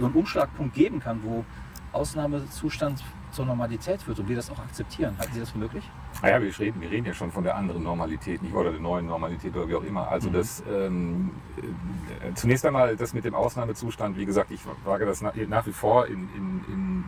so 0.00 0.06
einen 0.06 0.14
Umschlagpunkt 0.14 0.74
geben 0.74 1.00
kann, 1.00 1.22
wo 1.22 1.44
Ausnahmezustand 1.92 3.02
zur 3.32 3.46
Normalität 3.46 4.06
wird 4.06 4.18
und 4.18 4.28
wir 4.28 4.36
das 4.36 4.50
auch 4.50 4.58
akzeptieren. 4.58 5.16
Halten 5.18 5.32
Sie 5.34 5.40
das 5.40 5.50
für 5.50 5.58
möglich? 5.58 5.88
Naja, 6.22 6.40
wir 6.40 6.58
reden, 6.58 6.80
wir 6.80 6.90
reden 6.90 7.06
ja 7.06 7.14
schon 7.14 7.32
von 7.32 7.42
der 7.42 7.56
anderen 7.56 7.82
Normalität, 7.82 8.42
nicht 8.42 8.54
oder 8.54 8.70
der 8.70 8.80
neuen 8.80 9.06
Normalität 9.06 9.56
oder 9.56 9.68
wie 9.68 9.74
auch 9.74 9.82
immer. 9.82 10.08
Also 10.08 10.28
mhm. 10.28 10.34
das 10.34 10.62
ähm, 10.70 11.30
äh, 11.56 12.34
zunächst 12.34 12.64
einmal 12.66 12.96
das 12.96 13.14
mit 13.14 13.24
dem 13.24 13.34
Ausnahmezustand, 13.34 14.16
wie 14.16 14.26
gesagt, 14.26 14.50
ich 14.50 14.60
wage 14.84 15.06
das 15.06 15.22
nach, 15.22 15.34
nach 15.48 15.66
wie 15.66 15.72
vor 15.72 16.06
in, 16.06 16.28
in, 16.36 16.64
in 16.68 17.04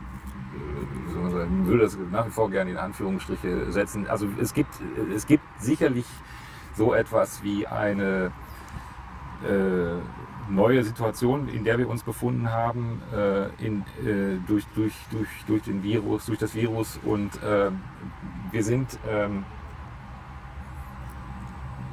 äh, 0.54 1.66
würde 1.66 1.84
das 1.84 1.98
nach 2.10 2.26
wie 2.26 2.30
vor 2.30 2.50
gerne 2.50 2.70
in 2.70 2.76
Anführungsstriche 2.76 3.70
setzen. 3.70 4.06
Also 4.08 4.26
es 4.40 4.54
gibt, 4.54 4.74
es 5.14 5.26
gibt 5.26 5.44
sicherlich 5.58 6.06
so 6.76 6.94
etwas 6.94 7.42
wie 7.42 7.66
eine 7.66 8.32
äh, 9.44 10.00
neue 10.50 10.82
Situation, 10.84 11.48
in 11.48 11.64
der 11.64 11.78
wir 11.78 11.88
uns 11.88 12.02
befunden 12.02 12.50
haben, 12.50 13.02
äh, 13.12 13.46
in, 13.64 13.80
äh, 14.04 14.38
durch, 14.46 14.64
durch, 14.74 14.94
durch, 15.10 15.28
durch 15.46 15.62
den 15.62 15.82
Virus, 15.82 16.26
durch 16.26 16.38
das 16.38 16.54
Virus. 16.54 16.98
Und 17.04 17.42
äh, 17.42 17.70
wir 18.50 18.64
sind, 18.64 18.98
ähm, 19.08 19.44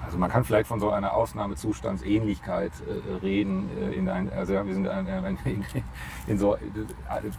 also 0.04 0.18
man 0.18 0.30
kann 0.30 0.44
vielleicht 0.44 0.68
von 0.68 0.80
so 0.80 0.90
einer 0.92 1.14
Ausnahmezustandsähnlichkeit 1.14 2.72
äh, 2.82 3.16
reden. 3.24 3.70
Äh, 3.78 3.94
in 3.94 4.10
ein, 4.10 4.32
also 4.32 4.54
wir 4.54 4.74
sind 4.74 4.88
ein, 4.88 5.08
ein, 5.08 5.38
in, 5.46 5.66
in, 6.28 6.38
so, 6.38 6.58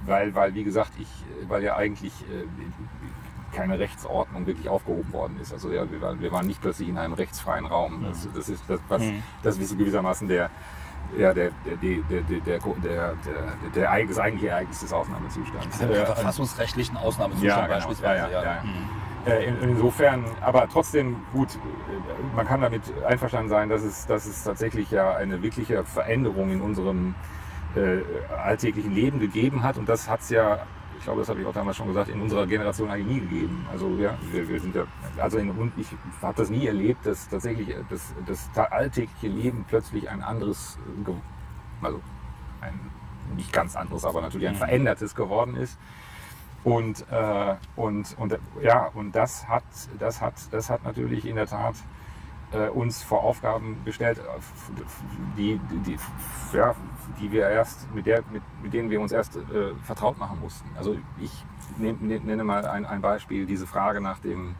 weil, 0.06 0.34
weil 0.34 0.54
wie 0.54 0.64
gesagt, 0.64 0.92
ich, 0.98 1.08
weil 1.48 1.62
ja 1.62 1.76
eigentlich 1.76 2.12
äh, 2.22 2.46
keine 3.54 3.78
Rechtsordnung 3.78 4.46
wirklich 4.46 4.68
aufgehoben 4.68 5.12
worden 5.12 5.38
ist. 5.40 5.52
Also 5.52 5.70
ja, 5.70 5.90
wir, 5.90 6.00
waren, 6.00 6.20
wir 6.20 6.32
waren 6.32 6.46
nicht 6.46 6.60
plötzlich 6.60 6.88
in 6.88 6.98
einem 6.98 7.12
rechtsfreien 7.12 7.66
Raum. 7.66 8.02
Das, 8.02 8.26
das 8.34 8.48
ist 8.48 8.64
das, 8.66 8.80
was, 8.88 9.02
mhm. 9.02 9.22
das 9.42 9.58
ist 9.58 9.76
gewissermaßen 9.76 10.26
der 10.26 10.50
ja, 11.16 11.34
der, 11.34 11.50
der, 11.64 11.76
der, 11.76 12.20
der, 12.20 12.40
der, 12.40 13.14
der, 13.74 14.06
das 14.06 14.18
eigentliche 14.18 14.48
Ereignis 14.48 14.80
des 14.80 14.92
Ausnahmezustands. 14.92 15.78
Der 15.78 16.06
verfassungsrechtlichen 16.06 16.96
Ausnahmezustand 16.96 17.48
ja, 17.48 17.66
genau. 17.66 17.74
beispielsweise. 17.74 18.32
Ja, 18.32 18.42
ja, 18.42 18.44
ja. 18.44 18.62
Mhm. 18.62 19.02
Insofern, 19.62 20.24
aber 20.40 20.68
trotzdem 20.68 21.16
gut, 21.32 21.56
man 22.34 22.44
kann 22.46 22.60
damit 22.60 22.82
einverstanden 23.06 23.48
sein, 23.48 23.68
dass 23.68 23.82
es, 23.82 24.06
dass 24.06 24.26
es 24.26 24.42
tatsächlich 24.42 24.90
ja 24.90 25.14
eine 25.14 25.42
wirkliche 25.42 25.84
Veränderung 25.84 26.50
in 26.50 26.60
unserem 26.60 27.14
äh, 27.76 28.02
alltäglichen 28.36 28.92
Leben 28.92 29.20
gegeben 29.20 29.62
hat. 29.62 29.78
Und 29.78 29.88
das 29.88 30.08
hat 30.08 30.20
es 30.20 30.30
ja 30.30 30.66
ich 31.02 31.06
glaube, 31.06 31.22
das 31.22 31.30
habe 31.30 31.40
ich 31.40 31.46
auch 31.48 31.52
damals 31.52 31.76
schon 31.76 31.88
gesagt, 31.88 32.10
in 32.10 32.20
unserer 32.20 32.46
Generation 32.46 32.88
eigentlich 32.88 33.16
nie 33.16 33.20
gegeben. 33.28 33.66
Also 33.72 33.88
ja, 33.98 34.16
wir, 34.30 34.48
wir 34.48 34.60
sind 34.60 34.72
ja, 34.72 34.84
also 35.18 35.38
in, 35.38 35.72
ich 35.76 35.88
habe 36.22 36.34
das 36.36 36.48
nie 36.48 36.64
erlebt, 36.64 37.04
dass 37.04 37.28
tatsächlich 37.28 37.74
das, 37.90 38.14
das 38.24 38.48
alltägliche 38.70 39.26
Leben 39.26 39.64
plötzlich 39.66 40.08
ein 40.08 40.22
anderes, 40.22 40.78
also 41.82 42.00
ein 42.60 42.78
nicht 43.34 43.52
ganz 43.52 43.74
anderes, 43.74 44.04
aber 44.04 44.20
natürlich 44.20 44.46
ein 44.46 44.54
mhm. 44.54 44.58
verändertes 44.58 45.16
geworden 45.16 45.56
ist. 45.56 45.76
Und, 46.62 47.04
äh, 47.10 47.56
und, 47.74 48.16
und 48.16 48.38
ja, 48.62 48.86
und 48.94 49.10
das 49.16 49.48
hat, 49.48 49.64
das 49.98 50.20
hat, 50.20 50.34
das 50.52 50.70
hat 50.70 50.84
natürlich 50.84 51.26
in 51.26 51.34
der 51.34 51.48
Tat 51.48 51.74
äh, 52.52 52.68
uns 52.68 53.02
vor 53.02 53.22
Aufgaben 53.24 53.76
gestellt, 53.84 54.20
die, 55.36 55.60
die, 55.86 55.98
ja, 56.52 56.74
die 57.20 57.32
wir 57.32 57.48
erst, 57.48 57.92
mit, 57.94 58.06
der, 58.06 58.22
mit, 58.30 58.42
mit 58.62 58.72
denen 58.72 58.90
wir 58.90 59.00
uns 59.00 59.12
erst 59.12 59.36
äh, 59.36 59.74
vertraut 59.82 60.18
machen 60.18 60.40
mussten. 60.40 60.68
Also 60.76 60.96
ich 61.20 61.44
nehm, 61.78 61.98
nenne 62.00 62.44
mal 62.44 62.66
ein, 62.66 62.84
ein 62.84 63.00
Beispiel, 63.00 63.46
diese 63.46 63.66
Frage 63.66 64.00
nach 64.00 64.18
dem, 64.18 64.54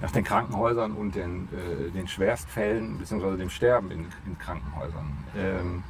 nach 0.00 0.10
den 0.10 0.24
Krankenhäusern 0.24 0.92
und 0.92 1.14
den, 1.14 1.48
äh, 1.52 1.90
den 1.90 2.08
Schwerstfällen 2.08 2.98
bzw. 2.98 3.36
dem 3.36 3.50
Sterben 3.50 3.90
in, 3.90 4.06
in 4.26 4.38
Krankenhäusern. 4.38 5.12
Ähm, 5.36 5.82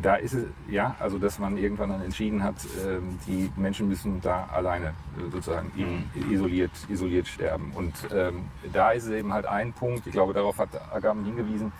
da 0.00 0.14
ist 0.14 0.34
es, 0.34 0.44
ja, 0.68 0.94
also 1.00 1.18
dass 1.18 1.38
man 1.38 1.56
irgendwann 1.56 1.90
dann 1.90 2.02
entschieden 2.02 2.42
hat, 2.42 2.54
ähm, 2.86 3.18
die 3.26 3.50
Menschen 3.56 3.88
müssen 3.88 4.20
da 4.20 4.48
alleine 4.52 4.88
äh, 4.88 5.30
sozusagen 5.30 5.72
mhm. 5.74 6.32
isoliert, 6.32 6.70
isoliert 6.88 7.26
sterben. 7.26 7.72
Und 7.74 7.94
ähm, 8.12 8.44
da 8.72 8.92
ist 8.92 9.04
es 9.04 9.10
eben 9.10 9.32
halt 9.32 9.46
ein 9.46 9.72
Punkt, 9.72 10.06
ich 10.06 10.12
glaube, 10.12 10.32
darauf 10.32 10.58
hat 10.58 10.68
Agam 10.92 11.24
hingewiesen. 11.24 11.72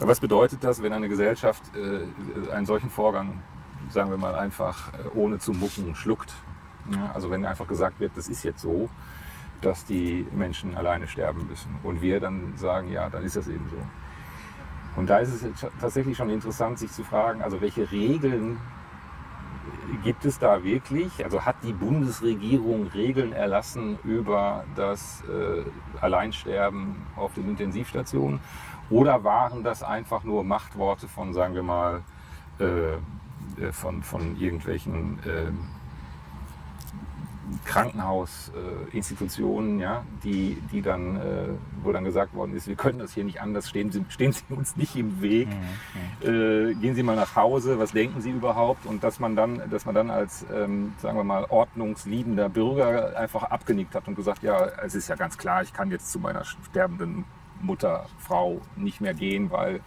Was 0.00 0.20
bedeutet 0.20 0.62
das, 0.62 0.82
wenn 0.82 0.92
eine 0.92 1.08
Gesellschaft 1.08 1.62
äh, 1.76 2.52
einen 2.52 2.66
solchen 2.66 2.88
Vorgang, 2.88 3.42
sagen 3.90 4.10
wir 4.10 4.18
mal 4.18 4.34
einfach, 4.34 4.92
äh, 4.94 5.08
ohne 5.14 5.38
zu 5.38 5.52
mucken 5.52 5.94
schluckt? 5.94 6.32
Ja, 6.90 7.10
also 7.12 7.30
wenn 7.30 7.44
einfach 7.44 7.68
gesagt 7.68 8.00
wird, 8.00 8.12
das 8.16 8.28
ist 8.28 8.44
jetzt 8.44 8.62
so, 8.62 8.88
dass 9.60 9.84
die 9.84 10.26
Menschen 10.32 10.76
alleine 10.76 11.06
sterben 11.06 11.46
müssen. 11.48 11.76
Und 11.82 12.00
wir 12.00 12.20
dann 12.20 12.56
sagen, 12.56 12.90
ja, 12.92 13.10
dann 13.10 13.24
ist 13.24 13.36
das 13.36 13.48
eben 13.48 13.68
so. 13.68 13.76
Und 14.98 15.08
da 15.08 15.18
ist 15.18 15.42
es 15.42 15.66
tatsächlich 15.80 16.16
schon 16.16 16.28
interessant, 16.28 16.80
sich 16.80 16.90
zu 16.90 17.04
fragen, 17.04 17.40
also 17.40 17.60
welche 17.60 17.90
Regeln 17.92 18.58
gibt 20.02 20.24
es 20.24 20.40
da 20.40 20.64
wirklich? 20.64 21.24
Also 21.24 21.44
hat 21.44 21.54
die 21.62 21.72
Bundesregierung 21.72 22.88
Regeln 22.88 23.32
erlassen 23.32 23.98
über 24.02 24.64
das 24.74 25.22
äh, 25.22 25.62
Alleinsterben 26.00 26.96
auf 27.14 27.32
den 27.34 27.48
Intensivstationen? 27.48 28.40
Oder 28.90 29.22
waren 29.22 29.62
das 29.62 29.84
einfach 29.84 30.24
nur 30.24 30.42
Machtworte 30.42 31.06
von, 31.06 31.32
sagen 31.32 31.54
wir 31.54 31.62
mal, 31.62 32.02
äh, 32.58 32.94
äh 32.94 33.72
von, 33.72 34.02
von 34.02 34.36
irgendwelchen 34.36 35.20
äh, 35.24 35.52
Krankenhausinstitutionen, 37.64 39.80
äh, 39.80 39.82
ja, 39.82 40.04
die, 40.24 40.58
die 40.72 40.82
dann, 40.82 41.16
äh, 41.16 41.48
wo 41.82 41.92
dann 41.92 42.04
gesagt 42.04 42.34
worden 42.34 42.54
ist, 42.54 42.68
wir 42.68 42.76
können 42.76 42.98
das 42.98 43.14
hier 43.14 43.24
nicht 43.24 43.40
anders, 43.40 43.66
stehen 43.68 43.90
Sie, 43.90 44.04
stehen 44.08 44.32
Sie 44.32 44.42
uns 44.50 44.76
nicht 44.76 44.94
im 44.96 45.22
Weg, 45.22 45.48
mhm. 45.48 46.28
äh, 46.28 46.74
gehen 46.74 46.94
Sie 46.94 47.02
mal 47.02 47.16
nach 47.16 47.34
Hause, 47.36 47.78
was 47.78 47.92
denken 47.92 48.20
Sie 48.20 48.30
überhaupt? 48.30 48.84
Und 48.86 49.04
dass 49.04 49.20
man 49.20 49.36
dann, 49.36 49.62
dass 49.70 49.86
man 49.86 49.94
dann 49.94 50.10
als, 50.10 50.44
ähm, 50.52 50.92
sagen 50.98 51.16
wir 51.16 51.24
mal, 51.24 51.46
ordnungsliebender 51.48 52.48
Bürger 52.48 53.16
einfach 53.16 53.44
abgenickt 53.44 53.94
hat 53.94 54.08
und 54.08 54.14
gesagt, 54.14 54.42
ja, 54.42 54.66
es 54.84 54.94
ist 54.94 55.08
ja 55.08 55.16
ganz 55.16 55.38
klar, 55.38 55.62
ich 55.62 55.72
kann 55.72 55.90
jetzt 55.90 56.12
zu 56.12 56.18
meiner 56.18 56.44
sterbenden 56.44 57.24
Mutter, 57.60 58.06
Frau 58.18 58.60
nicht 58.76 59.00
mehr 59.00 59.14
gehen, 59.14 59.50
weil 59.50 59.80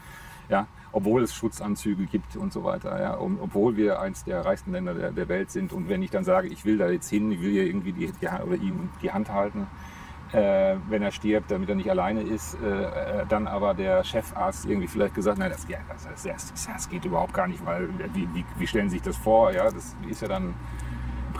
ja, 0.49 0.67
obwohl 0.91 1.23
es 1.23 1.33
Schutzanzüge 1.33 2.05
gibt 2.05 2.35
und 2.35 2.51
so 2.51 2.63
weiter, 2.63 2.99
ja, 2.99 3.17
obwohl 3.19 3.77
wir 3.77 3.99
eins 3.99 4.23
der 4.23 4.45
reichsten 4.45 4.71
Länder 4.71 4.93
der, 4.93 5.11
der, 5.11 5.29
Welt 5.29 5.51
sind. 5.51 5.71
Und 5.71 5.89
wenn 5.89 6.03
ich 6.03 6.09
dann 6.09 6.23
sage, 6.23 6.47
ich 6.47 6.65
will 6.65 6.77
da 6.77 6.89
jetzt 6.89 7.09
hin, 7.09 7.31
ich 7.31 7.41
will 7.41 7.51
hier 7.51 7.65
irgendwie 7.65 7.93
die, 7.93 8.11
die, 8.11 8.27
oder 8.27 8.55
ihm 8.55 8.89
die 9.01 9.11
Hand 9.11 9.31
halten, 9.31 9.67
äh, 10.33 10.75
wenn 10.87 11.01
er 11.01 11.11
stirbt, 11.11 11.51
damit 11.51 11.69
er 11.69 11.75
nicht 11.75 11.89
alleine 11.89 12.21
ist, 12.21 12.55
äh, 12.55 13.25
dann 13.27 13.47
aber 13.47 13.73
der 13.73 14.03
Chefarzt 14.03 14.65
irgendwie 14.65 14.87
vielleicht 14.87 15.13
gesagt, 15.13 15.37
nein, 15.37 15.51
das, 15.51 15.67
das, 15.67 16.23
das, 16.23 16.67
das, 16.67 16.89
geht 16.89 17.05
überhaupt 17.05 17.33
gar 17.33 17.47
nicht, 17.47 17.65
weil 17.65 17.89
wie, 18.13 18.27
wie, 18.33 18.45
wie 18.57 18.67
stellen 18.67 18.89
Sie 18.89 18.97
sich 18.97 19.03
das 19.03 19.17
vor, 19.17 19.51
ja, 19.51 19.69
das 19.69 19.95
ist 20.09 20.21
ja 20.21 20.27
dann 20.27 20.53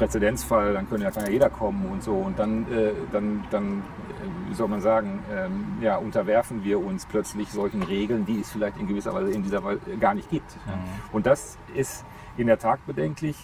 Präzedenzfall, 0.02 0.74
dann 0.74 0.90
könnte 0.90 1.04
ja, 1.04 1.12
kann 1.12 1.26
ja 1.26 1.32
jeder 1.32 1.52
kommen 1.52 1.86
und 1.86 2.02
so. 2.02 2.14
Und 2.14 2.40
dann, 2.40 2.64
äh, 2.72 2.92
dann, 3.12 3.44
dann 3.52 3.80
äh, 3.80 4.50
wie 4.50 4.56
soll 4.56 4.68
man 4.68 4.82
sagen, 4.82 5.20
ähm, 5.32 5.78
ja, 5.80 5.98
unterwerfen 5.98 6.64
wir 6.64 6.84
uns 6.84 7.06
plötzlich 7.06 7.50
solchen 7.50 7.84
Regeln, 7.84 8.26
die 8.26 8.40
es 8.40 8.50
vielleicht 8.50 8.78
in 8.78 8.88
gewisser 8.88 9.14
Weise 9.14 9.30
in 9.32 9.44
dieser 9.44 9.64
Weise 9.64 9.80
gar 10.00 10.16
nicht 10.16 10.28
gibt. 10.32 10.56
Mhm. 10.66 10.72
Und 11.12 11.28
das 11.28 11.60
ist 11.76 12.04
in 12.36 12.48
der 12.48 12.58
Tat 12.58 12.84
bedenklich. 12.88 13.36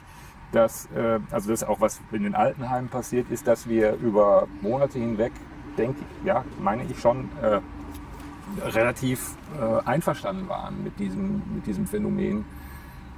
Dass, 0.54 0.88
äh, 0.96 1.20
also 1.30 1.52
das 1.52 1.66
auch 1.66 1.82
was 1.82 2.00
in 2.14 2.24
den 2.24 2.34
Altenheimen 2.34 2.90
passiert 2.90 3.30
ist, 3.30 3.48
dass 3.48 3.68
wir 3.68 3.96
über 3.96 4.48
Monate 4.62 4.98
hinweg, 4.98 5.34
denke 5.78 6.00
ich, 6.00 6.26
ja, 6.26 6.46
meine 6.58 6.86
ich 6.86 7.00
schon, 7.02 7.30
äh, 7.42 7.60
relativ 8.64 9.36
äh, 9.60 9.86
einverstanden 9.86 10.48
waren 10.48 10.84
mit 10.84 10.98
diesem, 11.00 11.42
mit 11.54 11.68
diesem 11.68 11.86
Phänomen 11.86 12.46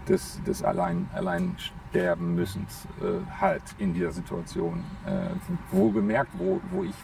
des, 0.10 0.42
des 0.44 0.64
Allein, 0.64 1.08
Allein 1.14 1.56
sterben 1.90 2.36
müssen, 2.36 2.66
äh, 3.02 3.40
halt 3.40 3.64
in 3.78 3.94
dieser 3.94 4.12
Situation. 4.12 4.84
Äh, 5.06 5.30
wo 5.72 5.90
gemerkt, 5.92 6.32
wo, 6.38 6.60
wo 6.72 6.84
ich 6.84 6.96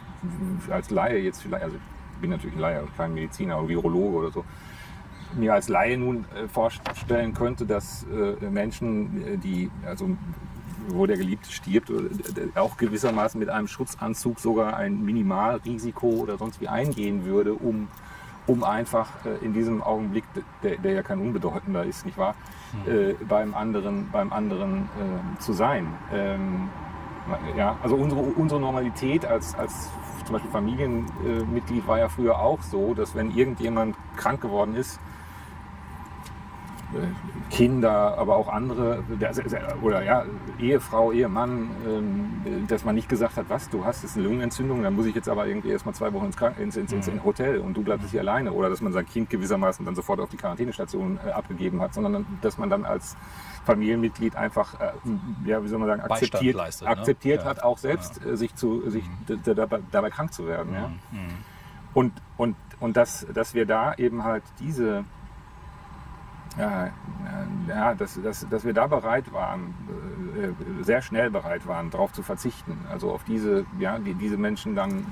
als 0.71 0.89
Laie 0.89 1.19
jetzt 1.19 1.41
vielleicht, 1.41 1.63
also 1.63 1.77
ich 1.77 2.21
bin 2.21 2.29
natürlich 2.29 2.55
ein 2.55 2.61
Laie, 2.61 2.83
kein 2.97 3.13
Mediziner 3.13 3.59
oder 3.59 3.69
Virologe 3.69 4.17
oder 4.17 4.31
so, 4.31 4.45
mir 5.35 5.53
als 5.53 5.69
Laie 5.69 5.97
nun 5.97 6.25
äh, 6.35 6.47
vorstellen 6.47 7.33
könnte, 7.33 7.65
dass 7.65 8.05
äh, 8.05 8.49
Menschen, 8.49 9.25
äh, 9.25 9.37
die, 9.37 9.69
also 9.85 10.09
wo 10.87 11.07
der 11.07 11.17
Geliebte 11.17 11.51
stirbt, 11.51 11.91
auch 12.53 12.77
gewissermaßen 12.77 13.39
mit 13.39 13.49
einem 13.49 13.67
Schutzanzug 13.67 14.39
sogar 14.39 14.77
ein 14.77 15.03
Minimalrisiko 15.03 16.07
oder 16.07 16.37
sonst 16.37 16.61
wie 16.61 16.67
eingehen 16.67 17.25
würde, 17.25 17.55
um, 17.55 17.87
um 18.47 18.63
einfach 18.63 19.09
in 19.41 19.53
diesem 19.53 19.81
Augenblick, 19.81 20.23
der, 20.61 20.77
der 20.77 20.93
ja 20.93 21.01
kein 21.03 21.19
unbedeutender 21.19 21.83
ist, 21.83 22.05
nicht 22.05 22.17
wahr, 22.17 22.35
mhm. 22.85 23.15
beim 23.27 23.53
anderen, 23.55 24.09
beim 24.11 24.31
anderen 24.31 24.83
äh, 24.83 25.39
zu 25.39 25.53
sein. 25.53 25.87
Ähm, 26.13 26.69
ja, 27.57 27.75
also 27.81 27.95
unsere, 27.95 28.21
unsere 28.21 28.61
Normalität 28.61 29.25
als, 29.25 29.55
als 29.55 29.89
zum 30.25 30.33
Beispiel 30.33 30.51
Familienmitglied 30.51 31.87
war 31.87 31.99
ja 31.99 32.09
früher 32.09 32.39
auch 32.39 32.61
so, 32.61 32.93
dass 32.93 33.15
wenn 33.15 33.35
irgendjemand 33.35 33.95
krank 34.15 34.41
geworden 34.41 34.75
ist, 34.75 34.99
Kinder, 37.49 38.17
aber 38.17 38.35
auch 38.35 38.47
andere, 38.47 39.03
oder 39.81 40.03
ja, 40.03 40.25
Ehefrau, 40.59 41.11
Ehemann, 41.11 41.69
ähm, 41.87 42.65
dass 42.67 42.83
man 42.83 42.95
nicht 42.95 43.07
gesagt 43.07 43.37
hat, 43.37 43.45
was, 43.49 43.69
du 43.69 43.85
hast 43.85 44.03
jetzt 44.03 44.17
eine 44.17 44.25
Lungenentzündung, 44.25 44.81
dann 44.81 44.95
muss 44.95 45.05
ich 45.05 45.15
jetzt 45.15 45.29
aber 45.29 45.47
irgendwie 45.47 45.69
erstmal 45.69 45.93
zwei 45.93 46.11
Wochen 46.13 46.25
ins, 46.25 46.37
Krank 46.37 46.57
ins, 46.59 46.75
ins, 46.75 46.91
ins, 46.91 47.09
Hotel 47.23 47.59
und 47.59 47.77
du 47.77 47.83
bleibst 47.83 48.09
hier 48.09 48.21
alleine. 48.21 48.51
Oder 48.51 48.69
dass 48.69 48.81
man 48.81 48.93
sein 48.93 49.05
Kind 49.05 49.29
gewissermaßen 49.29 49.85
dann 49.85 49.95
sofort 49.95 50.19
auf 50.19 50.29
die 50.29 50.37
Quarantänestation 50.37 51.19
äh, 51.25 51.31
abgegeben 51.31 51.81
hat, 51.81 51.93
sondern 51.93 52.25
dass 52.41 52.57
man 52.57 52.69
dann 52.69 52.83
als 52.83 53.15
Familienmitglied 53.65 54.35
einfach, 54.35 54.79
äh, 54.79 54.91
ja, 55.45 55.63
wie 55.63 55.67
soll 55.67 55.79
man 55.79 55.87
sagen, 55.87 56.01
akzeptiert, 56.01 56.55
leistet, 56.55 56.87
ne? 56.87 56.97
akzeptiert 56.97 57.43
ne? 57.43 57.49
hat, 57.49 57.63
auch 57.63 57.77
selbst 57.77 58.21
ja. 58.23 58.31
Äh, 58.31 58.37
sich, 58.37 58.55
zu, 58.55 58.89
sich 58.89 59.03
mhm. 59.27 59.41
dabei, 59.43 59.79
dabei, 59.91 60.09
krank 60.09 60.33
zu 60.33 60.47
werden. 60.47 60.71
Mhm. 60.71 60.75
Ja? 60.75 60.91
Und, 61.93 62.11
und, 62.37 62.55
und 62.79 62.97
dass, 62.97 63.25
dass 63.33 63.53
wir 63.53 63.65
da 63.65 63.93
eben 63.93 64.23
halt 64.23 64.43
diese 64.59 65.05
ja, 66.57 66.89
ja 67.67 67.93
dass, 67.95 68.21
dass, 68.21 68.47
dass 68.49 68.63
wir 68.63 68.73
da 68.73 68.87
bereit 68.87 69.31
waren, 69.33 69.73
äh, 70.35 70.83
sehr 70.83 71.01
schnell 71.01 71.29
bereit 71.29 71.67
waren, 71.67 71.89
darauf 71.89 72.13
zu 72.13 72.23
verzichten. 72.23 72.77
Also 72.91 73.11
auf 73.11 73.23
diese, 73.23 73.65
ja, 73.79 73.99
die, 73.99 74.13
diese 74.13 74.37
Menschen 74.37 74.75
dann 74.75 75.05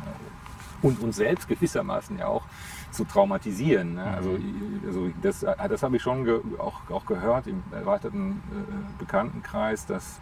und 0.81 1.01
uns 1.01 1.15
selbst 1.15 1.47
gewissermaßen 1.47 2.19
ja 2.19 2.27
auch 2.27 2.43
zu 2.91 3.05
traumatisieren. 3.05 3.95
Ne? 3.95 4.03
Also, 4.03 4.31
mhm. 4.31 4.81
also 4.85 5.09
das, 5.21 5.39
das 5.69 5.83
habe 5.83 5.95
ich 5.95 6.01
schon 6.01 6.25
ge, 6.25 6.41
auch, 6.59 6.89
auch 6.91 7.05
gehört 7.05 7.47
im 7.47 7.63
erweiterten 7.71 8.41
äh, 8.51 8.99
Bekanntenkreis, 8.99 9.85
dass 9.85 10.19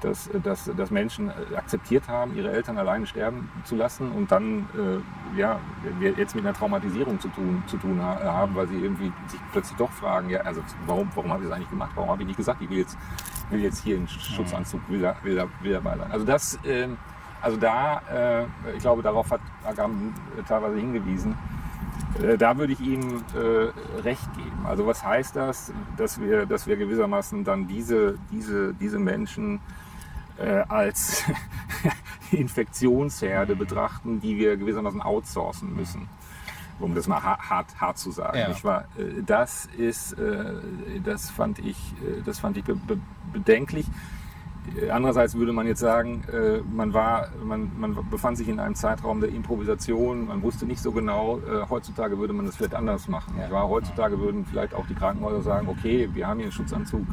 dass, 0.00 0.30
dass, 0.42 0.70
dass 0.76 0.90
Menschen 0.90 1.30
akzeptiert 1.56 2.08
haben, 2.08 2.36
ihre 2.36 2.50
Eltern 2.52 2.78
alleine 2.78 3.06
sterben 3.06 3.50
zu 3.64 3.76
lassen 3.76 4.12
und 4.12 4.30
dann 4.30 4.68
äh, 4.74 5.38
ja, 5.38 5.58
jetzt 6.16 6.34
mit 6.34 6.44
einer 6.44 6.54
Traumatisierung 6.54 7.20
zu 7.20 7.28
tun, 7.28 7.62
zu 7.66 7.76
tun 7.76 8.00
haben, 8.02 8.54
weil 8.54 8.68
sie 8.68 8.76
irgendwie 8.76 9.12
sich 9.26 9.40
plötzlich 9.52 9.76
doch 9.76 9.90
fragen, 9.90 10.30
ja, 10.30 10.40
also 10.40 10.62
warum, 10.86 11.10
warum 11.14 11.32
habe 11.32 11.42
ich 11.42 11.48
das 11.48 11.56
eigentlich 11.56 11.70
gemacht? 11.70 11.90
Warum 11.94 12.10
habe 12.10 12.22
ich 12.22 12.28
nicht 12.28 12.36
gesagt, 12.36 12.62
ich 12.62 12.70
will 12.70 12.78
jetzt, 12.78 12.96
will 13.50 13.60
jetzt 13.60 13.82
hier 13.82 13.96
einen 13.96 14.08
Schutzanzug, 14.08 14.80
will, 14.88 15.00
da, 15.00 15.16
will, 15.22 15.36
da, 15.36 15.48
sein. 15.82 16.12
Also 16.12 16.24
das, 16.24 16.58
äh, 16.64 16.88
also 17.40 17.56
da, 17.56 18.02
äh, 18.12 18.76
ich 18.76 18.80
glaube, 18.80 19.02
darauf 19.02 19.30
hat 19.30 19.40
Agam 19.64 20.14
teilweise 20.46 20.76
hingewiesen, 20.76 21.36
äh, 22.22 22.36
da 22.36 22.56
würde 22.56 22.72
ich 22.72 22.80
Ihnen 22.80 23.22
äh, 23.34 24.00
recht 24.00 24.32
geben. 24.34 24.66
Also 24.66 24.86
was 24.86 25.04
heißt 25.04 25.36
das, 25.36 25.72
dass 25.96 26.20
wir, 26.20 26.46
dass 26.46 26.66
wir 26.66 26.76
gewissermaßen 26.76 27.44
dann 27.44 27.66
diese, 27.68 28.18
diese, 28.30 28.74
diese 28.74 28.98
Menschen 28.98 29.60
äh, 30.38 30.64
als 30.68 31.24
Infektionsherde 32.30 33.56
betrachten, 33.56 34.20
die 34.20 34.36
wir 34.38 34.56
gewissermaßen 34.56 35.00
outsourcen 35.02 35.74
müssen. 35.74 36.08
Um 36.80 36.94
das 36.94 37.08
mal 37.08 37.20
hart, 37.20 37.80
hart 37.80 37.98
zu 37.98 38.12
sagen. 38.12 38.38
Ja. 38.38 38.48
Nicht 38.48 38.62
wahr? 38.62 38.84
Äh, 38.96 39.22
das 39.26 39.66
ist, 39.76 40.12
äh, 40.12 40.44
das 41.04 41.28
fand 41.28 41.58
ich, 41.58 41.76
äh, 42.02 42.22
das 42.24 42.38
fand 42.38 42.56
ich 42.56 42.64
bedenklich. 43.32 43.86
Andererseits 44.92 45.34
würde 45.34 45.54
man 45.54 45.66
jetzt 45.66 45.80
sagen, 45.80 46.24
man, 46.70 46.92
war, 46.92 47.30
man, 47.42 47.70
man 47.78 47.96
befand 48.10 48.36
sich 48.36 48.48
in 48.48 48.60
einem 48.60 48.74
Zeitraum 48.74 49.22
der 49.22 49.30
Improvisation, 49.30 50.26
man 50.26 50.42
wusste 50.42 50.66
nicht 50.66 50.82
so 50.82 50.92
genau, 50.92 51.40
heutzutage 51.70 52.18
würde 52.18 52.34
man 52.34 52.44
das 52.44 52.56
vielleicht 52.56 52.74
anders 52.74 53.08
machen. 53.08 53.34
Ja. 53.38 53.62
Heutzutage 53.62 54.20
würden 54.20 54.44
vielleicht 54.44 54.74
auch 54.74 54.86
die 54.86 54.94
Krankenhäuser 54.94 55.40
sagen, 55.40 55.68
okay, 55.70 56.10
wir 56.12 56.26
haben 56.26 56.36
hier 56.36 56.48
einen 56.48 56.52
Schutzanzug, 56.52 57.06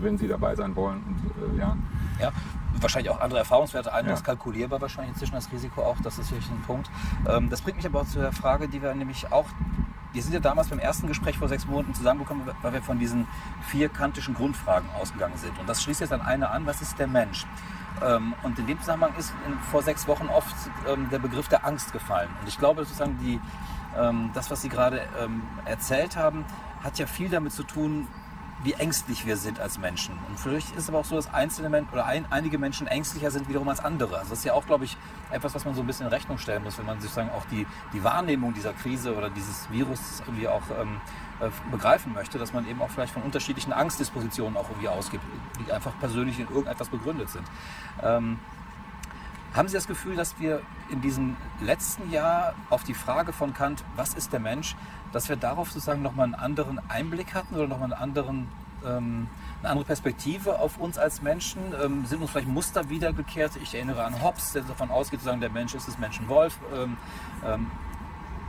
wenn 0.00 0.16
Sie 0.16 0.26
dabei 0.26 0.54
sein 0.54 0.74
wollen. 0.74 1.02
Und, 1.06 1.58
ja. 1.58 1.76
Ja, 2.18 2.32
wahrscheinlich 2.80 3.10
auch 3.10 3.20
andere 3.20 3.40
Erfahrungswerte, 3.40 3.92
anderes 3.92 4.20
ja. 4.20 4.26
kalkulierbar 4.26 4.80
wahrscheinlich 4.80 5.12
inzwischen 5.12 5.34
das 5.34 5.50
Risiko 5.52 5.82
auch, 5.82 5.96
das 6.02 6.18
ist 6.18 6.28
sicherlich 6.28 6.50
ein 6.50 6.62
Punkt. 6.62 6.90
Ähm, 7.28 7.50
das 7.50 7.62
bringt 7.62 7.76
mich 7.76 7.86
aber 7.86 8.00
auch 8.00 8.06
zu 8.06 8.20
der 8.20 8.32
Frage, 8.32 8.68
die 8.68 8.82
wir 8.82 8.94
nämlich 8.94 9.32
auch, 9.32 9.46
wir 10.12 10.22
sind 10.22 10.34
ja 10.34 10.40
damals 10.40 10.68
beim 10.68 10.78
ersten 10.78 11.06
Gespräch 11.06 11.38
vor 11.38 11.48
sechs 11.48 11.66
Monaten 11.66 11.94
zusammengekommen, 11.94 12.48
weil 12.60 12.72
wir 12.72 12.82
von 12.82 12.98
diesen 12.98 13.26
vier 13.68 13.88
kantischen 13.88 14.34
Grundfragen 14.34 14.88
ausgegangen 15.00 15.36
sind. 15.36 15.58
Und 15.58 15.68
das 15.68 15.82
schließt 15.82 16.00
jetzt 16.00 16.12
an 16.12 16.20
eine 16.20 16.50
an, 16.50 16.66
was 16.66 16.82
ist 16.82 16.98
der 16.98 17.06
Mensch? 17.06 17.46
Ähm, 18.04 18.34
und 18.42 18.58
in 18.58 18.66
dem 18.66 18.78
Zusammenhang 18.78 19.14
ist 19.16 19.32
vor 19.70 19.82
sechs 19.82 20.06
Wochen 20.08 20.26
oft 20.26 20.54
ähm, 20.86 21.08
der 21.10 21.18
Begriff 21.18 21.48
der 21.48 21.64
Angst 21.64 21.92
gefallen. 21.92 22.28
Und 22.40 22.48
ich 22.48 22.58
glaube 22.58 22.84
sozusagen, 22.84 23.18
die, 23.18 23.40
das, 24.32 24.50
was 24.50 24.62
Sie 24.62 24.70
gerade 24.70 25.02
erzählt 25.66 26.16
haben, 26.16 26.46
hat 26.82 26.98
ja 26.98 27.04
viel 27.04 27.28
damit 27.28 27.52
zu 27.52 27.62
tun, 27.62 28.08
wie 28.64 28.74
ängstlich 28.74 29.26
wir 29.26 29.36
sind 29.36 29.60
als 29.60 29.78
Menschen. 29.78 30.18
Und 30.28 30.38
vielleicht 30.38 30.70
ist 30.70 30.84
es 30.84 30.88
aber 30.88 30.98
auch 30.98 31.04
so, 31.04 31.16
dass 31.16 31.32
einzelne 31.32 31.68
Menschen 31.68 31.92
oder 31.92 32.06
ein, 32.06 32.26
einige 32.30 32.58
Menschen 32.58 32.86
ängstlicher 32.86 33.30
sind 33.30 33.48
wiederum 33.48 33.68
als 33.68 33.80
andere. 33.80 34.18
Also 34.18 34.30
das 34.30 34.40
ist 34.40 34.44
ja 34.44 34.54
auch, 34.54 34.66
glaube 34.66 34.84
ich, 34.84 34.96
etwas, 35.30 35.54
was 35.54 35.64
man 35.64 35.74
so 35.74 35.80
ein 35.80 35.86
bisschen 35.86 36.06
in 36.06 36.12
Rechnung 36.12 36.38
stellen 36.38 36.62
muss, 36.62 36.78
wenn 36.78 36.86
man 36.86 37.00
sozusagen 37.00 37.30
auch 37.30 37.44
die, 37.46 37.66
die 37.92 38.04
Wahrnehmung 38.04 38.54
dieser 38.54 38.72
Krise 38.72 39.16
oder 39.16 39.30
dieses 39.30 39.70
Virus 39.70 40.20
irgendwie 40.26 40.48
auch 40.48 40.62
ähm, 40.80 41.00
äh, 41.40 41.50
begreifen 41.70 42.12
möchte, 42.12 42.38
dass 42.38 42.52
man 42.52 42.68
eben 42.68 42.80
auch 42.82 42.90
vielleicht 42.90 43.12
von 43.12 43.22
unterschiedlichen 43.22 43.72
Angstdispositionen 43.72 44.56
auch 44.56 44.68
irgendwie 44.70 44.88
ausgibt, 44.88 45.24
die 45.58 45.72
einfach 45.72 45.92
persönlich 45.98 46.38
in 46.38 46.48
irgendetwas 46.48 46.88
begründet 46.88 47.30
sind. 47.30 47.44
Ähm, 48.02 48.38
haben 49.54 49.68
Sie 49.68 49.74
das 49.74 49.86
Gefühl, 49.86 50.16
dass 50.16 50.38
wir 50.40 50.62
in 50.90 51.00
diesem 51.00 51.36
letzten 51.60 52.10
Jahr 52.10 52.54
auf 52.70 52.84
die 52.84 52.94
Frage 52.94 53.32
von 53.32 53.52
Kant, 53.52 53.84
was 53.96 54.14
ist 54.14 54.32
der 54.32 54.40
Mensch, 54.40 54.76
dass 55.12 55.28
wir 55.28 55.36
darauf 55.36 55.70
sozusagen 55.70 56.02
nochmal 56.02 56.24
einen 56.24 56.34
anderen 56.34 56.80
Einblick 56.88 57.34
hatten 57.34 57.54
oder 57.54 57.66
nochmal 57.66 57.92
einen 57.92 58.02
anderen, 58.02 58.48
ähm, 58.84 59.28
eine 59.60 59.70
andere 59.70 59.84
Perspektive 59.84 60.58
auf 60.58 60.78
uns 60.78 60.96
als 60.96 61.20
Menschen? 61.20 61.60
Ähm, 61.82 62.06
sind 62.06 62.22
uns 62.22 62.30
vielleicht 62.30 62.48
Muster 62.48 62.88
wiedergekehrt? 62.88 63.52
Ich 63.62 63.74
erinnere 63.74 64.04
an 64.04 64.22
Hobbes, 64.22 64.52
der 64.52 64.62
davon 64.62 64.90
ausgeht, 64.90 65.20
sozusagen, 65.20 65.40
der 65.40 65.50
Mensch 65.50 65.74
ist 65.74 65.86
das 65.86 65.98
Menschenwolf. 65.98 66.58
Ähm, 66.74 66.96
ähm, 67.44 67.70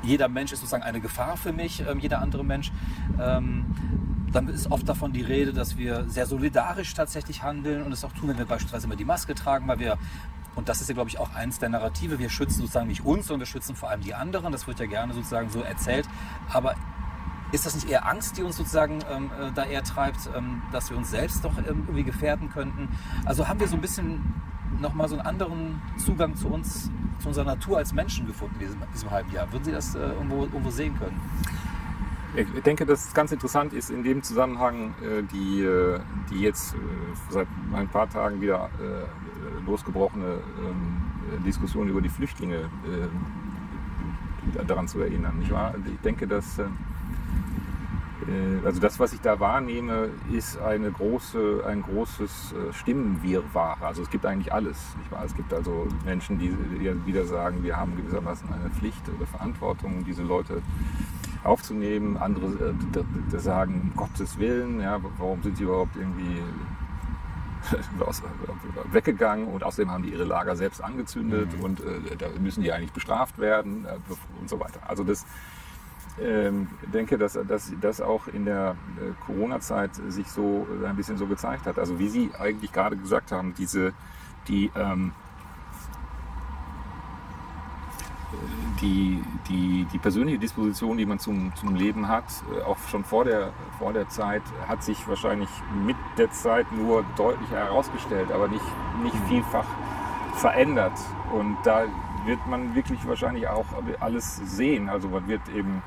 jeder 0.03 0.27
Mensch 0.27 0.51
ist 0.51 0.59
sozusagen 0.59 0.83
eine 0.83 1.01
Gefahr 1.01 1.37
für 1.37 1.51
mich, 1.51 1.81
ähm, 1.87 1.99
jeder 1.99 2.21
andere 2.21 2.45
Mensch. 2.45 2.71
Ähm, 3.19 3.65
dann 4.31 4.47
ist 4.47 4.71
oft 4.71 4.87
davon 4.89 5.13
die 5.13 5.21
Rede, 5.21 5.53
dass 5.53 5.77
wir 5.77 6.05
sehr 6.09 6.25
solidarisch 6.25 6.93
tatsächlich 6.93 7.43
handeln 7.43 7.83
und 7.83 7.91
es 7.91 8.03
auch 8.03 8.11
tun, 8.13 8.29
wenn 8.29 8.37
wir 8.37 8.45
beispielsweise 8.45 8.87
immer 8.87 8.95
die 8.95 9.05
Maske 9.05 9.35
tragen, 9.35 9.67
weil 9.67 9.79
wir 9.79 9.97
und 10.55 10.69
das 10.69 10.81
ist 10.81 10.87
ja, 10.87 10.93
glaube 10.93 11.09
ich, 11.09 11.19
auch 11.19 11.33
eins 11.33 11.59
der 11.59 11.69
Narrative. 11.69 12.19
Wir 12.19 12.29
schützen 12.29 12.61
sozusagen 12.61 12.87
nicht 12.87 13.03
uns, 13.03 13.27
sondern 13.27 13.41
wir 13.41 13.51
schützen 13.51 13.75
vor 13.75 13.89
allem 13.89 14.01
die 14.01 14.13
anderen. 14.13 14.51
Das 14.51 14.67
wird 14.67 14.79
ja 14.79 14.85
gerne 14.85 15.13
sozusagen 15.13 15.49
so 15.49 15.61
erzählt. 15.61 16.07
Aber 16.51 16.75
ist 17.51 17.65
das 17.65 17.75
nicht 17.75 17.89
eher 17.89 18.07
Angst, 18.07 18.37
die 18.37 18.43
uns 18.43 18.57
sozusagen 18.57 18.99
ähm, 19.09 19.31
äh, 19.39 19.51
da 19.53 19.65
eher 19.65 19.83
treibt, 19.83 20.29
ähm, 20.35 20.61
dass 20.71 20.89
wir 20.89 20.97
uns 20.97 21.11
selbst 21.11 21.43
doch 21.43 21.57
ähm, 21.57 21.65
irgendwie 21.65 22.03
gefährden 22.03 22.49
könnten? 22.49 22.89
Also 23.25 23.47
haben 23.47 23.59
wir 23.59 23.67
so 23.67 23.75
ein 23.75 23.81
bisschen 23.81 24.41
nochmal 24.79 25.07
so 25.07 25.15
einen 25.15 25.25
anderen 25.25 25.81
Zugang 25.97 26.35
zu 26.35 26.47
uns, 26.47 26.89
zu 27.19 27.27
unserer 27.27 27.45
Natur 27.45 27.77
als 27.77 27.93
Menschen 27.93 28.25
gefunden 28.25 28.55
in 28.55 28.67
diesem, 28.67 28.81
diesem 28.93 29.11
halben 29.11 29.31
Jahr. 29.31 29.51
Würden 29.51 29.63
Sie 29.63 29.71
das 29.71 29.95
äh, 29.95 29.99
irgendwo, 29.99 30.43
irgendwo 30.43 30.71
sehen 30.71 30.97
können? 30.97 31.19
Ich 32.35 32.63
denke, 32.63 32.87
dass 32.87 33.05
es 33.05 33.13
ganz 33.13 33.31
interessant 33.31 33.73
ist 33.73 33.91
in 33.91 34.03
dem 34.03 34.23
Zusammenhang, 34.23 34.95
äh, 35.03 35.21
die, 35.31 35.61
äh, 35.61 35.99
die 36.31 36.39
jetzt 36.39 36.75
seit 37.29 37.47
ein 37.73 37.87
paar 37.87 38.09
Tagen 38.09 38.41
wieder 38.41 38.69
losgebrochene 39.65 40.39
ähm, 40.59 41.43
Diskussion 41.45 41.89
über 41.89 42.01
die 42.01 42.09
Flüchtlinge 42.09 42.69
daran 44.67 44.87
zu 44.87 44.99
erinnern. 44.99 45.39
Nicht 45.39 45.51
wahr? 45.51 45.73
Ich 45.85 45.99
denke, 46.01 46.27
dass 46.27 46.59
also 48.63 48.79
das, 48.79 48.99
was 48.99 49.13
ich 49.13 49.21
da 49.21 49.39
wahrnehme, 49.39 50.09
ist 50.31 50.57
eine 50.59 50.91
große, 50.91 51.63
ein 51.67 51.81
großes 51.81 52.53
Stimmenwirrwarr. 52.71 53.77
Also 53.81 54.01
es 54.01 54.09
gibt 54.09 54.25
eigentlich 54.25 54.53
alles. 54.53 54.77
Es 55.25 55.35
gibt 55.35 55.53
also 55.53 55.87
Menschen, 56.05 56.39
die 56.39 56.55
wieder 57.05 57.25
sagen, 57.25 57.63
wir 57.63 57.75
haben 57.75 57.95
gewissermaßen 57.97 58.47
eine 58.53 58.69
Pflicht 58.69 59.01
oder 59.17 59.25
Verantwortung, 59.25 60.05
diese 60.05 60.23
Leute 60.23 60.61
aufzunehmen. 61.43 62.17
Andere 62.17 62.73
äh, 63.33 63.39
sagen, 63.39 63.91
um 63.91 63.95
Gottes 63.95 64.37
Willen, 64.39 64.79
ja, 64.79 64.99
warum 65.17 65.43
sind 65.43 65.57
sie 65.57 65.63
überhaupt 65.63 65.95
irgendwie 65.95 66.37
äh, 66.37 66.41
weggegangen 68.91 69.47
und 69.47 69.63
außerdem 69.63 69.91
haben 69.91 70.03
die 70.03 70.09
ihre 70.09 70.25
Lager 70.25 70.55
selbst 70.55 70.83
angezündet 70.83 71.57
mhm. 71.57 71.63
und 71.63 71.79
äh, 71.79 72.15
da 72.17 72.27
müssen 72.39 72.63
die 72.63 72.71
eigentlich 72.71 72.91
bestraft 72.91 73.39
werden 73.39 73.85
äh, 73.85 73.97
und 74.39 74.49
so 74.49 74.59
weiter. 74.59 74.79
Also 74.87 75.03
das 75.03 75.25
ähm, 76.21 76.67
denke, 76.93 77.17
dass 77.17 77.37
das 77.81 78.01
auch 78.01 78.27
in 78.27 78.45
der 78.45 78.75
äh, 78.97 79.13
Corona-Zeit 79.25 79.95
sich 80.09 80.27
so 80.27 80.67
äh, 80.83 80.87
ein 80.87 80.95
bisschen 80.95 81.17
so 81.17 81.25
gezeigt 81.25 81.65
hat. 81.65 81.79
Also 81.79 81.97
wie 81.97 82.07
Sie 82.07 82.31
eigentlich 82.37 82.71
gerade 82.71 82.95
gesagt 82.97 83.31
haben, 83.31 83.55
diese 83.57 83.93
die 84.47 84.69
ähm, 84.75 85.13
die, 88.81 89.21
die, 89.49 89.85
die 89.91 89.97
persönliche 89.97 90.39
Disposition, 90.39 90.97
die 90.97 91.05
man 91.05 91.19
zum, 91.19 91.53
zum 91.55 91.75
Leben 91.75 92.07
hat, 92.07 92.25
äh, 92.57 92.61
auch 92.63 92.77
schon 92.89 93.03
vor 93.03 93.25
der, 93.25 93.51
vor 93.77 93.93
der 93.93 94.09
Zeit, 94.09 94.43
hat 94.67 94.83
sich 94.83 95.07
wahrscheinlich 95.07 95.49
mit 95.85 95.97
der 96.17 96.31
Zeit 96.31 96.71
nur 96.71 97.03
deutlich 97.15 97.49
herausgestellt, 97.51 98.31
aber 98.31 98.47
nicht, 98.47 98.65
nicht 99.03 99.15
mhm. 99.15 99.27
vielfach 99.27 99.65
verändert. 100.35 100.93
Und 101.31 101.57
da 101.63 101.85
wird 102.25 102.45
man 102.47 102.75
wirklich 102.75 103.05
wahrscheinlich 103.07 103.47
auch 103.47 103.65
alles 103.99 104.37
sehen. 104.37 104.89
Also 104.89 105.09
man 105.09 105.27
wird 105.27 105.41
eben 105.55 105.81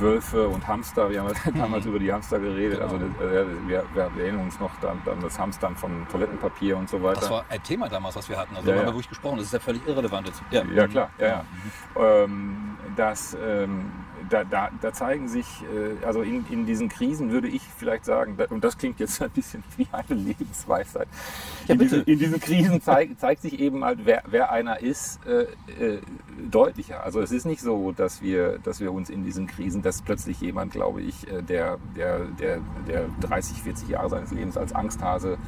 Wölfe 0.00 0.48
und 0.48 0.66
Hamster, 0.66 1.10
wir 1.10 1.22
haben 1.22 1.32
damals 1.58 1.84
mhm. 1.84 1.90
über 1.90 1.98
die 1.98 2.12
Hamster 2.12 2.38
geredet, 2.38 2.80
genau. 2.80 2.92
also 2.92 3.06
äh, 3.06 3.46
wir, 3.66 3.84
wir, 3.94 4.10
erinnern 4.22 4.42
uns 4.42 4.58
noch 4.60 4.70
an, 4.82 5.00
an, 5.06 5.20
das 5.20 5.38
Hamstern 5.38 5.76
von 5.76 6.06
Toilettenpapier 6.10 6.76
und 6.76 6.88
so 6.88 7.02
weiter. 7.02 7.20
Das 7.20 7.30
war 7.30 7.44
ein 7.48 7.62
Thema 7.62 7.88
damals, 7.88 8.16
was 8.16 8.28
wir 8.28 8.36
hatten, 8.36 8.56
also 8.56 8.68
ja, 8.68 8.74
darüber 8.74 8.86
ja. 8.86 8.92
habe 8.92 9.00
ich 9.00 9.08
gesprochen, 9.08 9.38
das 9.38 9.46
ist 9.46 9.52
ja 9.52 9.60
völlig 9.60 9.86
irrelevant 9.86 10.26
jetzt. 10.26 10.42
Ja, 10.50 10.62
ja 10.64 10.88
klar, 10.88 11.10
ja, 11.18 11.26
ja. 11.26 11.44
Mhm. 11.94 12.02
Ähm, 12.02 12.76
das, 12.96 13.36
ähm, 13.40 13.90
da, 14.28 14.44
da, 14.44 14.70
da, 14.80 14.92
zeigen 14.92 15.28
sich, 15.28 15.46
äh, 15.62 16.04
also 16.04 16.22
in, 16.22 16.44
in, 16.50 16.66
diesen 16.66 16.88
Krisen 16.88 17.30
würde 17.30 17.48
ich 17.48 17.62
vielleicht 17.62 18.04
sagen, 18.04 18.36
und 18.50 18.64
das 18.64 18.78
klingt 18.78 19.00
jetzt 19.00 19.20
ein 19.22 19.30
bisschen 19.30 19.62
wie 19.76 19.86
eine 19.92 20.20
Lebensweisheit, 20.20 21.08
ja, 21.66 21.74
in, 21.74 21.80
diesen, 21.80 22.04
in, 22.04 22.18
diesen, 22.18 22.40
Krisen 22.40 22.80
zeig, 22.80 23.18
zeigt 23.18 23.42
sich 23.42 23.58
eben 23.58 23.84
halt, 23.84 24.00
wer, 24.04 24.22
wer 24.26 24.50
einer 24.50 24.80
ist, 24.80 25.20
äh, 25.26 25.42
äh, 25.82 26.00
deutlicher. 26.50 27.02
Also 27.02 27.20
es 27.20 27.32
ist 27.32 27.44
nicht 27.44 27.60
so, 27.60 27.92
dass 27.92 28.22
wir, 28.22 28.58
dass 28.58 28.80
wir 28.80 28.92
uns 28.92 29.10
in 29.10 29.24
diesen 29.24 29.46
Krisen, 29.46 29.82
dass 29.82 30.02
plötzlich 30.02 30.40
jemand, 30.40 30.72
glaube 30.72 31.02
ich, 31.02 31.26
äh, 31.28 31.42
der, 31.42 31.78
der, 31.96 32.20
der, 32.38 32.60
der 32.86 33.08
30, 33.20 33.62
40 33.62 33.88
Jahre 33.88 34.10
seines 34.10 34.30
Lebens 34.30 34.56
als 34.56 34.74
Angsthase 34.74 35.38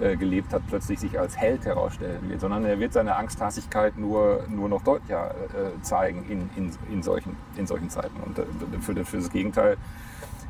äh, 0.00 0.16
gelebt 0.16 0.52
hat, 0.52 0.62
plötzlich 0.68 1.00
sich 1.00 1.18
als 1.18 1.36
Held 1.36 1.64
herausstellen 1.64 2.28
wird, 2.28 2.40
sondern 2.40 2.64
er 2.64 2.78
wird 2.78 2.92
seine 2.92 3.16
Angsthassigkeit 3.16 3.98
nur, 3.98 4.44
nur 4.48 4.68
noch 4.68 4.82
deutlicher 4.82 5.30
äh, 5.30 5.82
zeigen 5.82 6.24
in, 6.28 6.50
in, 6.56 6.72
in, 6.90 7.02
solchen, 7.02 7.36
in 7.56 7.66
solchen 7.66 7.90
Zeiten. 7.90 8.20
Und 8.20 8.38
äh, 8.38 8.44
für, 8.80 8.94
für 9.04 9.16
das 9.16 9.30
Gegenteil 9.30 9.76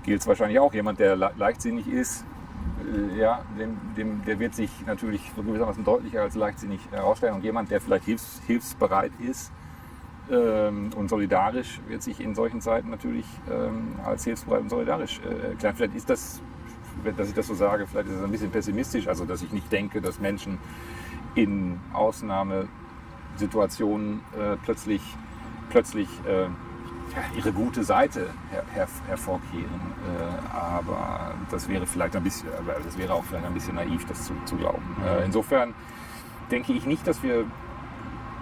gilt 0.03 0.21
es 0.21 0.27
wahrscheinlich 0.27 0.59
auch. 0.59 0.73
Jemand, 0.75 0.99
der 0.99 1.17
le 1.17 1.31
leichtsinnig 1.37 1.89
ist, 1.89 2.25
äh, 2.95 3.19
ja, 3.19 3.41
dem, 3.59 3.77
dem, 3.97 4.25
der 4.25 4.39
wird 4.39 4.55
sich 4.55 4.71
natürlich 4.87 5.35
gewissermaßen 5.35 5.85
deutlicher 5.85 6.23
als 6.23 6.35
leichtsinnig 6.35 6.81
herausstellen. 6.91 7.35
Und 7.35 7.45
jemand, 7.45 7.71
der 7.71 7.81
vielleicht 7.81 8.05
hilfs, 8.05 8.41
hilfsbereit 8.47 9.13
ist 9.19 9.53
ähm, 10.31 10.91
und 10.97 11.09
solidarisch, 11.09 11.81
wird 11.89 12.03
sich 12.03 12.21
in 12.21 12.35
solchen 12.35 12.61
Zeiten 12.61 12.91
natürlich 12.91 13.27
ähm, 13.51 13.97
als 14.05 14.25
hilfsbereit 14.25 14.63
und 14.63 14.71
solidarisch 14.71 15.21
äh, 15.21 15.51
erklären. 15.51 15.77
Vielleicht 15.77 15.95
ist 15.95 16.11
das 16.11 16.43
dass 17.17 17.29
ich 17.29 17.35
das 17.35 17.47
so 17.47 17.55
sage, 17.55 17.87
vielleicht 17.87 18.09
ist 18.09 18.17
es 18.17 18.23
ein 18.23 18.31
bisschen 18.31 18.51
pessimistisch, 18.51 19.09
also 19.09 19.25
dass 19.25 19.41
ich 19.43 19.51
nicht 19.53 19.73
denke, 19.73 20.01
dass 20.01 20.21
Menschen 20.21 20.59
in 21.35 21.81
Ausnahmesituationen 21.93 24.21
äh, 24.33 24.57
plötzlich, 24.65 25.03
plötzlich 25.71 26.09
äh, 26.27 26.47
ihre 27.37 27.53
gute 27.53 27.85
Seite 27.85 28.31
her, 28.51 28.65
her, 28.73 28.89
hervorkehren. 29.07 29.65
Äh, 29.65 30.55
aber 30.55 31.35
das 31.51 31.69
wäre 31.69 31.87
vielleicht 31.87 32.17
ein 32.17 32.23
bisschen, 32.23 32.49
das 32.85 32.97
wäre 32.99 33.15
auch 33.15 33.25
vielleicht 33.25 33.47
ein 33.47 33.55
bisschen 33.55 33.77
naiv, 33.77 34.05
das 34.07 34.25
zu, 34.25 34.35
zu 34.45 34.57
glauben. 34.57 34.97
Äh, 35.05 35.25
insofern 35.25 35.75
denke 36.51 36.73
ich 36.73 36.87
nicht, 36.87 37.07
dass 37.07 37.23
wir, 37.23 37.45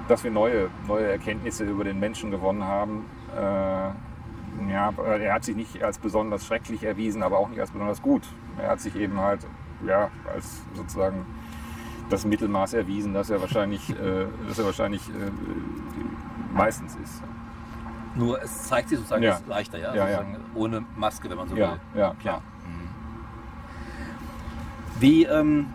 dass 0.09 0.25
wir 0.25 0.31
neue, 0.31 0.71
neue 0.87 1.07
Erkenntnisse 1.07 1.64
über 1.64 1.85
den 1.85 2.01
Menschen 2.01 2.31
gewonnen 2.31 2.64
haben 2.64 3.05
äh, 3.37 3.90
ja, 4.69 4.92
er 5.05 5.35
hat 5.35 5.45
sich 5.45 5.57
nicht 5.57 5.83
als 5.83 5.99
besonders 5.99 6.47
schrecklich 6.47 6.83
erwiesen, 6.83 7.23
aber 7.23 7.38
auch 7.38 7.49
nicht 7.49 7.61
als 7.61 7.71
besonders 7.71 8.03
gut. 8.03 8.23
Er 8.59 8.71
hat 8.71 8.81
sich 8.81 8.97
eben 8.97 9.21
halt 9.21 9.47
ja, 9.85 10.11
als 10.33 10.62
sozusagen 10.75 11.27
das 12.09 12.25
Mittelmaß 12.25 12.75
erwiesen, 12.75 13.14
dass 13.14 13.31
er 13.31 13.40
wahrscheinlich, 13.40 13.90
äh, 13.90 14.27
dass 14.49 14.59
er 14.59 14.64
wahrscheinlich 14.64 15.09
äh, 15.09 15.31
meistens 16.55 16.97
ist. 16.97 17.23
Nur 18.14 18.40
es 18.42 18.69
zeigt 18.69 18.88
sich 18.88 18.99
sozusagen 18.99 19.23
ja. 19.23 19.38
leichter, 19.47 19.79
ja? 19.79 19.95
ja, 19.95 20.09
ja. 20.09 20.25
ohne 20.55 20.85
Maske, 20.97 21.29
wenn 21.29 21.37
man 21.37 21.49
so 21.49 21.57
will. 21.57 21.69
Ja, 21.95 22.14
klar. 22.14 22.42
Mhm. 22.64 22.88
Wie 25.01 25.25
ähm, 25.25 25.66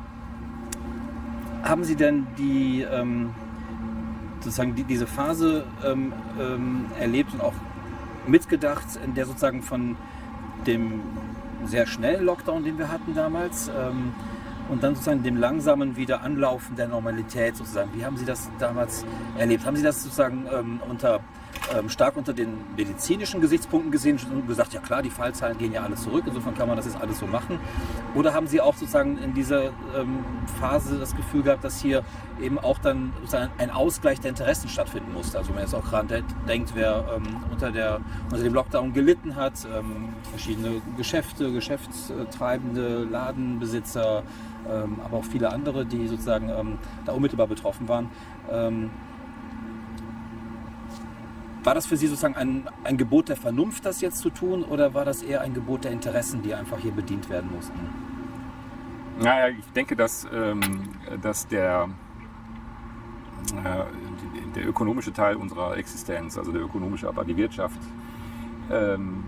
haben 1.64 1.84
Sie 1.84 1.96
denn 1.96 2.26
die 2.38 2.82
ähm, 2.82 3.36
sozusagen 4.40 4.74
die, 4.74 4.84
diese 4.84 5.06
Phase 5.06 5.66
ähm, 5.86 6.14
ähm 6.40 6.86
erlebt 7.00 7.34
und 7.34 7.42
auch 7.42 7.54
mitgedacht, 8.28 8.86
in 9.04 9.14
der 9.14 9.26
sozusagen 9.26 9.62
von 9.62 9.96
dem 10.68 11.02
sehr 11.66 11.86
schnellen 11.86 12.26
Lockdown, 12.26 12.64
den 12.64 12.78
wir 12.78 12.90
hatten 12.90 13.14
damals, 13.14 13.70
ähm, 13.70 14.14
und 14.70 14.84
dann 14.84 14.96
sozusagen 14.96 15.24
dem 15.24 15.38
langsamen 15.38 15.98
Wiederanlaufen 15.98 16.76
der 16.76 16.88
Normalität 16.88 17.58
sozusagen. 17.58 17.92
Wie 17.94 18.06
haben 18.06 18.16
Sie 18.18 18.26
das 18.26 18.50
damals 18.58 19.06
erlebt? 19.38 19.66
Haben 19.66 19.76
Sie 19.76 19.84
das 19.84 20.02
sozusagen 20.04 20.46
ähm, 20.52 20.80
unter 20.88 21.20
ähm, 21.78 21.90
stark 21.90 22.18
unter 22.18 22.34
den 22.34 22.58
medizinischen 22.76 23.42
Gesichtspunkten 23.42 23.92
gesehen 23.92 24.20
und 24.32 24.48
gesagt, 24.48 24.74
ja 24.74 24.80
klar, 24.80 25.02
die 25.02 25.10
Fallzahlen 25.10 25.58
gehen 25.58 25.74
ja 25.74 25.82
alle 25.82 25.96
zurück, 25.96 26.24
insofern 26.28 26.56
kann 26.56 26.68
man 26.68 26.78
das 26.78 26.86
jetzt 26.86 27.00
alles 27.00 27.20
so 27.20 27.28
machen? 27.28 27.60
Oder 28.16 28.34
haben 28.34 28.48
Sie 28.48 28.62
auch 28.62 28.76
sozusagen 28.76 29.18
in 29.18 29.34
dieser 29.34 29.68
ähm, 29.96 30.26
Phase 30.60 30.98
das 31.00 31.16
Gefühl 31.16 31.44
gehabt, 31.44 31.64
dass 31.64 31.80
hier 31.80 32.04
eben 32.42 32.60
auch 32.60 32.80
dann 32.80 33.14
ein 33.58 33.70
Ausgleich 33.70 34.20
der 34.20 34.30
Interessen 34.30 34.70
stattfinden 34.70 35.14
musste? 35.14 35.38
Also 35.38 35.50
wenn 35.50 35.56
man 35.56 35.64
jetzt 35.64 35.76
auch 35.76 35.86
gerade 35.86 36.24
denkt, 36.48 36.72
wer 36.76 37.06
ähm, 37.16 37.44
unter, 37.52 37.72
der, 37.72 38.02
unter 38.26 38.44
dem 38.44 38.54
Lockdown 38.54 38.94
gelitten 38.94 39.36
hat, 39.36 39.54
ähm, 39.66 40.10
verschiedene 40.30 40.82
Geschäfte, 40.98 41.52
Geschäftstreibende, 41.52 43.04
Ladenbesitzer, 43.04 44.24
ähm, 44.70 45.00
aber 45.04 45.18
auch 45.18 45.26
viele 45.26 45.52
andere, 45.52 45.86
die 45.86 46.08
sozusagen 46.08 46.50
ähm, 46.50 46.78
da 47.06 47.14
unmittelbar 47.14 47.48
betroffen 47.48 47.88
waren. 47.88 48.10
War 51.64 51.76
das 51.76 51.86
für 51.86 51.96
Sie 51.96 52.08
sozusagen 52.08 52.36
ein, 52.36 52.68
ein 52.84 52.98
Gebot 52.98 53.30
der 53.30 53.36
Vernunft, 53.36 53.86
das 53.86 54.02
jetzt 54.02 54.20
zu 54.20 54.32
tun, 54.32 54.64
oder 54.64 54.94
war 54.94 55.06
das 55.06 55.22
eher 55.22 55.42
ein 55.42 55.54
Gebot 55.54 55.84
der 55.84 55.92
Interessen, 55.92 56.42
die 56.42 56.56
einfach 56.56 56.80
hier 56.80 56.92
bedient 56.92 57.30
werden 57.30 57.52
mussten? 57.54 57.80
Naja, 59.20 59.50
ich 59.50 59.72
denke, 59.74 59.96
dass, 59.96 60.28
ähm, 60.34 60.60
dass 61.22 61.48
der, 61.48 61.90
äh, 63.64 64.56
der 64.56 64.68
ökonomische 64.68 65.14
Teil 65.14 65.36
unserer 65.36 65.78
Existenz, 65.78 66.38
also 66.38 66.52
der 66.52 66.64
ökonomische, 66.64 67.08
aber 67.08 67.24
die 67.24 67.38
Wirtschaft, 67.38 67.80
ähm, 68.72 69.24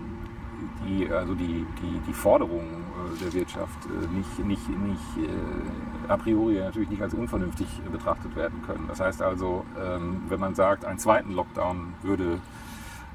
die, 0.84 1.08
also 1.08 1.34
die, 1.34 1.64
die, 1.80 2.00
die 2.06 2.12
Forderungen 2.12 2.83
der 3.20 3.32
Wirtschaft 3.32 3.78
äh, 3.86 4.06
nicht, 4.14 4.38
nicht, 4.38 4.68
nicht 4.68 5.28
äh, 5.28 6.08
a 6.08 6.16
priori 6.16 6.58
natürlich 6.58 6.90
nicht 6.90 7.02
als 7.02 7.14
unvernünftig 7.14 7.66
betrachtet 7.90 8.34
werden 8.36 8.62
können. 8.66 8.86
Das 8.88 9.00
heißt 9.00 9.22
also, 9.22 9.64
ähm, 9.80 10.22
wenn 10.28 10.40
man 10.40 10.54
sagt, 10.54 10.84
einen 10.84 10.98
zweiten 10.98 11.32
Lockdown 11.32 11.94
würde 12.02 12.40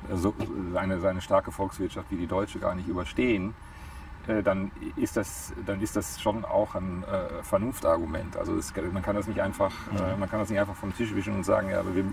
äh, 0.10 0.15
so, 0.15 0.34
eine, 0.75 0.99
seine 0.99 1.21
starke 1.21 1.52
Volkswirtschaft 1.52 2.10
wie 2.12 2.17
die 2.17 2.28
deutsche 2.28 2.60
gar 2.60 2.75
nicht 2.75 2.88
überstehen, 2.88 3.54
dann 4.43 4.69
ist 4.95 5.17
das, 5.17 5.54
dann 5.65 5.82
ist 5.82 5.95
das 5.95 6.21
schon 6.21 6.45
auch 6.45 6.75
ein 6.75 7.04
äh, 7.04 7.41
Vernunftargument. 7.41 8.38
Also 8.38 8.56
es, 8.56 8.73
man 8.93 9.02
kann 9.02 9.15
das 9.15 9.28
nicht 9.28 9.41
einfach, 9.41 9.73
mhm. 9.91 9.97
äh, 9.97 10.17
man 10.17 10.30
kann 10.30 10.39
das 10.39 10.49
nicht 10.49 10.60
einfach 10.60 10.75
vom 10.75 10.93
Tisch 10.95 11.15
wischen 11.15 11.36
und 11.36 11.45
sagen, 11.45 11.69
ja, 11.69 11.84
wir, 11.95 12.04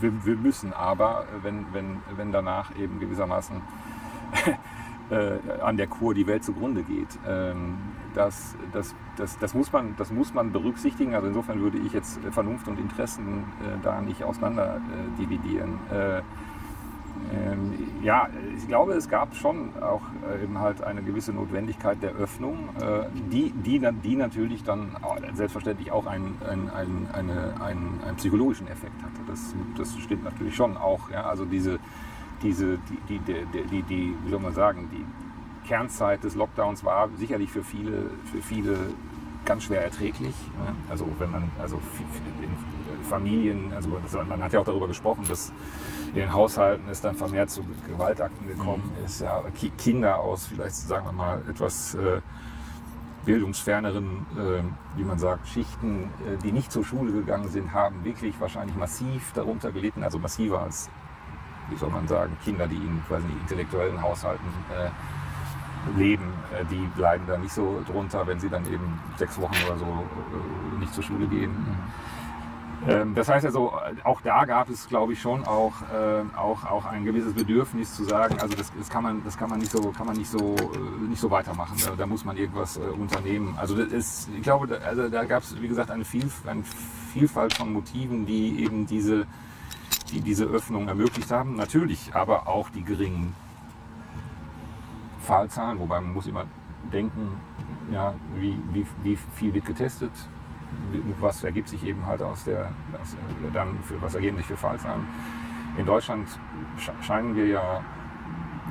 wir, 0.00 0.24
wir 0.24 0.36
müssen 0.36 0.72
aber, 0.72 1.24
wenn, 1.42 1.66
wenn, 1.72 2.02
wenn 2.14 2.30
danach 2.30 2.76
eben 2.76 3.00
gewissermaßen 3.00 3.56
äh, 5.10 5.60
an 5.60 5.76
der 5.76 5.86
Kur 5.86 6.14
die 6.14 6.26
Welt 6.26 6.44
zugrunde 6.44 6.82
geht. 6.82 7.18
Ähm, 7.26 7.78
das, 8.14 8.56
das, 8.72 8.94
das, 9.16 9.38
das, 9.38 9.54
muss 9.54 9.72
man, 9.72 9.94
das 9.96 10.10
muss 10.10 10.34
man 10.34 10.52
berücksichtigen. 10.52 11.14
Also 11.14 11.28
insofern 11.28 11.60
würde 11.60 11.78
ich 11.78 11.92
jetzt 11.92 12.20
Vernunft 12.30 12.68
und 12.68 12.78
Interessen 12.78 13.44
äh, 13.60 13.82
da 13.82 14.00
nicht 14.00 14.24
auseinander 14.24 14.76
äh, 14.76 15.20
dividieren. 15.20 15.78
Äh, 15.90 16.22
ähm, 17.34 17.74
ja, 18.02 18.28
ich 18.56 18.66
glaube, 18.66 18.94
es 18.94 19.08
gab 19.08 19.34
schon 19.34 19.70
auch 19.82 20.00
äh, 20.28 20.42
eben 20.42 20.58
halt 20.58 20.82
eine 20.82 21.02
gewisse 21.02 21.32
Notwendigkeit 21.32 22.02
der 22.02 22.12
Öffnung, 22.12 22.70
äh, 22.80 23.04
die, 23.30 23.52
die, 23.52 23.80
die 24.02 24.16
natürlich 24.16 24.64
dann 24.64 24.96
selbstverständlich 25.34 25.92
auch 25.92 26.06
einen, 26.06 26.38
einen, 26.48 26.70
einen, 26.70 27.08
eine, 27.12 27.60
einen, 27.60 28.00
einen 28.06 28.16
psychologischen 28.16 28.68
Effekt 28.68 29.02
hatte. 29.02 29.20
Das, 29.26 29.54
das 29.76 29.96
stimmt 29.98 30.24
natürlich 30.24 30.56
schon 30.56 30.76
auch. 30.76 31.10
Ja? 31.10 31.24
Also 31.24 31.44
diese, 31.44 31.78
diese, 32.42 32.78
die, 33.08 33.18
die, 33.18 33.46
die, 33.70 33.82
die, 33.82 34.14
wie 34.24 34.30
soll 34.30 34.40
man 34.40 34.52
sagen, 34.52 34.88
die 34.92 35.04
Kernzeit 35.68 36.24
des 36.24 36.34
Lockdowns 36.34 36.84
war 36.84 37.08
sicherlich 37.16 37.50
für 37.50 37.62
viele, 37.62 38.10
für 38.24 38.42
viele 38.42 38.76
ganz 39.44 39.64
schwer 39.64 39.82
erträglich. 39.82 40.34
Also 40.88 41.06
wenn 41.18 41.30
man, 41.30 41.50
also 41.60 41.80
in 42.42 43.04
Familien, 43.04 43.72
also 43.74 43.88
man 44.28 44.42
hat 44.42 44.52
ja 44.52 44.60
auch 44.60 44.64
darüber 44.64 44.88
gesprochen, 44.88 45.24
dass 45.28 45.52
in 46.08 46.16
den 46.16 46.32
Haushalten 46.32 46.88
es 46.90 47.00
dann 47.00 47.14
vermehrt 47.14 47.50
zu 47.50 47.64
Gewaltakten 47.86 48.46
gekommen 48.48 48.92
mhm. 48.98 49.04
ist. 49.04 49.20
Ja, 49.20 49.42
Kinder 49.78 50.18
aus 50.18 50.46
vielleicht, 50.46 50.74
sagen 50.74 51.06
wir 51.06 51.12
mal, 51.12 51.42
etwas 51.48 51.94
äh, 51.94 52.20
bildungsferneren, 53.24 54.26
äh, 54.36 54.98
wie 54.98 55.04
man 55.04 55.18
sagt, 55.18 55.46
Schichten, 55.48 56.04
äh, 56.26 56.36
die 56.42 56.52
nicht 56.52 56.72
zur 56.72 56.84
Schule 56.84 57.12
gegangen 57.12 57.48
sind, 57.48 57.72
haben 57.72 58.04
wirklich 58.04 58.38
wahrscheinlich 58.40 58.76
massiv 58.76 59.32
darunter 59.34 59.72
gelitten, 59.72 60.02
also 60.02 60.18
massiver 60.18 60.62
als 60.62 60.90
wie 61.70 61.76
soll 61.76 61.90
man 61.90 62.06
sagen, 62.08 62.36
Kinder, 62.44 62.66
die 62.66 62.76
in 62.76 63.02
quasi 63.08 63.26
intellektuellen 63.40 64.00
Haushalten 64.00 64.46
äh, 64.70 65.98
leben, 65.98 66.32
äh, 66.52 66.64
die 66.70 66.88
leiden 67.00 67.26
da 67.26 67.38
nicht 67.38 67.52
so 67.52 67.82
drunter, 67.86 68.26
wenn 68.26 68.38
sie 68.38 68.48
dann 68.48 68.64
eben 68.66 69.00
sechs 69.16 69.40
Wochen 69.40 69.56
oder 69.66 69.78
so 69.78 69.84
äh, 69.84 70.78
nicht 70.80 70.94
zur 70.94 71.04
Schule 71.04 71.26
gehen. 71.26 71.54
Ähm, 72.88 73.14
das 73.14 73.28
heißt 73.28 73.44
also, 73.44 73.72
auch 74.04 74.20
da 74.22 74.44
gab 74.44 74.70
es, 74.70 74.88
glaube 74.88 75.12
ich, 75.12 75.20
schon 75.20 75.44
auch, 75.44 75.74
äh, 75.92 76.22
auch, 76.36 76.64
auch 76.64 76.86
ein 76.86 77.04
gewisses 77.04 77.34
Bedürfnis 77.34 77.94
zu 77.94 78.04
sagen, 78.04 78.38
also 78.40 78.56
das, 78.56 78.72
das, 78.76 78.88
kann 78.88 79.02
man, 79.02 79.22
das 79.24 79.36
kann 79.36 79.50
man 79.50 79.58
nicht 79.58 79.70
so, 79.70 79.80
kann 79.90 80.06
man 80.06 80.16
nicht 80.16 80.30
so, 80.30 80.56
äh, 80.56 81.08
nicht 81.08 81.20
so 81.20 81.30
weitermachen. 81.30 81.76
Da, 81.84 81.94
da 81.96 82.06
muss 82.06 82.24
man 82.24 82.36
irgendwas 82.36 82.78
äh, 82.78 82.80
unternehmen. 82.80 83.54
Also 83.58 83.76
das 83.76 83.92
ist, 83.92 84.28
ich 84.34 84.42
glaube, 84.42 84.66
da, 84.66 84.76
also 84.76 85.08
da 85.08 85.24
gab 85.24 85.42
es, 85.42 85.60
wie 85.60 85.68
gesagt, 85.68 85.90
eine, 85.90 86.04
Vielf 86.04 86.46
eine 86.46 86.62
Vielfalt 87.12 87.54
von 87.54 87.72
Motiven, 87.72 88.24
die 88.24 88.62
eben 88.62 88.86
diese, 88.86 89.26
die 90.10 90.20
diese 90.20 90.44
Öffnung 90.44 90.88
ermöglicht 90.88 91.30
haben. 91.30 91.56
Natürlich, 91.56 92.14
aber 92.14 92.48
auch 92.48 92.70
die 92.70 92.82
geringen 92.82 93.34
Fallzahlen, 95.20 95.78
wobei 95.78 96.00
man 96.00 96.12
muss 96.12 96.26
immer 96.26 96.44
denken, 96.92 97.40
ja, 97.92 98.14
wie, 98.36 98.56
wie, 98.72 98.86
wie 99.02 99.16
viel 99.34 99.54
wird 99.54 99.64
getestet, 99.64 100.12
was 101.20 101.44
ergibt 101.44 101.68
sich 101.68 101.84
eben 101.84 102.04
halt 102.06 102.22
aus 102.22 102.44
der, 102.44 102.70
aus, 103.00 103.16
dann 103.52 103.78
für, 103.82 104.00
was 104.00 104.14
ergeben 104.14 104.36
sich 104.36 104.46
für 104.46 104.56
Fallzahlen. 104.56 105.06
In 105.76 105.86
Deutschland 105.86 106.28
scheinen 107.00 107.34
wir 107.34 107.46
ja, 107.46 107.80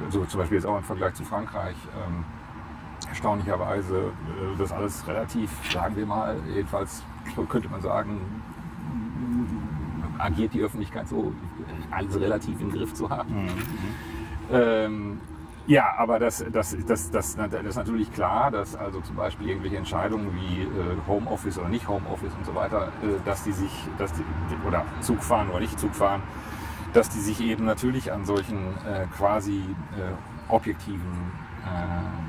so 0.10 0.26
zum 0.26 0.40
Beispiel 0.40 0.58
jetzt 0.58 0.66
auch 0.66 0.78
im 0.78 0.84
Vergleich 0.84 1.14
zu 1.14 1.24
Frankreich, 1.24 1.76
ähm, 1.96 2.24
erstaunlicherweise 3.08 3.98
äh, 3.98 4.58
das 4.58 4.72
alles 4.72 5.08
relativ, 5.08 5.50
sagen 5.72 5.96
wir 5.96 6.06
mal, 6.06 6.38
jedenfalls 6.54 7.04
könnte 7.48 7.70
man 7.70 7.82
sagen, 7.82 8.20
agiert 10.20 10.54
die 10.54 10.62
Öffentlichkeit 10.62 11.08
so, 11.08 11.34
alles 11.92 12.20
relativ 12.20 12.60
im 12.62 12.72
Griff 12.72 12.94
zu 12.94 13.10
haben. 13.10 13.46
Mhm. 13.46 13.50
Ähm, 14.52 15.22
ja, 15.68 15.94
aber 15.98 16.18
das, 16.18 16.44
das, 16.52 16.76
das, 16.88 17.12
das, 17.12 17.36
ist 17.36 17.76
natürlich 17.76 18.12
klar, 18.12 18.50
dass 18.50 18.76
also 18.76 19.02
zum 19.02 19.16
Beispiel 19.16 19.50
irgendwelche 19.50 19.78
Entscheidungen 19.78 20.34
wie 20.34 20.64
äh, 20.64 20.68
Homeoffice 21.08 21.60
oder 21.60 21.70
nicht 21.70 21.88
Homeoffice 21.88 22.34
und 22.34 22.46
so 22.46 22.56
weiter, 22.56 22.92
äh, 23.04 23.24
dass 23.24 23.44
die 23.44 23.52
sich, 23.52 23.72
dass 24.00 24.12
die, 24.14 24.24
oder 24.68 24.84
Zug 25.02 25.22
fahren 25.22 25.50
oder 25.50 25.60
nicht 25.60 25.80
Zug 25.80 25.94
fahren, 25.94 26.24
dass 26.94 27.10
die 27.10 27.20
sich 27.20 27.40
eben 27.42 27.66
natürlich 27.66 28.12
an 28.12 28.26
solchen 28.26 28.58
äh, 28.88 29.06
quasi 29.16 29.60
äh, 29.60 30.52
objektiven 30.52 31.32
äh, 31.64 32.29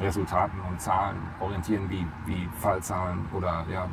Resultaten 0.00 0.60
und 0.68 0.80
Zahlen 0.80 1.16
orientieren, 1.40 1.88
wie, 1.88 2.06
wie 2.26 2.48
Fallzahlen 2.60 3.26
oder 3.32 3.64
ja, 3.70 3.88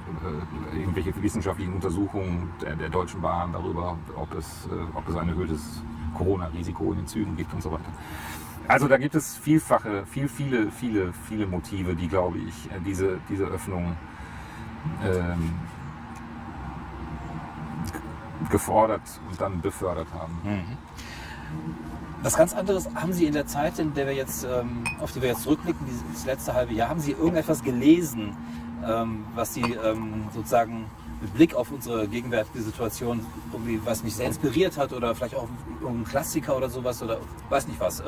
äh, 0.73 0.79
irgendwelche 0.79 1.13
wissenschaftlichen 1.21 1.73
Untersuchungen 1.73 2.51
der, 2.61 2.75
der 2.75 2.89
Deutschen 2.89 3.21
Bahn 3.21 3.53
darüber, 3.53 3.97
ob 4.15 4.33
es, 4.35 4.67
ob 4.95 5.07
es 5.07 5.15
ein 5.15 5.29
erhöhtes 5.29 5.83
Corona-Risiko 6.15 6.91
in 6.91 6.99
den 6.99 7.07
Zügen 7.07 7.37
gibt 7.37 7.53
und 7.53 7.61
so 7.61 7.71
weiter. 7.71 7.91
Also 8.67 8.87
da 8.87 8.97
gibt 8.97 9.15
es 9.15 9.37
vielfache, 9.37 10.05
viel, 10.05 10.27
viele, 10.27 10.71
viele, 10.71 11.13
viele 11.13 11.45
Motive, 11.47 11.95
die, 11.95 12.07
glaube 12.07 12.37
ich, 12.37 12.71
äh, 12.71 12.79
diese, 12.85 13.19
diese 13.29 13.45
Öffnung 13.45 13.95
ähm, 15.03 15.53
gefordert 18.49 19.01
und 19.29 19.39
dann 19.39 19.61
befördert 19.61 20.07
haben. 20.13 20.39
Mhm. 20.43 20.77
Was 22.23 22.37
ganz 22.37 22.53
anderes 22.53 22.87
haben 22.93 23.13
Sie 23.13 23.25
in 23.25 23.33
der 23.33 23.47
Zeit, 23.47 23.79
in 23.79 23.95
der 23.95 24.05
wir 24.05 24.13
jetzt, 24.13 24.43
ähm, 24.43 24.83
auf 24.99 25.11
die 25.11 25.21
wir 25.21 25.29
jetzt 25.29 25.41
zurückblicken, 25.41 25.85
dieses 25.87 26.25
letzte 26.25 26.53
halbe 26.53 26.73
Jahr, 26.73 26.89
haben 26.89 26.99
Sie 26.99 27.13
irgendetwas 27.13 27.63
gelesen, 27.63 28.35
ähm, 28.87 29.25
was 29.33 29.55
Sie 29.55 29.63
ähm, 29.63 30.25
sozusagen 30.33 30.85
mit 31.19 31.33
Blick 31.33 31.55
auf 31.55 31.71
unsere 31.71 32.07
gegenwärtige 32.07 32.61
Situation 32.61 33.25
irgendwie, 33.51 33.79
was 33.85 34.03
mich 34.03 34.15
sehr 34.15 34.27
inspiriert 34.27 34.77
hat 34.77 34.93
oder 34.93 35.15
vielleicht 35.15 35.35
auch 35.35 35.47
irgendein 35.79 36.05
Klassiker 36.05 36.57
oder 36.57 36.69
sowas 36.69 37.01
oder 37.01 37.19
weiß 37.49 37.67
nicht 37.67 37.79
was. 37.79 38.03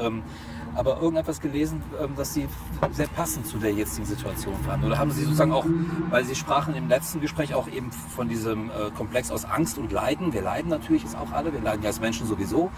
Aber 0.75 0.99
irgendetwas 0.99 1.39
gelesen, 1.39 1.83
ähm, 2.01 2.13
das 2.17 2.33
Sie 2.33 2.47
sehr 2.91 3.07
passend 3.07 3.45
zu 3.45 3.57
der 3.57 3.71
jetzigen 3.71 4.05
Situation 4.05 4.55
fanden? 4.65 4.87
Oder 4.87 4.97
haben 4.97 5.11
Sie 5.11 5.23
sozusagen 5.23 5.51
auch, 5.51 5.65
weil 6.09 6.25
Sie 6.25 6.35
sprachen 6.35 6.73
im 6.73 6.87
letzten 6.87 7.21
Gespräch 7.21 7.53
auch 7.53 7.67
eben 7.67 7.91
von 7.91 8.27
diesem 8.27 8.69
äh, 8.69 8.89
Komplex 8.95 9.29
aus 9.31 9.45
Angst 9.45 9.77
und 9.77 9.91
Leiden. 9.91 10.33
Wir 10.33 10.41
leiden 10.41 10.69
natürlich 10.69 11.03
jetzt 11.03 11.15
auch 11.15 11.31
alle, 11.31 11.53
wir 11.53 11.61
leiden 11.61 11.83
ja 11.83 11.89
als 11.89 11.99
Menschen 11.99 12.25
sowieso. 12.25 12.71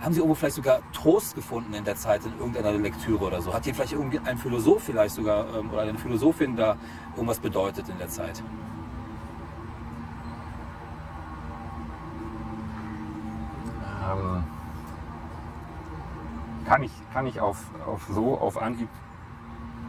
Haben 0.00 0.14
Sie 0.14 0.20
irgendwo 0.20 0.34
vielleicht 0.34 0.56
sogar 0.56 0.80
Trost 0.92 1.34
gefunden 1.34 1.74
in 1.74 1.84
der 1.84 1.96
Zeit 1.96 2.24
in 2.24 2.38
irgendeiner 2.38 2.72
Lektüre 2.72 3.24
oder 3.24 3.42
so? 3.42 3.52
Hat 3.52 3.64
hier 3.64 3.74
vielleicht 3.74 3.94
ein 3.94 4.38
Philosoph 4.38 4.82
vielleicht 4.84 5.14
sogar 5.14 5.46
ähm, 5.54 5.70
oder 5.70 5.82
eine 5.82 5.98
Philosophin 5.98 6.56
da 6.56 6.76
irgendwas 7.14 7.38
bedeutet 7.38 7.88
in 7.88 7.98
der 7.98 8.08
Zeit? 8.08 8.42
ähm, 14.10 14.44
kann 16.64 16.82
ich, 16.82 16.92
kann 17.12 17.26
ich 17.26 17.40
auf, 17.40 17.58
auf 17.86 18.06
so 18.10 18.38
auf 18.38 18.60
Anhieb 18.60 18.88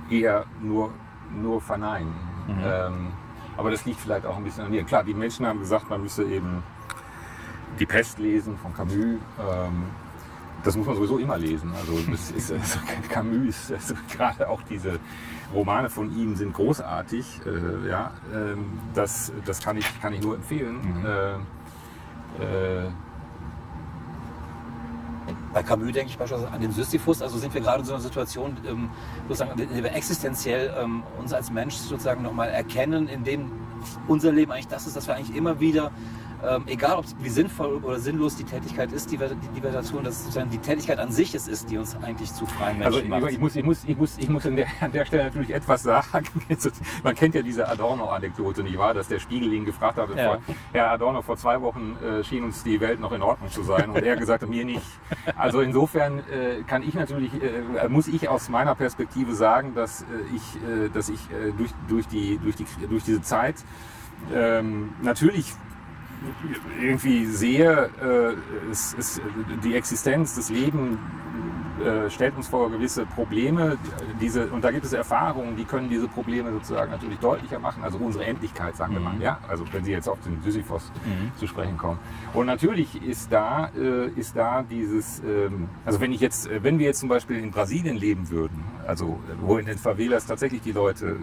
eher 0.09 0.45
nur, 0.62 0.91
nur 1.32 1.62
verneinen. 1.62 2.14
Mhm. 2.47 2.62
Ähm, 2.64 3.07
aber 3.57 3.72
das 3.72 3.86
liegt 3.86 3.99
vielleicht 3.99 4.26
auch 4.26 4.38
ein 4.38 4.43
bisschen 4.43 4.66
an 4.66 4.72
mir. 4.72 4.84
Klar, 4.84 5.03
die 5.03 5.14
Menschen 5.14 5.45
haben 5.45 5.59
gesagt, 5.59 5.89
man 5.89 6.01
müsse 6.01 6.24
eben 6.24 6.64
die 7.80 7.86
Pest 7.86 8.20
lesen 8.20 8.58
von 8.58 8.74
Camus. 8.74 8.94
Ähm, 8.94 9.20
das 10.64 10.78
muss 10.78 10.86
man 10.86 10.96
sowieso 10.96 11.18
immer 11.18 11.38
lesen. 11.38 11.72
Also, 11.76 11.94
ist, 12.12 12.52
also 12.52 12.80
Camus 13.10 13.70
ist 13.70 13.72
also 13.72 13.96
gerade 14.16 14.48
auch 14.48 14.62
diese 14.64 15.00
Romane 15.54 15.90
von 15.90 16.16
ihm 16.16 16.36
sind 16.36 16.54
großartig. 16.54 17.42
Äh, 17.46 17.90
ja, 17.90 18.12
ähm, 18.34 18.80
das, 18.94 19.32
das 19.46 19.60
kann 19.62 19.78
ich, 19.78 20.02
kann 20.02 20.14
ich 20.14 20.22
nur 20.22 20.36
empfehlen. 20.36 21.00
Mhm. 21.02 21.06
Äh, 21.06 21.34
äh, 22.44 22.92
bei 25.54 25.64
Camus 25.64 25.92
denke 25.92 26.10
ich 26.10 26.18
beispielsweise 26.18 26.52
an 26.54 26.62
den 26.62 26.72
Sisyphus. 26.72 27.22
Also 27.22 27.38
sind 27.38 27.54
wir 27.54 27.62
gerade 27.62 27.80
in 27.80 27.86
so 27.86 27.94
einer 27.94 28.02
Situation, 28.02 28.56
ähm, 28.66 28.90
sozusagen, 29.28 29.60
in 29.60 29.70
der 29.74 29.84
wir 29.84 29.94
existenziell 29.94 30.74
ähm, 30.78 31.04
uns 31.20 31.34
als 31.34 31.52
Mensch 31.52 31.76
sozusagen 31.76 32.24
nochmal 32.24 32.50
erkennen, 32.50 33.08
in 33.08 33.24
dem 33.24 33.52
unser 34.08 34.32
Leben 34.32 34.52
eigentlich 34.52 34.68
das 34.68 34.88
ist, 34.88 34.96
dass 34.96 35.08
wir 35.08 35.16
eigentlich 35.16 35.36
immer 35.36 35.60
wieder 35.60 35.92
ähm, 36.48 36.64
egal 36.68 36.98
ob 36.98 37.06
wie 37.20 37.30
sinnvoll 37.30 37.82
oder 37.84 38.00
sinnlos 38.00 38.36
die 38.36 38.44
Tätigkeit 38.44 38.92
ist, 38.92 39.12
die, 39.12 39.18
die, 39.18 39.48
die 39.56 39.64
wir 39.64 39.72
da 39.72 39.82
tun, 39.82 40.04
dass 40.04 40.24
sozusagen 40.24 40.50
die 40.50 40.58
Tätigkeit 40.58 41.00
an 41.00 41.12
sich 41.12 41.36
es 41.36 41.48
ist, 41.48 41.70
die 41.70 41.78
uns 41.78 41.96
eigentlich 42.02 42.34
zu 42.34 42.46
freien 42.46 42.80
Menschen 42.80 42.96
also, 42.96 43.08
macht. 43.08 43.32
Ich 43.32 43.39
muss, 43.39 43.56
ich 43.56 43.64
muss, 43.64 43.84
ich 43.86 43.98
muss, 43.98 44.18
ich 44.18 44.30
muss 44.30 44.46
an, 44.46 44.56
der, 44.56 44.68
an 44.80 44.92
der 44.92 45.06
Stelle 45.06 45.26
natürlich 45.26 45.54
etwas 45.54 45.84
sagen. 45.84 46.28
Man 47.04 47.16
kennt 47.16 47.36
ja 47.36 47.42
diese 47.42 47.68
Adorno-Anekdote, 47.68 48.64
nicht 48.64 48.78
wahr? 48.78 48.94
Dass 48.94 49.08
der 49.08 49.20
Spiegel 49.20 49.54
ihn 49.54 49.66
gefragt 49.66 49.98
hat, 49.98 50.10
ja. 50.16 50.39
Herr 50.74 50.92
Adorno, 50.92 51.22
vor 51.22 51.38
zwei 51.38 51.62
Wochen 51.62 51.98
äh, 52.04 52.24
schien 52.24 52.44
uns 52.44 52.64
die 52.64 52.80
Welt 52.80 53.00
noch 53.00 53.12
in 53.12 53.22
Ordnung 53.22 53.50
zu 53.50 53.64
sein 53.64 53.89
und 53.89 54.04
er 54.04 54.16
gesagt 54.16 54.44
hat, 54.44 54.50
mir 54.50 54.66
nicht. 54.66 54.86
Also 55.36 55.62
insofern 55.62 56.20
äh, 56.20 56.64
kann 56.66 56.84
ich 56.84 56.94
natürlich, 56.94 57.32
äh, 57.34 57.88
muss 57.88 58.08
ich 58.08 58.30
aus 58.30 58.50
meiner 58.50 58.76
Perspektive 58.76 59.36
sagen, 59.36 59.74
dass 59.76 60.02
äh, 60.02 60.06
ich, 60.36 60.56
äh, 60.56 60.89
dass 60.89 61.10
ich 61.10 61.20
äh, 61.32 61.52
durch, 61.58 61.72
durch, 61.88 62.08
die, 62.08 62.39
durch, 62.39 62.56
die, 62.56 62.66
durch 62.89 63.04
diese 63.04 63.22
Zeit 63.22 63.56
ähm, 64.34 64.94
natürlich 65.02 65.54
irgendwie 66.80 67.26
sehe, 67.26 67.90
äh, 68.02 68.72
ist, 68.72 68.94
ist 68.96 69.22
die 69.64 69.76
Existenz, 69.76 70.36
das 70.36 70.50
Leben 70.50 71.00
äh, 71.84 72.10
stellt 72.10 72.36
uns 72.36 72.48
vor 72.48 72.70
gewisse 72.70 73.06
Probleme. 73.06 73.78
Diese, 74.20 74.48
und 74.48 74.64
da 74.64 74.72
gibt 74.72 74.86
es 74.86 74.94
Erfahrungen, 74.94 75.56
die 75.56 75.66
können 75.66 75.90
diese 75.90 76.08
Probleme 76.08 76.52
sozusagen 76.52 76.92
natürlich 76.92 77.18
deutlicher 77.20 77.60
machen. 77.60 77.84
Also 77.84 77.98
unsere 77.98 78.26
Endlichkeit, 78.26 78.76
sagen 78.76 78.94
wir 78.94 79.00
mal. 79.00 79.16
Mhm. 79.16 79.22
Ja? 79.22 79.40
Also 79.48 79.66
wenn 79.72 79.84
Sie 79.84 79.92
jetzt 79.92 80.08
auf 80.08 80.20
den 80.22 80.42
Sisyphos 80.44 80.92
mhm. 81.06 81.32
zu 81.38 81.48
sprechen 81.48 81.78
kommen. 81.78 82.00
Und 82.34 82.46
natürlich 82.46 83.02
ist 83.02 83.32
da, 83.32 83.72
äh, 83.76 84.10
ist 84.10 84.36
da 84.36 84.64
dieses, 84.64 85.22
ähm, 85.22 85.70
also 85.86 86.00
wenn 86.00 86.12
ich 86.12 86.22
jetzt, 86.22 86.50
wenn 86.62 86.78
wir 86.78 86.86
jetzt 86.86 87.00
zum 87.00 87.10
Beispiel 87.10 87.38
in 87.38 87.52
Brasilien 87.52 87.96
leben 87.96 88.30
würden, 88.30 88.64
also 88.86 89.20
wo 89.42 89.58
in 89.58 89.66
den 89.66 89.78
Favelas 89.78 90.28
tatsächlich 90.28 90.62
die 90.62 90.74
Leute 90.74 91.18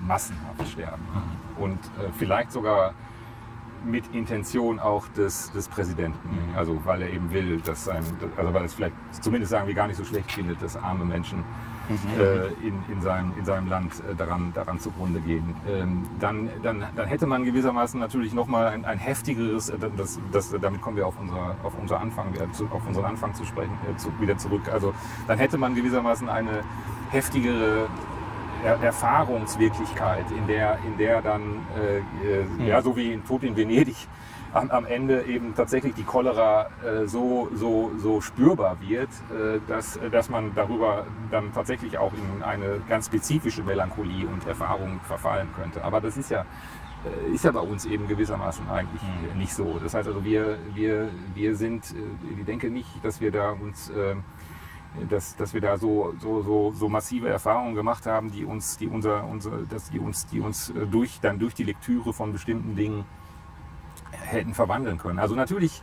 massenhaft 0.00 0.68
sterben 0.68 1.02
mhm. 1.12 1.62
und 1.62 1.78
äh, 1.78 2.10
vielleicht 2.16 2.52
sogar 2.52 2.94
mit 3.84 4.14
Intention 4.14 4.78
auch 4.78 5.08
des, 5.08 5.52
des 5.52 5.68
Präsidenten. 5.68 6.28
Mhm. 6.28 6.56
Also 6.56 6.80
weil 6.84 7.02
er 7.02 7.10
eben 7.10 7.30
will, 7.32 7.60
dass 7.60 7.84
sein, 7.84 8.02
also 8.36 8.54
weil 8.54 8.64
es 8.64 8.74
vielleicht 8.74 8.94
zumindest 9.20 9.50
sagen 9.50 9.66
wir 9.66 9.74
gar 9.74 9.86
nicht 9.86 9.96
so 9.96 10.04
schlecht 10.04 10.30
findet, 10.32 10.62
dass 10.62 10.76
arme 10.76 11.04
Menschen 11.04 11.44
mhm. 11.88 12.20
äh, 12.20 12.46
in, 12.66 12.82
in, 12.90 13.00
seinem, 13.00 13.32
in 13.38 13.44
seinem 13.44 13.68
Land 13.68 13.92
äh, 14.10 14.14
daran, 14.14 14.52
daran 14.54 14.78
zugrunde 14.80 15.20
gehen. 15.20 15.54
Ähm, 15.68 16.04
dann, 16.20 16.48
dann, 16.62 16.84
dann 16.94 17.06
hätte 17.06 17.26
man 17.26 17.44
gewissermaßen 17.44 17.98
natürlich 18.00 18.32
nochmal 18.32 18.68
ein, 18.68 18.84
ein 18.84 18.98
heftigeres, 18.98 19.70
äh, 19.70 19.78
das, 19.96 20.18
das, 20.32 20.54
damit 20.60 20.80
kommen 20.80 20.96
wir 20.96 21.06
auf, 21.06 21.14
unser, 21.20 21.56
auf, 21.62 21.72
unser 21.80 22.00
Anfang, 22.00 22.34
auf 22.70 22.86
unseren 22.86 23.04
Anfang 23.04 23.34
zu 23.34 23.44
sprechen, 23.44 23.76
äh, 23.90 23.96
zu, 23.96 24.08
wieder 24.20 24.36
zurück. 24.38 24.68
Also 24.72 24.94
dann 25.26 25.38
hätte 25.38 25.58
man 25.58 25.74
gewissermaßen 25.74 26.28
eine 26.28 26.62
heftigere 27.10 27.88
er 28.64 28.82
Erfahrungswirklichkeit, 28.82 30.24
in 30.30 30.46
der, 30.46 30.78
in 30.86 30.96
der 30.96 31.22
dann, 31.22 31.66
äh, 31.78 31.98
äh, 31.98 32.44
mhm. 32.44 32.66
ja, 32.66 32.80
so 32.82 32.96
wie 32.96 33.12
in 33.12 33.24
Tod 33.24 33.42
in 33.42 33.56
Venedig, 33.56 33.96
am, 34.52 34.70
am 34.70 34.86
Ende 34.86 35.24
eben 35.24 35.54
tatsächlich 35.54 35.94
die 35.94 36.04
Cholera 36.04 36.68
äh, 36.84 37.06
so, 37.06 37.48
so, 37.54 37.90
so 37.98 38.20
spürbar 38.20 38.78
wird, 38.80 39.08
äh, 39.08 39.60
dass, 39.68 39.98
dass 40.10 40.30
man 40.30 40.54
darüber 40.54 41.06
dann 41.30 41.52
tatsächlich 41.52 41.98
auch 41.98 42.12
in 42.12 42.42
eine 42.42 42.80
ganz 42.88 43.06
spezifische 43.06 43.62
Melancholie 43.62 44.26
und 44.26 44.46
Erfahrung 44.46 45.00
verfallen 45.02 45.48
könnte. 45.54 45.82
Aber 45.82 46.00
das 46.00 46.16
ist 46.16 46.30
ja, 46.30 46.46
äh, 47.04 47.34
ist 47.34 47.44
ja 47.44 47.50
bei 47.50 47.60
uns 47.60 47.84
eben 47.84 48.06
gewissermaßen 48.06 48.68
eigentlich 48.70 49.02
mhm. 49.02 49.38
nicht 49.38 49.52
so. 49.52 49.78
Das 49.82 49.94
heißt 49.94 50.08
also, 50.08 50.24
wir, 50.24 50.58
wir, 50.72 51.08
wir 51.34 51.56
sind, 51.56 51.90
äh, 51.90 52.38
ich 52.38 52.44
denke 52.46 52.70
nicht, 52.70 53.04
dass 53.04 53.20
wir 53.20 53.30
da 53.30 53.50
uns 53.50 53.90
äh, 53.90 54.14
dass, 55.08 55.36
dass 55.36 55.54
wir 55.54 55.60
da 55.60 55.76
so, 55.76 56.14
so, 56.20 56.42
so, 56.42 56.72
so 56.72 56.88
massive 56.88 57.28
Erfahrungen 57.28 57.74
gemacht 57.74 58.06
haben, 58.06 58.30
die 58.30 58.44
uns, 58.44 58.76
die 58.76 58.86
unser, 58.86 59.24
unser, 59.24 59.62
dass 59.62 59.90
die 59.90 59.98
uns, 59.98 60.26
die 60.26 60.40
uns 60.40 60.70
äh, 60.70 60.86
durch, 60.86 61.20
dann 61.20 61.38
durch 61.38 61.54
die 61.54 61.64
Lektüre 61.64 62.12
von 62.12 62.32
bestimmten 62.32 62.76
Dingen 62.76 63.04
hätten 64.12 64.54
verwandeln 64.54 64.98
können. 64.98 65.18
Also 65.18 65.34
natürlich 65.34 65.82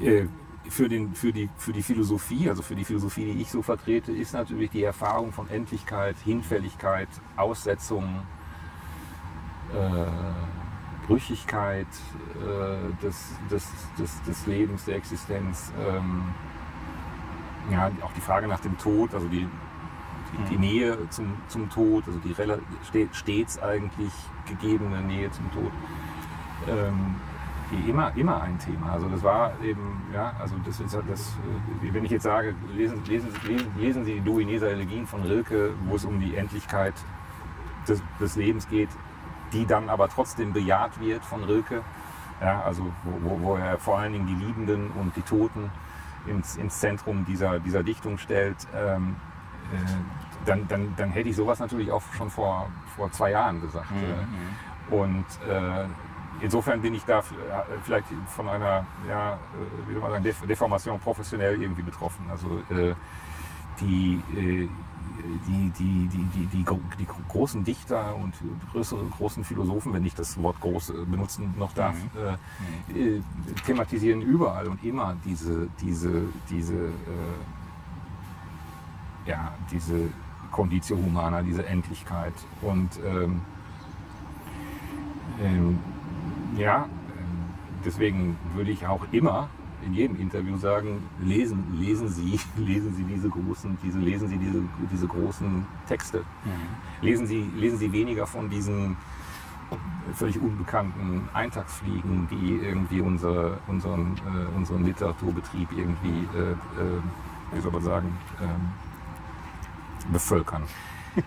äh, 0.00 0.24
für, 0.68 0.88
den, 0.88 1.14
für, 1.14 1.32
die, 1.32 1.48
für 1.56 1.72
die 1.72 1.82
Philosophie, 1.82 2.48
also 2.48 2.62
für 2.62 2.74
die 2.74 2.84
Philosophie, 2.84 3.32
die 3.32 3.40
ich 3.40 3.50
so 3.50 3.62
vertrete, 3.62 4.12
ist 4.12 4.32
natürlich 4.32 4.70
die 4.70 4.82
Erfahrung 4.82 5.32
von 5.32 5.48
Endlichkeit, 5.48 6.16
Hinfälligkeit, 6.24 7.08
Aussetzung, 7.36 8.22
äh, 9.72 11.06
Brüchigkeit 11.06 11.86
äh, 12.42 13.02
des, 13.02 13.30
des, 13.50 13.70
des, 13.98 14.22
des 14.22 14.46
Lebens, 14.46 14.84
der 14.84 14.96
Existenz. 14.96 15.72
Ähm, 15.88 16.22
ja, 17.70 17.90
auch 18.02 18.12
die 18.12 18.20
Frage 18.20 18.48
nach 18.48 18.60
dem 18.60 18.76
Tod, 18.78 19.14
also 19.14 19.28
die, 19.28 19.46
die, 20.32 20.50
die 20.50 20.54
mhm. 20.54 20.60
Nähe 20.60 21.10
zum, 21.10 21.34
zum 21.48 21.68
Tod, 21.70 22.04
also 22.06 22.18
die 22.18 22.34
stets 23.12 23.58
eigentlich 23.62 24.12
gegebene 24.46 25.00
Nähe 25.00 25.30
zum 25.30 25.50
Tod. 25.52 25.72
Ähm, 26.66 27.16
immer, 27.86 28.12
immer 28.16 28.42
ein 28.42 28.58
Thema. 28.58 28.92
Also 28.92 29.08
das 29.08 29.22
war 29.22 29.52
eben, 29.62 30.02
ja, 30.12 30.32
also 30.38 30.56
das 30.64 30.80
ist 30.80 30.98
das, 31.08 31.36
äh, 31.82 31.92
wenn 31.92 32.04
ich 32.04 32.10
jetzt 32.10 32.22
sage, 32.22 32.54
lesen, 32.74 33.02
lesen, 33.04 33.30
lesen, 33.46 33.66
lesen 33.76 34.04
Sie 34.04 34.14
die 34.14 34.20
Duineser 34.20 34.70
Elegien 34.70 35.06
von 35.06 35.22
Rilke, 35.22 35.74
wo 35.86 35.96
es 35.96 36.04
um 36.04 36.20
die 36.20 36.36
Endlichkeit 36.36 36.94
des, 37.86 38.02
des, 38.20 38.36
Lebens 38.36 38.68
geht, 38.68 38.88
die 39.52 39.66
dann 39.66 39.88
aber 39.88 40.08
trotzdem 40.08 40.52
bejaht 40.52 41.00
wird 41.00 41.24
von 41.24 41.44
Rilke. 41.44 41.82
Ja, 42.40 42.62
also 42.62 42.84
wo, 43.04 43.38
wo 43.42 43.56
er 43.56 43.78
vor 43.78 43.98
allen 43.98 44.12
Dingen 44.12 44.26
die 44.26 44.44
Liebenden 44.44 44.90
und 44.92 45.14
die 45.16 45.22
Toten 45.22 45.70
ins, 46.28 46.56
ins 46.56 46.78
Zentrum 46.80 47.24
dieser, 47.24 47.58
dieser 47.58 47.82
Dichtung 47.82 48.18
stellt, 48.18 48.56
ähm, 48.74 49.16
äh, 49.72 50.46
dann, 50.46 50.66
dann, 50.68 50.94
dann 50.96 51.10
hätte 51.10 51.28
ich 51.28 51.36
sowas 51.36 51.58
natürlich 51.58 51.90
auch 51.90 52.02
schon 52.16 52.30
vor, 52.30 52.68
vor 52.96 53.10
zwei 53.12 53.32
Jahren 53.32 53.60
gesagt. 53.60 53.90
Mhm. 53.90 54.92
Äh, 54.92 54.94
und 54.94 55.26
äh, 55.48 55.84
insofern 56.40 56.80
bin 56.80 56.94
ich 56.94 57.04
da 57.04 57.22
vielleicht 57.82 58.06
von 58.28 58.48
einer, 58.48 58.86
ja, 59.08 59.34
äh, 59.34 59.36
wie 59.88 59.92
soll 59.92 60.02
man 60.02 60.12
sagen, 60.12 60.48
Deformation 60.48 60.98
professionell 61.00 61.60
irgendwie 61.60 61.82
betroffen. 61.82 62.24
Also 62.30 62.62
äh, 62.70 62.94
die, 63.80 64.22
äh, 64.34 64.68
die, 65.46 65.70
die, 65.78 66.08
die, 66.08 66.24
die, 66.24 66.46
die, 66.46 66.64
die, 66.98 67.06
großen 67.28 67.64
Dichter 67.64 68.14
und 68.16 68.34
größere, 68.72 69.04
großen 69.06 69.44
Philosophen, 69.44 69.92
wenn 69.92 70.04
ich 70.04 70.14
das 70.14 70.40
Wort 70.42 70.60
groß 70.60 70.92
benutzen 71.06 71.54
noch 71.58 71.72
darf, 71.72 71.96
mhm. 72.14 72.96
äh, 72.96 73.20
thematisieren 73.66 74.22
überall 74.22 74.68
und 74.68 74.82
immer 74.84 75.16
diese, 75.24 75.68
diese, 75.80 76.22
diese, 76.50 76.74
äh, 76.74 76.90
ja, 79.26 79.52
diese 79.70 80.08
Conditio 80.50 80.96
Humana, 80.96 81.42
diese 81.42 81.66
Endlichkeit. 81.66 82.34
Und 82.62 82.90
ähm, 83.04 83.42
ähm, 85.42 85.78
ja, 86.56 86.84
ähm, 86.84 86.88
deswegen 87.84 88.36
würde 88.54 88.70
ich 88.70 88.86
auch 88.86 89.02
immer 89.12 89.48
in 89.84 89.94
jedem 89.94 90.20
Interview 90.20 90.56
sagen, 90.56 91.02
lesen, 91.20 91.64
lesen 91.78 92.08
Sie, 92.08 92.38
lesen 92.56 92.94
Sie 92.94 93.04
diese 93.04 93.28
großen, 93.28 93.78
diese, 93.82 93.98
lesen 93.98 94.28
Sie 94.28 94.38
diese, 94.38 94.62
diese 94.92 95.06
großen 95.06 95.66
Texte. 95.86 96.18
Mhm. 96.18 97.04
Lesen, 97.06 97.26
Sie, 97.26 97.50
lesen 97.56 97.78
Sie 97.78 97.92
weniger 97.92 98.26
von 98.26 98.48
diesen 98.50 98.96
völlig 100.14 100.40
unbekannten 100.40 101.28
Eintagsfliegen, 101.34 102.26
die 102.30 102.66
irgendwie 102.66 103.00
unsere, 103.00 103.58
unseren, 103.66 104.16
äh, 104.16 104.56
unseren 104.56 104.84
Literaturbetrieb 104.84 105.68
irgendwie, 105.72 106.26
äh, 106.36 106.52
äh, 106.52 106.56
wie 107.52 107.60
soll 107.60 107.72
man 107.72 107.82
sagen, 107.82 108.18
ähm, 108.40 110.12
bevölkern. 110.12 110.62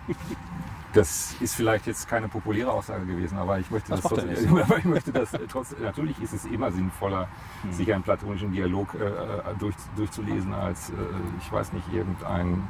Das 0.94 1.34
ist 1.40 1.54
vielleicht 1.54 1.86
jetzt 1.86 2.06
keine 2.08 2.28
populäre 2.28 2.70
Aussage 2.70 3.06
gewesen, 3.06 3.38
aber 3.38 3.58
ich 3.58 3.70
möchte 3.70 3.90
das, 3.90 4.02
trotzdem, 4.02 4.56
aber 4.62 4.78
ich 4.78 4.84
möchte 4.84 5.12
das 5.12 5.30
trotzdem. 5.48 5.82
Natürlich 5.82 6.20
ist 6.20 6.32
es 6.32 6.44
immer 6.44 6.70
sinnvoller, 6.70 7.28
hm. 7.62 7.72
sich 7.72 7.92
einen 7.92 8.02
platonischen 8.02 8.52
Dialog 8.52 8.94
äh, 8.94 9.04
äh, 9.06 9.54
durch, 9.58 9.74
durchzulesen, 9.96 10.52
als 10.52 10.90
äh, 10.90 10.94
ich 11.40 11.50
weiß 11.50 11.72
nicht 11.72 11.92
irgendein 11.92 12.68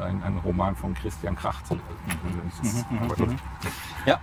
ein, 0.00 0.22
ein 0.22 0.38
Roman 0.38 0.74
von 0.74 0.94
Christian 0.94 1.36
Kracht. 1.36 1.70
Mhm. 1.70 1.80
Mhm. 2.62 3.26
Mhm. 3.26 3.38
Ja. 4.06 4.20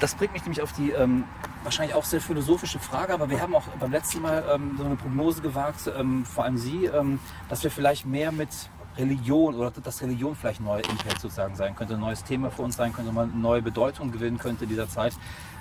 Das 0.00 0.14
bringt 0.14 0.32
mich 0.32 0.42
nämlich 0.42 0.60
auf 0.60 0.72
die 0.72 0.90
ähm, 0.90 1.24
wahrscheinlich 1.62 1.94
auch 1.94 2.04
sehr 2.04 2.20
philosophische 2.20 2.78
Frage, 2.78 3.14
aber 3.14 3.30
wir 3.30 3.40
haben 3.40 3.54
auch 3.54 3.66
beim 3.80 3.90
letzten 3.90 4.20
Mal 4.22 4.44
ähm, 4.52 4.74
so 4.76 4.84
eine 4.84 4.96
Prognose 4.96 5.40
gewagt, 5.40 5.90
ähm, 5.96 6.24
vor 6.24 6.44
allem 6.44 6.58
Sie, 6.58 6.86
ähm, 6.86 7.18
dass 7.48 7.62
wir 7.62 7.70
vielleicht 7.70 8.04
mehr 8.04 8.32
mit 8.32 8.50
Religion 8.96 9.54
oder 9.54 9.70
dass 9.70 10.02
Religion 10.02 10.34
vielleicht 10.34 10.60
ein 10.60 10.64
neuer 10.64 10.84
Impact 10.84 11.20
sozusagen 11.20 11.56
sein 11.56 11.74
könnte, 11.74 11.94
ein 11.94 12.00
neues 12.00 12.22
Thema 12.24 12.50
für 12.50 12.62
uns 12.62 12.76
sein 12.76 12.92
könnte, 12.92 13.12
mal 13.12 13.24
eine 13.24 13.32
neue 13.34 13.62
Bedeutung 13.62 14.12
gewinnen 14.12 14.38
könnte 14.38 14.66
dieser 14.66 14.88
Zeit. 14.88 15.14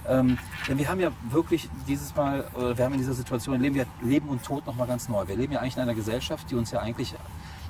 Ähm, 0.08 0.38
denn 0.68 0.78
wir 0.78 0.90
haben 0.90 1.00
ja 1.00 1.12
wirklich 1.30 1.70
dieses 1.88 2.16
Mal, 2.16 2.46
oder 2.56 2.78
wir 2.78 2.86
haben 2.86 2.94
in 2.94 3.00
dieser 3.00 3.14
Situation, 3.14 3.60
leben 3.60 3.76
wir 3.76 3.86
Leben 4.02 4.28
und 4.28 4.44
Tod 4.44 4.66
nochmal 4.66 4.88
ganz 4.88 5.08
neu. 5.08 5.28
Wir 5.28 5.36
leben 5.36 5.54
ja 5.54 5.60
eigentlich 5.60 5.76
in 5.76 5.82
einer 5.82 5.96
Gesellschaft, 5.96 6.52
die 6.52 6.56
uns 6.56 6.72
ja 6.72 6.80
eigentlich, 6.80 7.16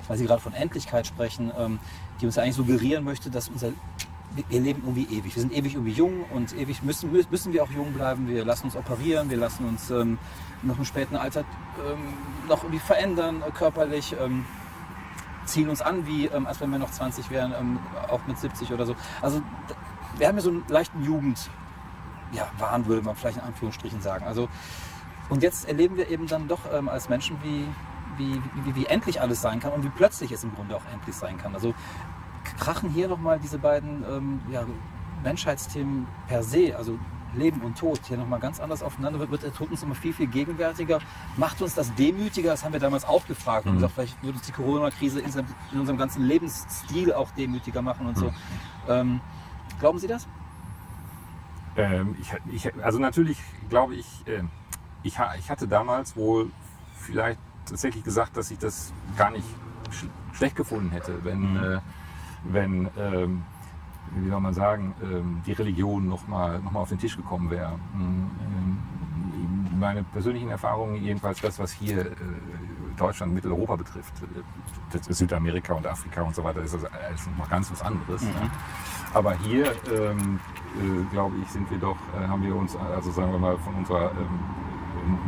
weil 0.08 0.18
Sie 0.18 0.26
gerade 0.26 0.42
von 0.42 0.54
Endlichkeit 0.54 1.06
sprechen, 1.06 1.52
ähm, 1.58 1.80
die 2.20 2.26
uns 2.26 2.36
ja 2.36 2.44
eigentlich 2.44 2.56
suggerieren 2.56 3.04
möchte, 3.04 3.30
dass 3.30 3.50
unser 3.50 3.72
wir 4.50 4.60
leben 4.60 4.82
irgendwie 4.84 5.16
ewig. 5.16 5.36
Wir 5.36 5.42
sind 5.42 5.54
ewig 5.54 5.76
irgendwie 5.76 5.92
jung 5.92 6.26
und 6.34 6.58
ewig 6.58 6.82
müssen, 6.82 7.12
müssen 7.12 7.54
wir 7.54 7.64
auch 7.64 7.70
jung 7.70 7.94
bleiben. 7.94 8.28
Wir 8.28 8.44
lassen 8.44 8.66
uns 8.66 8.76
operieren, 8.76 9.30
wir 9.30 9.38
lassen 9.38 9.66
uns 9.66 9.92
ähm, 9.92 10.18
noch 10.64 10.80
im 10.80 10.86
späten 10.86 11.16
Alter 11.16 11.42
ähm, 11.42 12.00
noch 12.48 12.64
irgendwie 12.64 12.80
verändern, 12.80 13.44
äh, 13.48 13.52
körperlich. 13.52 14.16
Ähm, 14.20 14.46
ziehen 15.46 15.70
uns 15.70 15.82
an, 15.82 16.08
wie 16.08 16.28
ähm, 16.28 16.48
als 16.48 16.62
wenn 16.62 16.70
wir 16.70 16.80
noch 16.80 16.92
20 16.92 17.30
wären, 17.30 17.54
ähm, 17.60 17.80
auch 18.10 18.22
mit 18.28 18.38
70 18.38 18.72
oder 18.72 18.86
so. 18.86 18.96
Also 19.22 19.42
wir 20.18 20.28
haben 20.28 20.36
ja 20.36 20.42
so 20.42 20.50
einen 20.50 20.64
leichten 20.68 21.04
Jugend, 21.04 21.50
ja, 22.32 22.48
Wahn 22.58 22.86
würde 22.86 23.02
man 23.02 23.16
vielleicht 23.16 23.38
in 23.38 23.44
Anführungsstrichen 23.44 24.02
sagen. 24.02 24.26
Also, 24.26 24.48
und 25.30 25.44
jetzt 25.44 25.68
erleben 25.68 25.98
wir 25.98 26.10
eben 26.10 26.28
dann 26.28 26.48
doch 26.48 26.62
ähm, 26.72 26.90
als 26.90 27.10
Menschen, 27.10 27.38
wie, 27.44 27.66
wie, 28.18 28.42
wie, 28.66 28.76
wie 28.76 28.86
endlich 28.86 29.22
alles 29.22 29.42
sein 29.42 29.60
kann 29.60 29.72
und 29.72 29.84
wie 29.84 29.90
plötzlich 29.90 30.32
es 30.32 30.44
im 30.44 30.54
Grunde 30.54 30.76
auch 30.76 30.86
endlich 30.94 31.16
sein 31.16 31.38
kann. 31.38 31.54
Also 31.54 31.74
krachen 32.60 32.90
hier 32.90 33.08
nochmal 33.08 33.40
diese 33.40 33.58
beiden 33.58 34.04
ähm, 34.10 34.42
ja, 34.52 34.66
Menschheitsthemen 35.24 36.08
per 36.28 36.44
se, 36.44 36.76
also 36.78 37.00
Leben 37.36 37.62
und 37.62 37.78
Tod 37.78 38.00
hier 38.08 38.18
nochmal 38.18 38.40
ganz 38.40 38.60
anders 38.60 38.84
aufeinander 38.84 39.20
wird, 39.20 39.32
wird 39.32 39.44
der 39.44 39.54
Tod 39.54 39.72
uns 39.72 39.84
immer 39.84 39.96
viel, 39.96 40.14
viel 40.14 40.28
gegenwärtiger. 40.28 41.00
Macht 41.38 41.62
uns 41.62 41.76
das 41.76 41.94
demütiger? 41.96 42.52
Das 42.52 42.64
haben 42.64 42.74
wir 42.74 42.80
damals 42.80 43.06
auch 43.06 43.26
gefragt. 43.26 43.66
Mhm. 43.66 43.72
Und 43.72 43.78
gesagt, 43.78 43.94
vielleicht 43.94 44.24
würde 44.24 44.38
uns 44.38 44.46
die 44.48 44.52
Corona-Krise 44.52 45.20
in, 45.20 45.32
in, 45.72 45.80
unserem 45.80 45.98
ganzen 45.98 46.24
Lebensstil 46.24 47.14
auch 47.14 47.32
demütiger 47.32 47.82
machen 47.82 48.08
und 48.08 48.18
so. 48.18 48.26
Mhm. 48.26 48.36
Ähm, 48.90 49.22
glauben 49.80 50.00
Sie 50.00 50.08
das? 50.08 50.28
Ähm, 51.76 52.16
ich, 52.20 52.32
ich, 52.68 52.84
also 52.84 53.00
natürlich 53.00 53.38
glaube 53.70 53.96
ich, 53.96 54.08
äh, 54.28 54.44
ich, 55.02 55.18
ich 55.40 55.50
hatte 55.50 55.68
damals 55.68 56.16
wohl 56.16 56.52
vielleicht 56.96 57.40
tatsächlich 57.66 58.04
gesagt, 58.04 58.38
dass 58.38 58.52
ich 58.52 58.60
das 58.60 58.94
gar 59.18 59.32
nicht 59.32 59.48
sch 59.92 60.06
schlecht 60.34 60.56
gefunden 60.56 60.90
hätte, 60.90 61.24
wenn, 61.24 61.54
mhm. 61.54 61.58
äh, 61.58 61.80
wenn 62.44 62.90
ähm, 62.98 63.44
wie 64.16 64.30
soll 64.30 64.40
man 64.40 64.54
sagen, 64.54 64.94
ähm, 65.04 65.42
die 65.46 65.54
Religion 65.54 66.08
nochmal 66.08 66.60
noch 66.60 66.72
mal 66.72 66.80
auf 66.82 66.90
den 66.90 67.00
Tisch 67.00 67.16
gekommen 67.16 67.50
wäre. 67.50 67.74
Ähm, 67.96 68.30
meine 69.80 70.04
persönlichen 70.04 70.50
Erfahrungen, 70.50 70.96
jedenfalls 71.04 71.42
das, 71.42 71.60
was 71.60 71.72
hier 71.72 72.06
äh, 72.06 72.16
Deutschland, 72.98 73.34
Mitteleuropa 73.34 73.76
betrifft, 73.76 74.14
äh, 74.24 75.14
Südamerika 75.14 75.74
und 75.74 75.86
Afrika 75.88 76.22
und 76.22 76.36
so 76.36 76.44
weiter, 76.44 76.62
ist 76.62 76.74
das 76.74 76.84
ist 76.84 77.38
noch 77.38 77.50
ganz 77.50 77.72
was 77.72 77.82
anderes. 77.82 78.22
Mhm. 78.22 78.52
Aber 79.14 79.36
hier, 79.38 79.74
ähm, 79.92 80.40
äh, 80.80 81.12
glaube 81.12 81.36
ich, 81.42 81.50
sind 81.50 81.70
wir 81.70 81.78
doch, 81.78 81.98
haben 82.14 82.44
wir 82.44 82.56
uns, 82.56 82.76
also 82.76 83.12
sagen 83.12 83.32
wir 83.32 83.40
mal, 83.40 83.58
von 83.58 83.76
unserer 83.76 84.12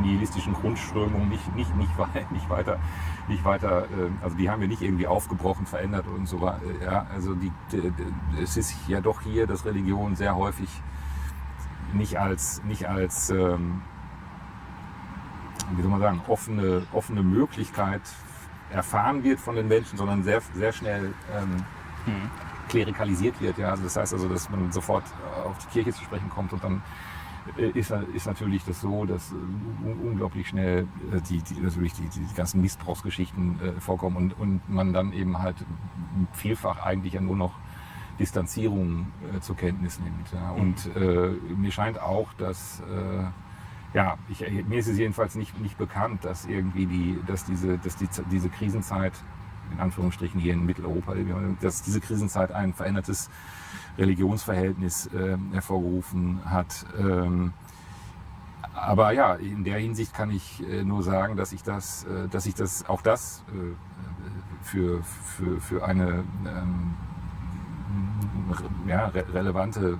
nihilistischen 0.01 0.53
Grundströmung 0.53 1.27
nicht, 1.27 1.55
nicht, 1.55 1.75
nicht, 1.75 1.91
nicht 2.31 2.49
weiter, 2.49 2.79
nicht 3.27 3.43
weiter, 3.43 3.87
ähm, 3.93 4.17
also 4.21 4.35
die 4.37 4.49
haben 4.49 4.61
wir 4.61 4.67
nicht 4.67 4.81
irgendwie 4.81 5.07
aufgebrochen, 5.07 5.65
verändert 5.65 6.05
und 6.07 6.27
so 6.27 6.41
weiter. 6.41 6.61
Ja, 6.83 7.07
also 7.13 7.33
die, 7.35 7.51
es 8.41 8.57
ist 8.57 8.75
ja 8.87 9.01
doch 9.01 9.21
hier, 9.21 9.47
dass 9.47 9.65
Religion 9.65 10.15
sehr 10.15 10.35
häufig 10.35 10.69
nicht 11.93 12.17
als, 12.19 12.63
nicht 12.63 12.87
als 12.87 13.29
ähm, 13.29 13.81
wie 15.75 15.81
soll 15.81 15.91
man 15.91 16.01
sagen, 16.01 16.21
offene, 16.27 16.83
offene 16.93 17.23
Möglichkeit 17.23 18.01
erfahren 18.71 19.23
wird 19.23 19.39
von 19.39 19.55
den 19.55 19.67
Menschen, 19.67 19.97
sondern 19.97 20.23
sehr, 20.23 20.41
sehr 20.53 20.71
schnell 20.71 21.13
ähm, 21.33 21.65
hm. 22.05 22.29
klerikalisiert 22.69 23.39
wird. 23.41 23.57
Ja? 23.57 23.71
Also 23.71 23.83
das 23.83 23.95
heißt 23.95 24.13
also, 24.13 24.27
dass 24.27 24.49
man 24.49 24.71
sofort 24.71 25.03
auf 25.43 25.57
die 25.59 25.67
Kirche 25.67 25.93
zu 25.93 26.03
sprechen 26.03 26.29
kommt 26.29 26.53
und 26.53 26.63
dann 26.63 26.77
äh, 26.77 26.81
ist, 27.73 27.91
ist 28.13 28.25
natürlich 28.25 28.63
das 28.65 28.81
so, 28.81 29.05
dass 29.05 29.31
äh, 29.31 29.35
unglaublich 30.07 30.47
schnell 30.47 30.87
äh, 31.11 31.21
die, 31.21 31.41
die, 31.41 31.59
natürlich 31.59 31.93
die, 31.93 32.07
die 32.09 32.33
ganzen 32.35 32.61
Missbrauchsgeschichten 32.61 33.59
äh, 33.61 33.79
vorkommen 33.79 34.17
und, 34.17 34.39
und 34.39 34.69
man 34.69 34.93
dann 34.93 35.13
eben 35.13 35.39
halt 35.39 35.55
vielfach 36.33 36.83
eigentlich 36.83 37.13
ja 37.13 37.21
nur 37.21 37.35
noch 37.35 37.53
Distanzierung 38.19 39.07
äh, 39.35 39.39
zur 39.41 39.55
Kenntnis 39.55 39.99
nimmt. 39.99 40.31
Ja. 40.33 40.53
Mhm. 40.53 40.61
Und 40.61 40.95
äh, 40.95 41.29
mir 41.55 41.71
scheint 41.71 42.01
auch, 42.01 42.33
dass 42.33 42.81
ja, 43.93 44.17
ich, 44.27 44.41
mir 44.67 44.79
ist 44.79 44.87
es 44.87 44.97
jedenfalls 44.97 45.35
nicht, 45.35 45.57
nicht 45.61 45.77
bekannt, 45.77 46.25
dass 46.25 46.45
irgendwie 46.45 46.85
die, 46.85 47.17
dass 47.27 47.45
diese, 47.45 47.77
dass 47.77 47.95
die, 47.95 48.09
diese 48.29 48.49
Krisenzeit 48.49 49.13
in 49.71 49.79
Anführungsstrichen 49.79 50.39
hier 50.39 50.53
in 50.53 50.65
Mitteleuropa, 50.65 51.13
dass 51.61 51.81
diese 51.81 51.99
Krisenzeit 51.99 52.51
ein 52.51 52.73
verändertes 52.73 53.29
Religionsverhältnis 53.97 55.07
äh, 55.07 55.37
hervorgerufen 55.53 56.39
hat. 56.45 56.85
Ähm, 56.97 57.53
aber 58.73 59.13
ja, 59.13 59.35
in 59.35 59.63
der 59.63 59.79
Hinsicht 59.79 60.13
kann 60.13 60.31
ich 60.31 60.61
äh, 60.67 60.83
nur 60.83 61.01
sagen, 61.01 61.37
dass 61.37 61.53
ich 61.53 61.63
das, 61.63 62.03
äh, 62.05 62.27
dass 62.27 62.45
ich 62.45 62.55
das 62.55 62.87
auch 62.89 63.01
das 63.01 63.43
äh, 63.49 63.73
für, 64.63 65.01
für, 65.03 65.61
für 65.61 65.85
eine 65.85 66.23
ähm, 66.45 66.95
ja, 68.87 69.07
re 69.07 69.25
relevante 69.33 69.97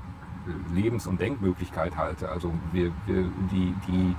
Lebens- 0.74 1.08
und 1.08 1.20
Denkmöglichkeit 1.20 1.98
halte. 1.98 2.30
Also 2.30 2.54
wir, 2.72 2.92
wir 3.06 3.24
die, 3.52 3.74
die 3.88 4.16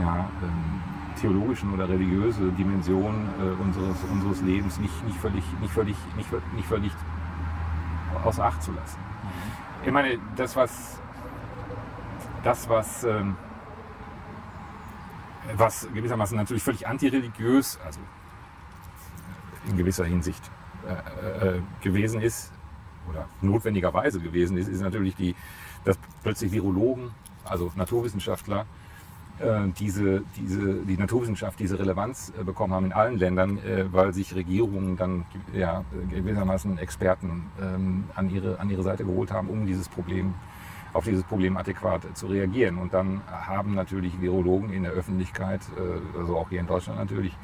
ja, 0.00 0.28
ähm, 0.42 0.97
theologischen 1.20 1.72
oder 1.72 1.88
religiöse 1.88 2.50
Dimension 2.52 3.28
äh, 3.40 3.62
unseres, 3.62 3.96
unseres 4.10 4.40
Lebens 4.42 4.78
nicht, 4.78 5.04
nicht, 5.04 5.18
völlig, 5.18 5.44
nicht, 5.60 5.72
völlig, 5.72 5.96
nicht, 6.16 6.30
nicht 6.54 6.68
völlig 6.68 6.92
außer 8.24 8.44
Acht 8.44 8.62
zu 8.62 8.72
lassen. 8.72 8.98
Mhm. 8.98 9.86
Ich 9.86 9.92
meine, 9.92 10.18
das, 10.36 10.56
was, 10.56 11.00
das, 12.42 12.68
was, 12.68 13.04
ähm, 13.04 13.36
was 15.56 15.88
gewissermaßen 15.92 16.36
natürlich 16.36 16.62
völlig 16.62 16.86
antireligiös, 16.86 17.78
also 17.84 18.00
in 19.68 19.76
gewisser 19.76 20.04
Hinsicht 20.04 20.50
äh, 20.86 21.48
äh, 21.48 21.60
gewesen 21.82 22.20
ist, 22.20 22.52
oder 23.08 23.26
notwendigerweise 23.40 24.20
gewesen 24.20 24.56
ist, 24.56 24.68
ist 24.68 24.80
natürlich 24.80 25.16
die, 25.16 25.34
dass 25.84 25.98
plötzlich 26.22 26.52
Virologen, 26.52 27.10
also 27.44 27.72
Naturwissenschaftler, 27.76 28.66
diese, 29.78 30.22
diese, 30.36 30.74
die 30.74 30.96
Naturwissenschaft 30.96 31.58
diese 31.60 31.78
Relevanz 31.78 32.32
äh, 32.38 32.44
bekommen 32.44 32.72
haben 32.72 32.86
in 32.86 32.92
allen 32.92 33.18
Ländern, 33.18 33.58
äh, 33.58 33.84
weil 33.92 34.12
sich 34.12 34.34
Regierungen 34.34 34.96
dann 34.96 35.24
ja, 35.52 35.84
gewissermaßen 36.10 36.78
Experten 36.78 37.46
ähm, 37.60 38.04
an, 38.14 38.30
ihre, 38.30 38.58
an 38.58 38.68
ihre 38.70 38.82
Seite 38.82 39.04
geholt 39.04 39.30
haben, 39.30 39.48
um 39.48 39.66
dieses 39.66 39.88
Problem, 39.88 40.34
auf 40.92 41.04
dieses 41.04 41.22
Problem 41.22 41.56
adäquat 41.56 42.02
zu 42.14 42.26
reagieren. 42.26 42.78
Und 42.78 42.94
dann 42.94 43.22
haben 43.30 43.74
natürlich 43.74 44.20
Virologen 44.20 44.72
in 44.72 44.82
der 44.82 44.92
Öffentlichkeit, 44.92 45.60
also 46.18 46.36
auch 46.36 46.48
hier 46.48 46.60
in 46.60 46.66
Deutschland 46.66 46.98
natürlich, 46.98 47.36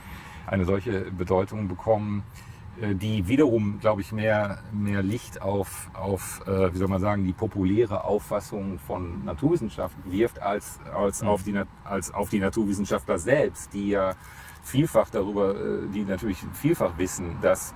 eine 0.47 0.65
solche 0.65 1.11
Bedeutung 1.11 1.69
bekommen, 1.69 2.23
äh, 2.23 2.54
die 2.81 3.29
wiederum, 3.29 3.79
glaube 3.81 4.01
ich, 4.01 4.13
mehr, 4.13 4.59
mehr 4.73 5.03
Licht 5.03 5.41
auf, 5.41 5.91
auf 5.95 6.43
äh, 6.47 6.73
wie 6.73 6.79
soll 6.79 6.89
man 6.89 7.01
sagen, 7.01 7.25
die 7.25 7.33
populäre 7.33 8.05
Auffassung 8.05 8.79
von 8.79 9.25
Naturwissenschaft 9.25 9.97
wirft, 10.05 10.41
als, 10.43 10.81
als, 10.93 11.23
mhm. 11.23 11.29
auf 11.29 11.43
die, 11.45 11.61
als 11.85 12.13
auf 12.13 12.31
die 12.31 12.41
Naturwissenschaftler 12.41 13.19
selbst, 13.19 13.73
die 13.73 13.91
ja 13.91 14.15
vielfach 14.63 15.09
darüber, 15.11 15.55
äh, 15.55 15.87
die 15.93 16.05
natürlich 16.05 16.39
vielfach 16.53 16.99
wissen, 16.99 17.37
dass 17.41 17.75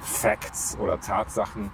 Facts 0.00 0.76
oder 0.78 1.00
Tatsachen 1.00 1.70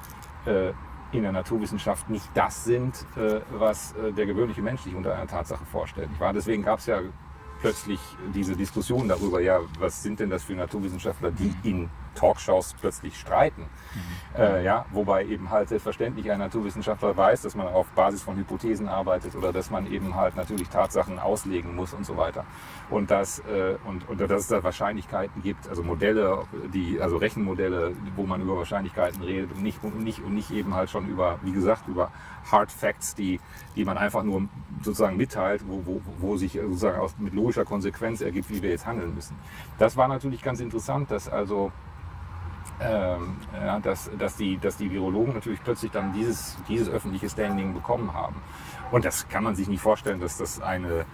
äh, 0.47 0.73
in 1.13 1.23
der 1.23 1.33
Naturwissenschaft 1.33 2.09
nicht 2.09 2.29
das 2.35 2.65
sind, 2.65 3.05
äh, 3.17 3.41
was 3.51 3.95
äh, 3.95 4.13
der 4.13 4.27
gewöhnliche 4.27 4.63
Mensch 4.63 4.83
sich 4.83 4.95
unter 4.95 5.15
einer 5.15 5.27
Tatsache 5.27 5.65
vorstellt. 5.65 6.09
Deswegen 6.35 6.63
gab 6.63 6.79
es 6.79 6.87
ja 6.87 7.01
plötzlich 7.61 8.01
diese 8.35 8.57
Diskussion 8.57 9.09
darüber, 9.09 9.41
ja, 9.41 9.61
was 9.79 10.03
sind 10.03 10.21
denn 10.21 10.31
das 10.31 10.45
für 10.45 10.55
Naturwissenschaftler, 10.55 11.31
die 11.31 11.55
in 11.69 11.91
Talkshows 12.15 12.75
plötzlich 12.81 13.19
streiten. 13.19 13.63
Mhm. 13.63 14.41
Äh, 14.41 14.65
ja, 14.65 14.87
wobei 14.91 15.25
eben 15.25 15.51
halt 15.51 15.69
selbstverständlich 15.69 16.31
ein 16.31 16.39
Naturwissenschaftler 16.39 17.17
weiß, 17.17 17.43
dass 17.43 17.55
man 17.55 17.67
auf 17.67 17.87
Basis 17.89 18.23
von 18.23 18.37
Hypothesen 18.37 18.89
arbeitet 18.89 19.35
oder 19.35 19.53
dass 19.53 19.71
man 19.71 19.91
eben 19.91 20.15
halt 20.15 20.37
natürlich 20.37 20.69
Tatsachen 20.69 21.19
auslegen 21.19 21.75
muss 21.75 21.93
und 21.93 22.07
so 22.07 22.17
weiter. 22.17 22.45
Und 22.91 23.11
dass, 23.11 23.41
äh, 23.41 23.77
und, 23.85 24.09
und 24.09 24.21
dass 24.21 24.43
es 24.43 24.49
da 24.49 24.63
Wahrscheinlichkeiten 24.63 25.43
gibt, 25.43 25.69
also 25.69 25.83
Modelle, 25.83 26.45
die, 26.73 27.01
also 27.01 27.17
Rechenmodelle, 27.17 27.93
wo 28.17 28.25
man 28.25 28.41
über 28.41 28.57
Wahrscheinlichkeiten 28.57 29.23
redet 29.23 29.53
und 29.53 29.63
nicht, 29.63 29.83
und 29.83 30.03
nicht, 30.03 30.23
und 30.23 30.35
nicht 30.35 30.51
eben 30.51 30.75
halt 30.75 30.91
schon 30.91 31.09
über, 31.09 31.39
wie 31.43 31.53
gesagt, 31.53 31.89
über 31.89 32.11
Hard 32.51 32.71
Facts, 32.71 33.15
die, 33.15 33.41
die 33.77 33.85
man 33.85 33.99
einfach 33.99 34.23
nur 34.23 34.49
sozusagen 34.83 35.17
mitteilt, 35.17 35.63
wo, 35.67 35.83
wo, 35.85 36.01
wo 36.19 36.37
sich 36.37 36.53
sozusagen 36.53 36.99
aus, 36.99 37.15
mit 37.19 37.35
logischer 37.35 37.65
Konsequenz 37.65 38.21
ergibt, 38.21 38.51
wie 38.51 38.63
wir 38.63 38.71
jetzt 38.71 38.87
handeln 38.87 39.15
müssen. 39.15 39.37
Das 39.79 39.97
war 39.97 40.09
natürlich 40.09 40.43
ganz 40.43 40.61
interessant, 40.61 41.11
dass 41.11 41.29
also 41.29 41.73
ähm, 42.81 43.37
ja, 43.53 43.79
dass, 43.81 44.11
dass, 44.19 44.37
die, 44.37 44.59
dass 44.59 44.77
die 44.77 44.91
Virologen 44.91 45.35
natürlich 45.35 45.63
plötzlich 45.63 45.91
dann 45.91 46.13
dieses, 46.13 46.57
dieses 46.69 46.89
öffentliche 46.89 47.29
Standing 47.29 47.75
bekommen 47.75 48.13
haben. 48.13 48.37
Und 48.91 49.05
das 49.05 49.29
kann 49.29 49.45
man 49.45 49.55
sich 49.55 49.69
nicht 49.69 49.81
vorstellen, 49.81 50.21
dass 50.21 50.39
das 50.39 50.61
eine 50.61 51.05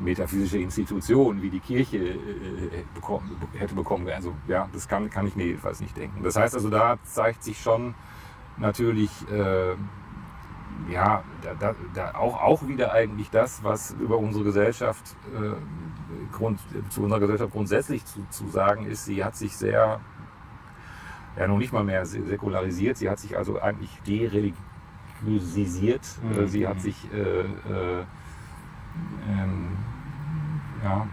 metaphysische 0.00 0.58
Institution 0.58 1.40
wie 1.40 1.50
die 1.50 1.60
Kirche 1.60 1.96
äh, 1.96 2.18
bekommen, 2.94 3.40
hätte 3.58 3.74
bekommen. 3.74 4.08
Also 4.08 4.34
ja, 4.48 4.68
das 4.72 4.86
kann, 4.86 5.08
kann 5.08 5.26
ich 5.26 5.36
mir 5.36 5.46
jedenfalls 5.46 5.80
nicht 5.80 5.96
denken. 5.96 6.22
Das 6.22 6.36
heißt 6.36 6.54
also, 6.54 6.68
da 6.68 6.98
zeigt 7.04 7.42
sich 7.42 7.60
schon 7.60 7.94
natürlich 8.58 9.10
äh, 9.30 9.74
ja, 10.88 11.22
da, 11.42 11.54
da, 11.54 11.74
da 11.94 12.14
auch, 12.14 12.40
auch 12.40 12.66
wieder 12.66 12.92
eigentlich 12.92 13.30
das, 13.30 13.62
was 13.62 13.92
über 14.00 14.18
unsere 14.18 14.44
Gesellschaft, 14.44 15.16
äh, 15.34 15.52
Grund, 16.32 16.60
zu 16.90 17.02
unserer 17.02 17.20
Gesellschaft 17.20 17.52
grundsätzlich 17.52 18.04
zu, 18.04 18.24
zu 18.30 18.48
sagen 18.48 18.86
ist, 18.86 19.04
sie 19.04 19.24
hat 19.24 19.36
sich 19.36 19.56
sehr 19.56 20.00
ja 21.36 21.46
noch 21.46 21.58
nicht 21.58 21.72
mal 21.72 21.84
mehr 21.84 22.04
säkularisiert. 22.06 22.96
Sie 22.96 23.08
hat 23.08 23.18
sich 23.18 23.36
also 23.36 23.60
eigentlich 23.60 23.96
dereligiosisiert. 24.06 26.02
Mhm. 26.22 26.48
Sie 26.48 26.66
hat 26.66 26.80
sich 26.80 26.96
äh, 27.12 27.40
äh, 27.40 28.04
ähm, 29.28 29.76
ja, 30.82 31.06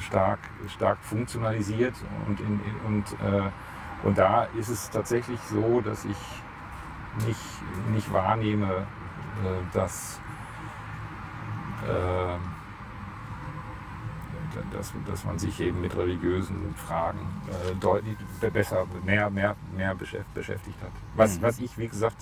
stark, 0.00 0.38
stark 0.68 0.98
funktionalisiert 1.00 1.94
und, 2.26 2.40
in, 2.40 2.60
und, 2.86 3.04
äh, 3.20 3.50
und 4.04 4.18
da 4.18 4.44
ist 4.58 4.68
es 4.68 4.90
tatsächlich 4.90 5.40
so, 5.50 5.80
dass 5.80 6.04
ich 6.04 6.16
nicht, 7.26 7.40
nicht 7.92 8.12
wahrnehme, 8.12 8.66
äh, 8.66 9.62
dass 9.72 10.20
äh, 11.86 12.36
dass, 14.72 14.92
dass 15.06 15.24
man 15.24 15.38
sich 15.38 15.60
eben 15.60 15.80
mit 15.80 15.96
religiösen 15.96 16.74
Fragen 16.74 17.18
äh, 17.48 17.74
deutlich 17.76 18.16
besser, 18.52 18.86
mehr, 19.04 19.30
mehr, 19.30 19.56
mehr 19.76 19.94
beschäftigt 19.94 20.80
hat. 20.82 20.92
Was, 21.16 21.38
mhm. 21.38 21.42
was 21.42 21.58
ich, 21.58 21.76
wie 21.78 21.88
gesagt, 21.88 22.16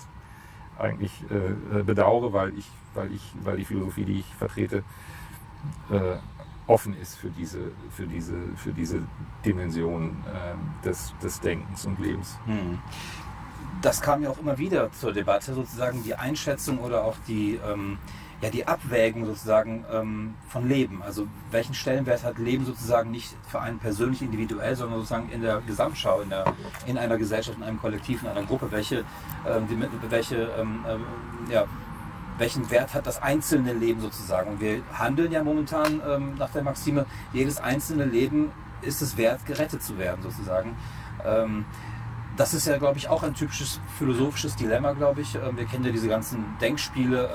eigentlich 0.77 1.11
äh, 1.29 1.83
bedauere, 1.83 2.33
weil 2.33 2.57
ich, 2.57 2.69
weil 2.93 3.11
ich, 3.11 3.33
weil 3.43 3.57
die 3.57 3.65
Philosophie, 3.65 4.05
die 4.05 4.19
ich 4.19 4.35
vertrete, 4.35 4.83
äh, 5.89 6.17
offen 6.67 6.95
ist 6.97 7.15
für 7.15 7.29
diese, 7.29 7.71
für 7.89 8.05
diese, 8.05 8.35
für 8.55 8.73
diese 8.73 9.01
Dimension 9.45 10.17
äh, 10.27 10.85
des, 10.85 11.13
des 11.23 11.39
Denkens 11.39 11.85
und 11.85 11.99
Lebens. 11.99 12.37
Mhm. 12.45 12.79
Das 13.81 14.01
kam 14.01 14.23
ja 14.23 14.29
auch 14.29 14.39
immer 14.39 14.57
wieder 14.57 14.91
zur 14.91 15.13
Debatte, 15.13 15.53
sozusagen 15.53 16.03
die 16.03 16.15
Einschätzung 16.15 16.79
oder 16.79 17.03
auch 17.03 17.15
die 17.27 17.55
ähm, 17.55 17.97
ja, 18.41 18.49
die 18.49 18.67
Abwägung 18.67 19.25
sozusagen 19.25 19.83
ähm, 19.91 20.35
von 20.47 20.67
Leben. 20.67 21.01
Also 21.01 21.27
welchen 21.49 21.73
Stellenwert 21.73 22.23
hat 22.23 22.37
Leben 22.37 22.65
sozusagen 22.65 23.09
nicht 23.09 23.35
für 23.47 23.59
einen 23.59 23.79
persönlich 23.79 24.21
individuell, 24.21 24.75
sondern 24.75 24.99
sozusagen 24.99 25.29
in 25.29 25.41
der 25.41 25.61
Gesamtschau, 25.61 26.21
in, 26.21 26.29
der, 26.29 26.45
in 26.85 26.97
einer 26.97 27.17
Gesellschaft, 27.17 27.57
in 27.57 27.63
einem 27.63 27.79
Kollektiv, 27.79 28.21
in 28.21 28.27
einer 28.27 28.43
Gruppe, 28.43 28.71
welche, 28.71 29.03
ähm, 29.47 29.67
die, 29.69 30.11
welche 30.11 30.49
ähm, 30.59 30.85
äh, 30.87 31.53
ja, 31.53 31.65
welchen 32.37 32.69
Wert 32.69 32.93
hat 32.93 33.07
das 33.07 33.21
einzelne 33.21 33.73
Leben 33.73 33.99
sozusagen. 33.99 34.51
Und 34.51 34.61
wir 34.61 34.81
handeln 34.93 35.31
ja 35.31 35.43
momentan 35.43 36.01
ähm, 36.07 36.35
nach 36.37 36.51
der 36.51 36.61
Maxime, 36.61 37.05
jedes 37.33 37.57
einzelne 37.57 38.05
Leben 38.05 38.51
ist 38.81 39.01
es 39.01 39.17
wert, 39.17 39.45
gerettet 39.45 39.81
zu 39.81 39.97
werden 39.97 40.21
sozusagen. 40.21 40.75
Ähm, 41.25 41.65
das 42.35 42.53
ist 42.53 42.67
ja, 42.67 42.77
glaube 42.77 42.99
ich, 42.99 43.09
auch 43.09 43.23
ein 43.23 43.33
typisches 43.33 43.79
philosophisches 43.97 44.55
Dilemma, 44.55 44.93
glaube 44.93 45.21
ich. 45.21 45.35
Ähm, 45.35 45.57
wir 45.57 45.65
kennen 45.65 45.83
ja 45.85 45.91
diese 45.91 46.07
ganzen 46.07 46.45
Denkspiele. 46.61 47.31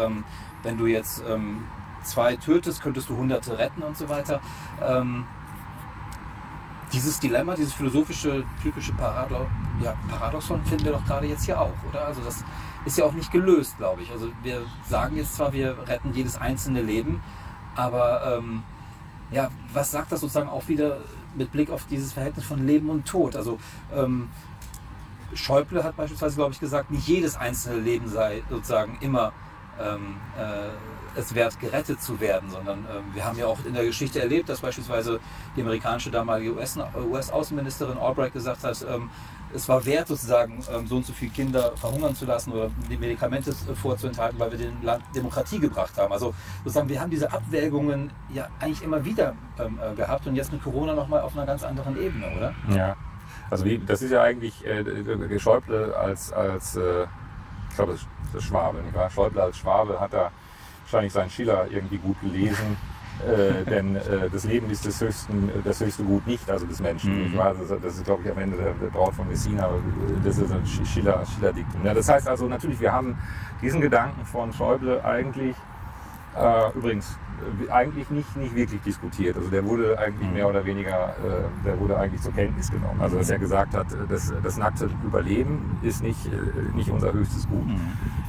Ähm, 0.63 0.71
wenn 0.71 0.79
du 0.79 0.87
jetzt 0.87 1.23
ähm, 1.29 1.65
zwei 2.05 2.37
tötest, 2.37 2.83
könntest 2.83 3.09
du 3.09 3.17
Hunderte 3.17 3.59
retten 3.59 3.83
und 3.83 3.97
so 3.97 4.09
weiter. 4.09 4.41
Dieses 6.93 7.19
Dilemma, 7.21 7.55
dieses 7.55 7.73
philosophische, 7.73 8.45
typische 8.63 8.93
Parado 8.93 9.47
ja, 9.83 9.95
Paradoxon 10.09 10.65
finden 10.65 10.85
wir 10.85 10.93
doch 10.93 11.05
gerade 11.05 11.27
jetzt 11.27 11.45
hier 11.45 11.61
auch, 11.61 11.73
oder? 11.89 12.07
Also 12.07 12.21
das 12.23 12.45
ist 12.85 12.99
ja 12.99 13.05
auch 13.05 13.13
nicht 13.13 13.31
gelöst, 13.33 13.77
glaube 13.79 14.03
ich. 14.03 14.11
Also 14.11 14.29
wir 14.43 14.63
sagen 14.89 15.17
jetzt 15.17 15.35
zwar, 15.35 15.53
wir 15.53 15.77
retten 15.87 16.13
jedes 16.13 16.37
einzelne 16.37 16.83
Leben, 16.83 17.23
aber 17.75 18.39
ähm, 18.39 18.63
ja, 19.31 19.51
was 19.73 19.91
sagt 19.91 20.13
das 20.13 20.21
sozusagen 20.21 20.49
auch 20.49 20.69
wieder 20.69 20.99
mit 21.35 21.51
Blick 21.53 21.71
auf 21.71 21.87
dieses 21.87 22.13
Verhältnis 22.13 22.45
von 22.45 22.67
Leben 22.67 22.91
und 22.91 23.07
Tod? 23.07 23.37
Also 23.37 23.59
ähm, 23.95 24.29
Schäuble 25.35 25.83
hat 25.83 25.97
beispielsweise, 25.97 26.37
glaube 26.37 26.53
ich, 26.53 26.61
gesagt, 26.61 26.91
nicht 26.91 27.09
jedes 27.09 27.37
einzelne 27.37 27.81
Leben 27.81 28.09
sei 28.09 28.43
sozusagen 28.51 28.99
immer 29.01 29.33
ähm, 29.81 30.17
äh, 30.39 31.19
es 31.19 31.35
wert, 31.35 31.59
gerettet 31.61 32.03
zu 32.03 32.21
werden, 32.21 32.51
sondern 32.51 32.81
äh, 32.81 33.15
wir 33.15 33.25
haben 33.25 33.39
ja 33.39 33.47
auch 33.47 33.59
in 33.67 33.75
der 33.75 33.85
Geschichte 33.85 34.21
erlebt, 34.21 34.49
dass 34.49 34.61
beispielsweise 34.61 35.21
die 35.57 35.63
amerikanische 35.63 36.11
damalige 36.11 36.55
US-Außenministerin 36.55 37.99
Albright 37.99 38.33
gesagt 38.33 38.65
hat, 38.65 38.85
ähm, 38.89 39.11
es 39.55 39.69
war 39.69 39.85
wert, 39.85 40.09
sozusagen 40.09 40.63
ähm, 40.73 40.87
so 40.87 40.97
und 40.97 41.07
so 41.07 41.13
viele 41.13 41.31
Kinder 41.31 41.73
verhungern 41.77 42.15
zu 42.15 42.25
lassen 42.25 42.53
oder 42.53 42.71
die 42.91 42.97
Medikamente 42.97 43.51
äh, 43.51 43.75
vorzuenthalten, 43.75 44.39
weil 44.39 44.51
wir 44.51 44.59
den 44.59 44.83
Land 44.83 45.05
Demokratie 45.15 45.59
gebracht 45.59 45.97
haben. 45.99 46.13
Also 46.13 46.35
sozusagen, 46.65 46.89
wir 46.89 47.01
haben 47.01 47.11
diese 47.11 47.31
Abwägungen 47.31 48.11
ja 48.33 48.49
eigentlich 48.61 48.83
immer 48.83 49.05
wieder 49.05 49.35
ähm, 49.59 49.79
äh, 49.83 49.95
gehabt 49.95 50.27
und 50.27 50.37
jetzt 50.37 50.53
mit 50.53 50.63
Corona 50.63 50.95
nochmal 50.95 51.21
auf 51.21 51.37
einer 51.37 51.47
ganz 51.47 51.63
anderen 51.63 52.01
Ebene, 52.01 52.27
oder? 52.37 52.55
Ja. 52.75 52.97
Also 53.51 53.65
wie, 53.67 53.79
das 53.79 54.01
ist 54.01 54.11
ja 54.11 54.23
eigentlich 54.23 54.65
äh, 54.65 55.39
Schäuble 55.39 55.95
als, 55.95 56.33
als 56.33 56.77
äh, 56.77 57.05
ich 57.69 57.77
glaube, 57.77 57.99
Schwabe, 58.41 58.79
nicht 58.83 58.95
wahr? 58.95 59.11
Schäuble 59.11 59.43
als 59.43 59.59
Schwabe 59.59 60.01
hat 60.01 60.13
da 60.13 60.31
wahrscheinlich 60.83 61.13
seinen 61.13 61.31
Schiller 61.31 61.67
irgendwie 61.71 61.99
gut 61.99 62.21
gelesen. 62.21 62.77
äh, 63.27 63.65
denn 63.65 63.97
äh, 63.97 64.29
das 64.31 64.45
Leben 64.45 64.71
ist 64.71 64.87
das, 64.87 65.01
höchsten, 65.01 65.51
das 65.65 65.81
höchste 65.81 66.03
Gut 66.03 66.27
nicht, 66.27 66.49
also 66.51 66.67
des 66.67 66.81
Menschen. 66.81 67.33
Mhm. 67.33 67.37
Das, 67.37 67.81
das, 67.83 67.97
ist, 67.97 68.05
glaube 68.05 68.23
ich, 68.25 68.31
am 68.31 68.39
Ende 68.39 68.57
der, 68.57 68.73
der 68.73 68.87
Braut 68.89 69.15
von 69.15 69.29
Messina, 69.29 69.69
das 70.25 70.39
ist 70.39 70.53
ein 70.53 70.67
Schiller, 70.67 71.23
Schiller-Diktum. 71.27 71.85
Ja, 71.85 71.95
das 71.95 72.09
heißt 72.09 72.29
also 72.29 72.47
natürlich, 72.47 72.81
wir 72.81 72.93
haben 72.93 73.17
diesen 73.61 73.81
Gedanken 73.81 74.25
von 74.25 74.53
Schäuble 74.53 75.05
eigentlich, 75.05 75.57
äh, 76.37 76.77
übrigens, 76.77 77.19
äh, 77.43 77.71
eigentlich 77.71 78.11
nicht, 78.11 78.37
nicht 78.37 78.55
wirklich 78.55 78.81
diskutiert. 78.83 79.37
Also 79.37 79.51
der 79.51 79.65
wurde 79.65 79.99
eigentlich 79.99 80.29
mhm. 80.29 80.35
mehr 80.35 80.49
oder 80.49 80.65
weniger, 80.65 81.11
äh, 81.11 81.65
der 81.65 81.79
wurde 81.79 81.99
eigentlich 81.99 82.21
zur 82.23 82.33
Kenntnis 82.33 82.71
genommen. 82.71 83.01
Also 83.01 83.19
dass 83.19 83.31
er 83.31 83.39
gesagt 83.39 83.75
hat, 83.75 83.87
das, 84.09 84.33
das 84.43 84.57
nackte 84.57 84.89
Überleben 85.05 85.79
ist 85.83 86.03
nicht, 86.03 86.27
äh, 86.27 86.77
nicht 86.77 86.91
unser 86.91 87.13
höchstes 87.13 87.49
Gut. 87.49 87.67
Mhm. 87.67 87.81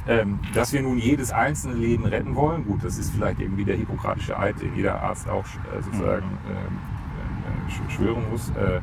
Ähm, 0.06 0.38
dass 0.52 0.72
wir 0.72 0.82
nun 0.82 0.98
jedes 0.98 1.32
einzelne 1.32 1.74
Leben 1.74 2.04
retten 2.04 2.34
wollen, 2.34 2.66
gut, 2.66 2.84
das 2.84 2.98
ist 2.98 3.10
vielleicht 3.10 3.40
irgendwie 3.40 3.64
der 3.64 3.76
hippokratische 3.76 4.38
Eid, 4.38 4.60
den 4.60 4.74
jeder 4.74 5.00
Arzt 5.00 5.28
auch 5.28 5.44
sozusagen 5.82 6.26
mhm. 6.26 7.90
schwören 7.90 8.30
muss, 8.30 8.50
oder 8.50 8.82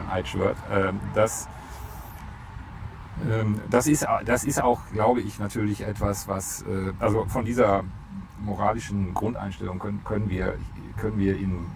ein 0.00 0.10
Eid 0.10 0.26
schwört. 0.26 0.56
Ähm, 0.72 0.98
das, 1.14 1.48
ähm, 3.30 3.60
das, 3.70 3.86
ist, 3.86 4.04
das 4.24 4.42
ist 4.42 4.60
auch, 4.60 4.80
glaube 4.92 5.20
ich, 5.20 5.38
natürlich 5.38 5.82
etwas, 5.82 6.26
was, 6.26 6.64
also 6.98 7.26
von 7.26 7.44
dieser 7.44 7.84
moralischen 8.44 9.14
Grundeinstellung 9.14 9.78
können, 9.78 10.02
können, 10.04 10.28
wir, 10.28 10.54
können 10.96 11.18
wir 11.18 11.36
in 11.36 11.66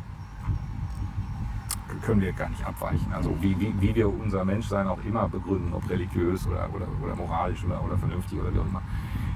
können 2.04 2.20
wir 2.20 2.32
gar 2.32 2.48
nicht 2.48 2.64
abweichen. 2.64 3.12
Also 3.12 3.34
wie, 3.40 3.58
wie, 3.58 3.72
wie 3.80 3.94
wir 3.94 4.08
unser 4.08 4.44
Menschsein 4.44 4.86
auch 4.86 4.98
immer 5.04 5.28
begründen, 5.28 5.72
ob 5.72 5.88
religiös 5.88 6.46
oder, 6.46 6.68
oder, 6.74 6.86
oder 7.02 7.16
moralisch 7.16 7.64
oder, 7.64 7.82
oder 7.82 7.96
vernünftig 7.96 8.38
oder 8.38 8.52
wie 8.52 8.58
auch 8.58 8.66
immer. 8.66 8.82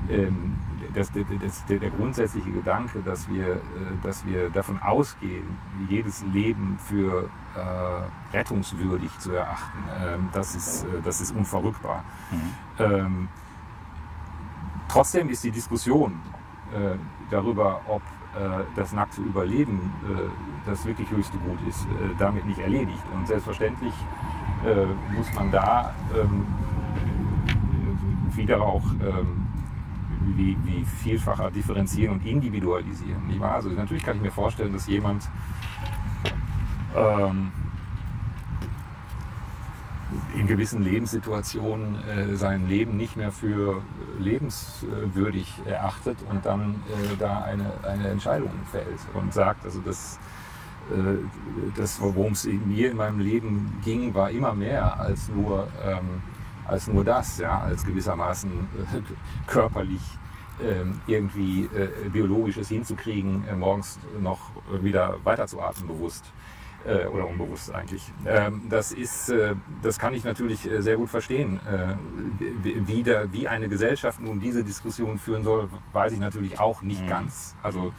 Ähm, 0.09 0.57
das, 0.95 1.13
das, 1.13 1.25
das, 1.41 1.65
der, 1.67 1.91
grundsätzliche 1.91 2.51
Gedanke, 2.51 3.01
dass 3.05 3.29
wir, 3.29 3.47
äh, 3.53 3.59
dass 4.03 4.25
wir 4.27 4.51
davon 4.51 4.81
ausgehen, 4.83 5.45
jedes 5.89 6.25
Leben 6.33 6.79
für 6.79 7.29
äh, 7.55 8.37
rettungswürdig 8.37 9.17
zu 9.19 9.33
erachten, 9.33 9.79
ähm, 10.03 10.29
das, 10.33 10.55
ist, 10.55 10.85
äh, 10.85 10.87
das 11.05 11.21
ist 11.21 11.35
unverrückbar. 11.35 12.03
Mhm. 12.31 12.85
Ähm, 12.85 13.29
trotzdem 14.89 15.29
ist 15.29 15.45
die 15.45 15.51
Diskussion 15.51 16.21
darüber, 17.31 17.81
ob 17.89 18.03
äh, 18.35 18.65
das 18.77 18.93
nackte 18.93 19.21
Überleben 19.23 19.93
äh, 20.05 20.29
das 20.65 20.85
wirklich 20.87 21.11
höchste 21.11 21.37
Gut 21.39 21.59
ist, 21.69 21.87
damit 22.19 22.47
nicht 22.47 22.61
erledigt. 22.61 23.03
Und 23.15 23.27
selbstverständlich 23.27 23.95
muss 25.17 25.35
man 25.35 25.51
da 25.51 25.95
ähm, 26.15 26.45
wieder 28.37 28.61
auch 28.61 28.85
ähm, 29.03 29.47
wie, 30.37 30.57
wie, 30.65 30.85
vielfacher 30.85 31.51
differenzieren 31.51 32.17
und 32.17 32.27
individualisieren. 32.27 33.27
Nicht 33.27 33.41
wahr? 33.41 33.55
Also 33.55 33.71
natürlich 33.71 34.05
kann 34.05 34.17
ich 34.17 34.23
mir 34.23 34.31
vorstellen, 34.31 34.73
dass 34.75 34.87
jemand 34.87 35.29
ähm, 36.95 37.51
in 40.35 40.47
gewissen 40.47 40.83
Lebenssituationen 40.83 41.97
äh, 42.09 42.37
sein 42.37 42.69
Leben 42.69 42.97
nicht 42.97 43.17
mehr 43.17 43.33
für 43.33 43.83
lebenswürdig 44.19 45.53
erachtet 45.65 46.19
und 46.31 46.45
dann 46.45 46.75
äh, 46.89 47.17
da 47.19 47.43
eine, 47.43 47.73
eine 47.83 48.09
Entscheidung 48.09 48.51
fällt 48.71 48.99
und 49.15 49.33
sagt, 49.33 49.65
also 49.65 49.81
das, 49.81 50.19
äh, 50.91 51.19
das 51.77 52.01
worum 52.01 52.33
es 52.33 52.45
mir 52.45 52.91
in 52.91 52.97
meinem 52.97 53.21
Leben 53.21 53.81
ging, 53.85 54.15
war 54.15 54.31
immer 54.31 54.55
mehr 54.55 54.99
als 54.99 55.29
nur, 55.29 55.69
ähm, 55.85 56.23
als 56.67 56.89
nur 56.89 57.05
das, 57.05 57.39
ja, 57.39 57.61
als 57.61 57.85
gewissermaßen 57.85 58.51
äh, 58.51 59.01
körperlich 59.47 60.03
ähm, 60.63 61.01
irgendwie 61.07 61.65
äh, 61.75 62.09
biologisches 62.11 62.69
hinzukriegen, 62.69 63.47
äh, 63.49 63.57
morgens 63.57 63.99
noch 64.21 64.51
wieder 64.83 65.17
weiterzuatmen 65.25 65.89
bewusst 65.89 66.25
äh, 66.87 67.07
oder 67.07 67.29
unbewusst 67.29 67.75
eigentlich. 67.75 68.03
Ähm, 68.27 68.63
das, 68.69 68.93
ist, 68.93 69.29
äh, 69.31 69.55
das 69.83 69.99
kann 69.99 70.15
ich 70.15 70.25
natürlich 70.25 70.71
äh, 70.71 70.83
sehr 70.83 70.97
gut 70.97 71.11
verstehen. 71.11 71.61
Äh, 71.67 71.95
wie, 72.63 73.03
der, 73.03 73.33
wie 73.33 73.49
eine 73.49 73.69
Gesellschaft 73.69 74.21
nun 74.21 74.41
diese 74.41 74.65
Diskussion 74.65 75.19
führen 75.19 75.45
soll, 75.45 75.69
weiß 75.93 76.13
ich 76.13 76.19
natürlich 76.19 76.59
auch 76.59 76.83
nicht 76.83 77.03
mhm. 77.03 77.09
ganz. 77.09 77.55
Also 77.63 77.93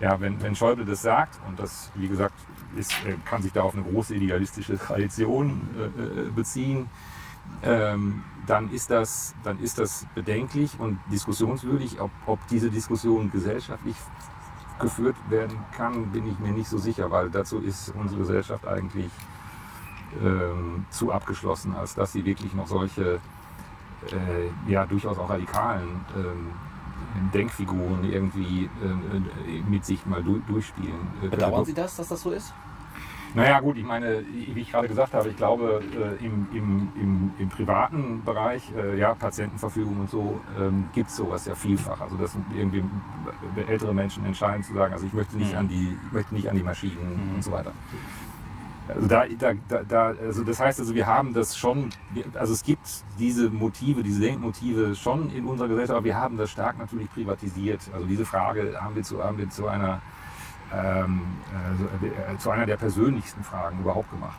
ja, 0.00 0.20
wenn, 0.20 0.42
wenn 0.42 0.56
Schäuble 0.56 0.84
das 0.84 1.02
sagt, 1.02 1.38
und 1.48 1.58
das, 1.58 1.90
wie 1.94 2.08
gesagt, 2.08 2.34
ist, 2.76 2.92
äh, 3.06 3.14
kann 3.24 3.42
sich 3.42 3.52
da 3.52 3.62
auf 3.62 3.74
eine 3.74 3.84
große 3.84 4.14
idealistische 4.14 4.78
Tradition 4.78 5.60
äh, 5.76 6.30
beziehen, 6.30 6.88
ähm, 7.62 8.24
dann, 8.46 8.70
ist 8.72 8.90
das, 8.90 9.34
dann 9.44 9.60
ist 9.60 9.78
das 9.78 10.06
bedenklich 10.14 10.78
und 10.78 10.98
diskussionswürdig, 11.10 12.00
ob, 12.00 12.10
ob 12.26 12.46
diese 12.48 12.70
Diskussion 12.70 13.30
gesellschaftlich 13.30 13.96
geführt 14.80 15.16
werden 15.28 15.58
kann, 15.76 16.10
bin 16.10 16.26
ich 16.28 16.38
mir 16.38 16.52
nicht 16.52 16.68
so 16.68 16.78
sicher, 16.78 17.10
weil 17.10 17.30
dazu 17.30 17.60
ist 17.60 17.92
unsere 17.96 18.20
Gesellschaft 18.20 18.66
eigentlich 18.66 19.10
ähm, 20.22 20.86
zu 20.90 21.12
abgeschlossen, 21.12 21.74
als 21.74 21.94
dass 21.94 22.12
sie 22.12 22.24
wirklich 22.24 22.54
noch 22.54 22.66
solche 22.66 23.20
äh, 24.10 24.70
ja 24.70 24.86
durchaus 24.86 25.18
auch 25.18 25.30
radikalen 25.30 26.00
ähm, 26.16 26.50
Denkfiguren 27.32 28.04
irgendwie 28.04 28.64
äh, 28.64 29.60
mit 29.68 29.84
sich 29.84 30.04
mal 30.06 30.22
du 30.22 30.38
durchspielen. 30.46 31.08
Äh, 31.22 31.28
Bedauern 31.28 31.64
Sie 31.64 31.74
das, 31.74 31.96
dass 31.96 32.08
das 32.08 32.22
so 32.22 32.30
ist? 32.30 32.52
Naja 33.34 33.58
gut, 33.58 33.76
ich 33.76 33.84
meine, 33.84 34.24
wie 34.32 34.60
ich 34.60 34.70
gerade 34.70 34.86
gesagt 34.86 35.12
habe, 35.12 35.28
ich 35.28 35.36
glaube 35.36 35.82
äh, 35.92 36.24
im, 36.24 36.46
im, 36.52 36.92
im, 36.94 37.30
im, 37.38 37.48
privaten 37.48 38.22
Bereich, 38.24 38.62
äh, 38.76 38.96
ja, 38.96 39.14
Patientenverfügung 39.14 40.00
und 40.00 40.10
so, 40.10 40.40
ähm, 40.58 40.88
gibt 40.92 41.10
es 41.10 41.16
sowas 41.16 41.44
ja 41.46 41.56
vielfach. 41.56 42.00
Also 42.00 42.16
dass 42.16 42.36
irgendwie 42.56 42.84
ältere 43.68 43.92
Menschen 43.92 44.24
entscheiden 44.24 44.62
zu 44.62 44.72
sagen, 44.72 44.92
also 44.92 45.04
ich 45.04 45.12
möchte 45.12 45.36
nicht, 45.36 45.52
mhm. 45.52 45.58
an, 45.58 45.68
die, 45.68 45.96
ich 46.06 46.12
möchte 46.12 46.34
nicht 46.34 46.48
an 46.48 46.56
die 46.56 46.62
Maschinen 46.62 47.28
mhm. 47.30 47.34
und 47.34 47.42
so 47.42 47.50
weiter. 47.50 47.72
Also, 48.86 49.08
da, 49.08 49.24
da, 49.38 49.82
da, 49.82 50.06
also 50.08 50.44
das 50.44 50.60
heißt 50.60 50.78
also, 50.78 50.94
wir 50.94 51.06
haben 51.06 51.32
das 51.32 51.56
schon, 51.56 51.88
also 52.34 52.52
es 52.52 52.62
gibt 52.62 52.86
diese 53.18 53.48
Motive, 53.48 54.02
diese 54.02 54.20
Denkmotive 54.20 54.94
schon 54.94 55.30
in 55.30 55.46
unserer 55.46 55.68
Gesellschaft, 55.68 55.96
aber 55.96 56.04
wir 56.04 56.16
haben 56.16 56.36
das 56.36 56.50
stark 56.50 56.78
natürlich 56.78 57.10
privatisiert. 57.10 57.80
Also 57.92 58.06
diese 58.06 58.26
Frage 58.26 58.78
haben 58.80 58.94
wir 58.94 59.02
zu, 59.02 59.24
haben 59.24 59.38
wir 59.38 59.48
zu 59.48 59.66
einer 59.66 60.02
ähm, 60.74 61.22
äh, 62.32 62.38
zu 62.38 62.50
einer 62.50 62.66
der 62.66 62.76
persönlichsten 62.76 63.42
Fragen 63.44 63.80
überhaupt 63.80 64.10
gemacht. 64.10 64.38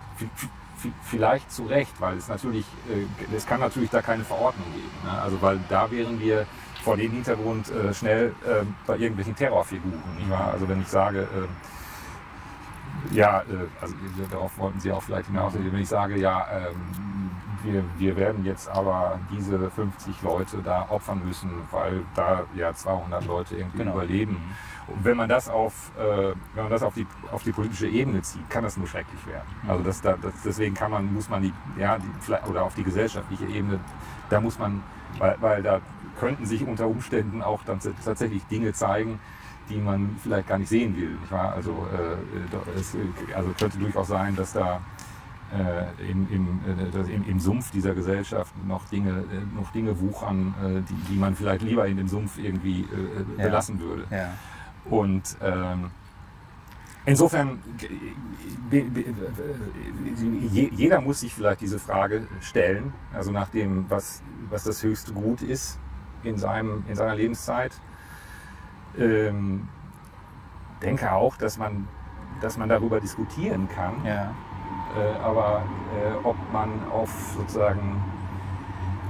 Vielleicht 1.03 1.51
zu 1.51 1.65
Recht, 1.65 1.99
weil 1.99 2.17
es 2.17 2.27
natürlich, 2.27 2.65
äh, 2.89 3.36
es 3.36 3.45
kann 3.45 3.59
natürlich 3.59 3.89
da 3.89 4.01
keine 4.01 4.23
Verordnung 4.23 4.67
geben. 4.73 4.91
Ne? 5.03 5.21
Also 5.21 5.41
weil 5.41 5.59
da 5.69 5.89
wären 5.89 6.19
wir 6.19 6.45
vor 6.83 6.97
dem 6.97 7.11
Hintergrund 7.11 7.71
äh, 7.71 7.93
schnell 7.93 8.36
äh, 8.45 8.63
bei 8.86 8.97
irgendwelchen 8.97 9.36
Terrorfiguren. 9.36 10.01
Also 10.31 10.67
wenn 10.69 10.81
ich 10.81 10.88
sage, 10.88 11.21
äh, 11.21 13.15
ja, 13.15 13.41
äh, 13.41 13.67
also 13.81 13.95
darauf 14.29 14.57
wollten 14.57 14.79
Sie 14.79 14.91
auch 14.91 15.01
vielleicht 15.01 15.27
hinaus, 15.27 15.53
wenn 15.55 15.81
ich 15.81 15.89
sage, 15.89 16.17
ja, 16.17 16.45
ähm, 16.51 17.31
wir, 17.63 17.83
wir 17.97 18.15
werden 18.15 18.45
jetzt 18.45 18.69
aber 18.69 19.19
diese 19.31 19.71
50 19.71 20.21
Leute 20.21 20.57
da 20.63 20.86
opfern 20.89 21.23
müssen, 21.25 21.49
weil 21.71 22.03
da 22.13 22.43
ja 22.53 22.71
200 22.71 23.25
Leute 23.25 23.55
irgendwie 23.55 23.79
genau. 23.79 23.93
überleben. 23.93 24.33
Mhm 24.33 24.74
und 24.88 25.03
wenn 25.03 25.17
man 25.17 25.29
das 25.29 25.49
auf, 25.49 25.91
äh, 25.97 26.33
wenn 26.53 26.63
man 26.63 26.69
das 26.69 26.83
auf 26.83 26.93
die, 26.93 27.07
auf 27.31 27.43
die 27.43 27.51
politische 27.51 27.88
Ebene 27.88 28.21
zieht, 28.21 28.47
kann 28.49 28.63
das 28.63 28.77
nur 28.77 28.88
schrecklich 28.88 29.25
werden. 29.25 29.47
Mhm. 29.63 29.69
Also 29.69 29.83
das, 29.83 30.01
das, 30.01 30.17
deswegen 30.43 30.75
kann 30.75 30.91
man, 30.91 31.13
muss 31.13 31.29
man 31.29 31.41
die, 31.41 31.53
ja, 31.79 31.97
die, 31.97 32.49
oder 32.49 32.63
auf 32.63 32.75
die 32.75 32.83
gesellschaftliche 32.83 33.45
Ebene, 33.45 33.79
da 34.29 34.39
muss 34.39 34.59
man, 34.59 34.83
weil, 35.17 35.38
weil 35.39 35.63
da 35.63 35.81
könnten 36.19 36.45
sich 36.45 36.65
unter 36.65 36.88
Umständen 36.88 37.41
auch 37.41 37.63
dann 37.63 37.79
tatsächlich 38.03 38.43
Dinge 38.45 38.73
zeigen, 38.73 39.19
die 39.69 39.77
man 39.77 40.15
vielleicht 40.21 40.47
gar 40.47 40.59
nicht 40.59 40.69
sehen 40.69 40.95
will. 40.95 41.09
Nicht 41.09 41.31
wahr? 41.31 41.53
Also 41.53 41.88
äh, 41.91 42.79
es 42.79 42.95
also 43.36 43.49
könnte 43.57 43.77
durchaus 43.79 44.07
sein, 44.07 44.36
dass 44.36 44.53
da 44.53 44.81
äh, 45.53 46.11
im, 46.11 46.27
im, 46.31 46.59
äh, 46.65 47.13
im, 47.13 47.27
im, 47.27 47.39
Sumpf 47.39 47.71
dieser 47.71 47.93
Gesellschaft 47.93 48.53
noch 48.67 48.86
Dinge, 48.89 49.09
äh, 49.31 49.55
noch 49.55 49.71
Dinge 49.71 49.99
wuchern, 49.99 50.53
äh, 50.61 50.81
die, 50.81 51.13
die 51.13 51.19
man 51.19 51.36
vielleicht 51.36 51.61
lieber 51.63 51.88
in 51.88 51.97
dem 51.97 52.07
Sumpf 52.07 52.38
irgendwie 52.38 52.81
äh, 52.81 53.41
belassen 53.41 53.79
ja. 53.79 53.83
würde. 53.83 54.03
Ja. 54.11 54.33
Und 54.89 55.38
ähm, 55.41 55.89
insofern, 57.05 57.59
jeder 60.51 61.01
muss 61.01 61.21
sich 61.21 61.33
vielleicht 61.33 61.61
diese 61.61 61.79
Frage 61.79 62.27
stellen, 62.41 62.93
also 63.13 63.31
nach 63.31 63.49
dem, 63.49 63.89
was, 63.89 64.21
was 64.49 64.63
das 64.63 64.83
höchste 64.83 65.13
Gut 65.13 65.41
ist 65.41 65.79
in, 66.23 66.38
seinem, 66.38 66.83
in 66.88 66.95
seiner 66.95 67.15
Lebenszeit. 67.15 67.71
Ähm, 68.97 69.67
denke 70.81 71.11
auch, 71.11 71.36
dass 71.38 71.57
man, 71.57 71.88
dass 72.41 72.57
man 72.57 72.69
darüber 72.69 72.99
diskutieren 72.99 73.67
kann. 73.69 74.05
Ja. 74.05 74.33
Äh, 74.95 75.19
aber 75.19 75.63
äh, 75.93 76.25
ob 76.25 76.38
man 76.53 76.69
auf 76.91 77.09
sozusagen 77.36 78.01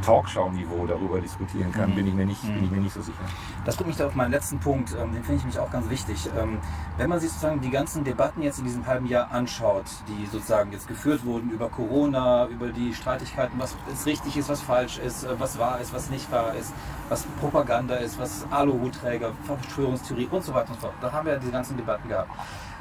Talkshow-Niveau 0.06 0.86
darüber 0.88 1.20
diskutieren 1.20 1.72
kann, 1.72 1.89
Mhm. 1.91 1.95
bin, 1.95 2.08
ich 2.08 2.14
mir 2.14 2.26
nicht, 2.26 2.41
bin 2.43 2.64
ich 2.64 2.72
mir 2.72 2.82
nicht 2.82 2.93
so 2.93 3.01
sicher. 3.01 3.18
Das 3.66 3.76
bringt 3.76 3.88
mich 3.88 3.97
da 3.97 4.06
auf 4.08 4.16
meinen 4.16 4.32
letzten 4.32 4.60
Punkt, 4.60 4.91
ähm, 4.93 5.14
den 5.14 5.24
finde 5.24 5.39
ich 5.39 5.45
mich 5.45 5.60
auch 5.60 5.72
ganz 5.72 5.89
wichtig. 5.89 6.30
Ähm, 6.39 6.60
wenn 6.97 7.10
man 7.10 7.20
sich 7.20 7.30
sozusagen 7.32 7.62
die 7.62 7.70
ganzen 7.72 8.03
Debatten 8.03 8.41
jetzt 8.41 8.60
in 8.60 8.66
diesem 8.66 8.86
halben 8.86 9.08
Jahr 9.08 9.32
anschaut, 9.32 9.86
die 10.08 10.26
sozusagen 10.28 10.72
jetzt 10.72 10.88
geführt 10.88 11.26
wurden 11.26 11.49
über 11.49 11.70
Corona, 11.70 12.47
über 12.47 12.68
die 12.70 12.93
Streitigkeiten, 12.93 13.60
was 13.60 13.76
ist 13.91 14.06
richtig 14.06 14.38
ist, 14.38 14.47
was 14.49 14.62
falsch 14.62 14.99
ist, 14.99 15.24
äh, 15.24 15.39
was 15.39 15.58
wahr 15.58 15.80
ist, 15.82 15.93
was 15.93 16.10
nicht 16.10 16.32
wahr 16.32 16.53
ist, 16.53 16.74
was 17.10 17.24
Propaganda 17.39 17.95
ist, 17.95 18.20
was 18.20 18.45
Aluhutträger, 18.51 19.32
Verschwörungstheorie 19.45 20.28
und 20.32 20.43
so 20.43 20.53
weiter 20.53 20.70
und 20.70 20.76
so 20.76 20.82
fort. 20.82 20.93
Da 21.01 21.12
haben 21.12 21.26
wir 21.26 21.34
ja 21.34 21.39
die 21.39 21.51
ganzen 21.51 21.78
Debatten 21.78 22.08
gehabt. 22.08 22.30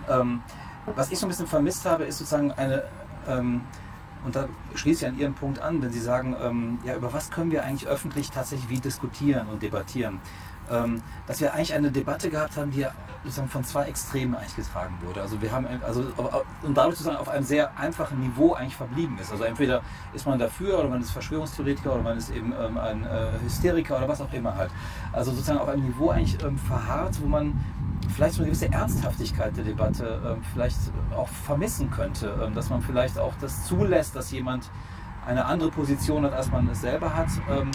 Ähm, 0.09 0.43
was 0.95 1.11
ich 1.11 1.18
so 1.18 1.27
ein 1.27 1.31
bisschen 1.31 1.47
vermisst 1.47 1.87
habe, 1.87 2.05
ist 2.05 2.18
sozusagen 2.18 2.53
eine 2.53 2.83
ähm, 3.27 3.62
und 4.25 4.35
da 4.35 4.49
schließe 4.75 5.05
ich 5.05 5.12
an 5.12 5.18
Ihren 5.18 5.35
Punkt 5.35 5.61
an, 5.61 5.83
wenn 5.83 5.93
Sie 5.93 6.01
sagen, 6.01 6.35
ähm, 6.43 6.79
ja, 6.85 6.97
über 6.97 7.12
was 7.12 7.31
können 7.31 7.51
wir 7.51 7.64
eigentlich 7.64 7.87
öffentlich 7.89 8.31
tatsächlich 8.31 8.68
wie 8.68 8.81
diskutieren 8.81 9.49
und 9.49 9.62
debattieren? 9.62 10.20
Ähm, 10.70 11.03
dass 11.27 11.43
wir 11.43 11.53
eigentlich 11.53 11.75
eine 11.75 11.91
Debatte 11.91 12.31
gehabt 12.31 12.57
haben, 12.57 12.70
die 12.70 12.87
sozusagen 13.22 13.49
von 13.49 13.64
zwei 13.64 13.85
Extremen 13.85 14.35
eigentlich 14.35 14.57
getragen 14.57 14.95
wurde. 15.03 15.20
Also 15.20 15.41
wir 15.43 15.53
haben 15.53 15.66
also 15.83 16.01
und 16.62 16.75
dadurch 16.75 16.97
sozusagen 16.97 17.18
auf 17.18 17.29
einem 17.29 17.45
sehr 17.45 17.77
einfachen 17.79 18.18
Niveau 18.20 18.55
eigentlich 18.55 18.77
verblieben 18.77 19.18
ist. 19.18 19.31
Also 19.31 19.45
entweder 19.45 19.83
ist 20.14 20.27
man 20.27 20.39
dafür 20.39 20.79
oder 20.79 20.89
man 20.89 21.03
ist 21.03 21.11
Verschwörungstheoretiker 21.11 21.93
oder 21.93 22.03
man 22.03 22.16
ist 22.16 22.31
eben 22.31 22.55
ähm, 22.59 22.79
ein 22.79 23.05
äh, 23.05 23.27
Hysteriker 23.45 23.99
oder 23.99 24.09
was 24.09 24.22
auch 24.22 24.33
immer 24.33 24.57
halt. 24.57 24.70
Also 25.12 25.33
sozusagen 25.33 25.59
auf 25.59 25.68
einem 25.68 25.85
Niveau 25.85 26.11
eigentlich 26.11 26.43
ähm, 26.43 26.57
verharrt, 26.57 27.20
wo 27.22 27.27
man 27.27 27.61
vielleicht 28.09 28.34
so 28.34 28.42
eine 28.42 28.50
gewisse 28.50 28.70
Ernsthaftigkeit 28.72 29.57
der 29.57 29.64
Debatte 29.64 30.20
ähm, 30.26 30.42
vielleicht 30.52 30.78
auch 31.16 31.28
vermissen 31.28 31.90
könnte, 31.90 32.34
ähm, 32.44 32.55
dass 32.55 32.70
man 32.70 32.82
vielleicht 32.82 33.18
auch 33.18 33.34
das 33.40 33.66
zulässt, 33.66 34.16
dass 34.16 34.30
jemand 34.30 34.70
eine 35.26 35.44
andere 35.44 35.70
Position 35.70 36.24
hat, 36.24 36.32
als 36.32 36.50
man 36.50 36.68
es 36.68 36.80
selber 36.80 37.14
hat, 37.14 37.28
ähm, 37.50 37.70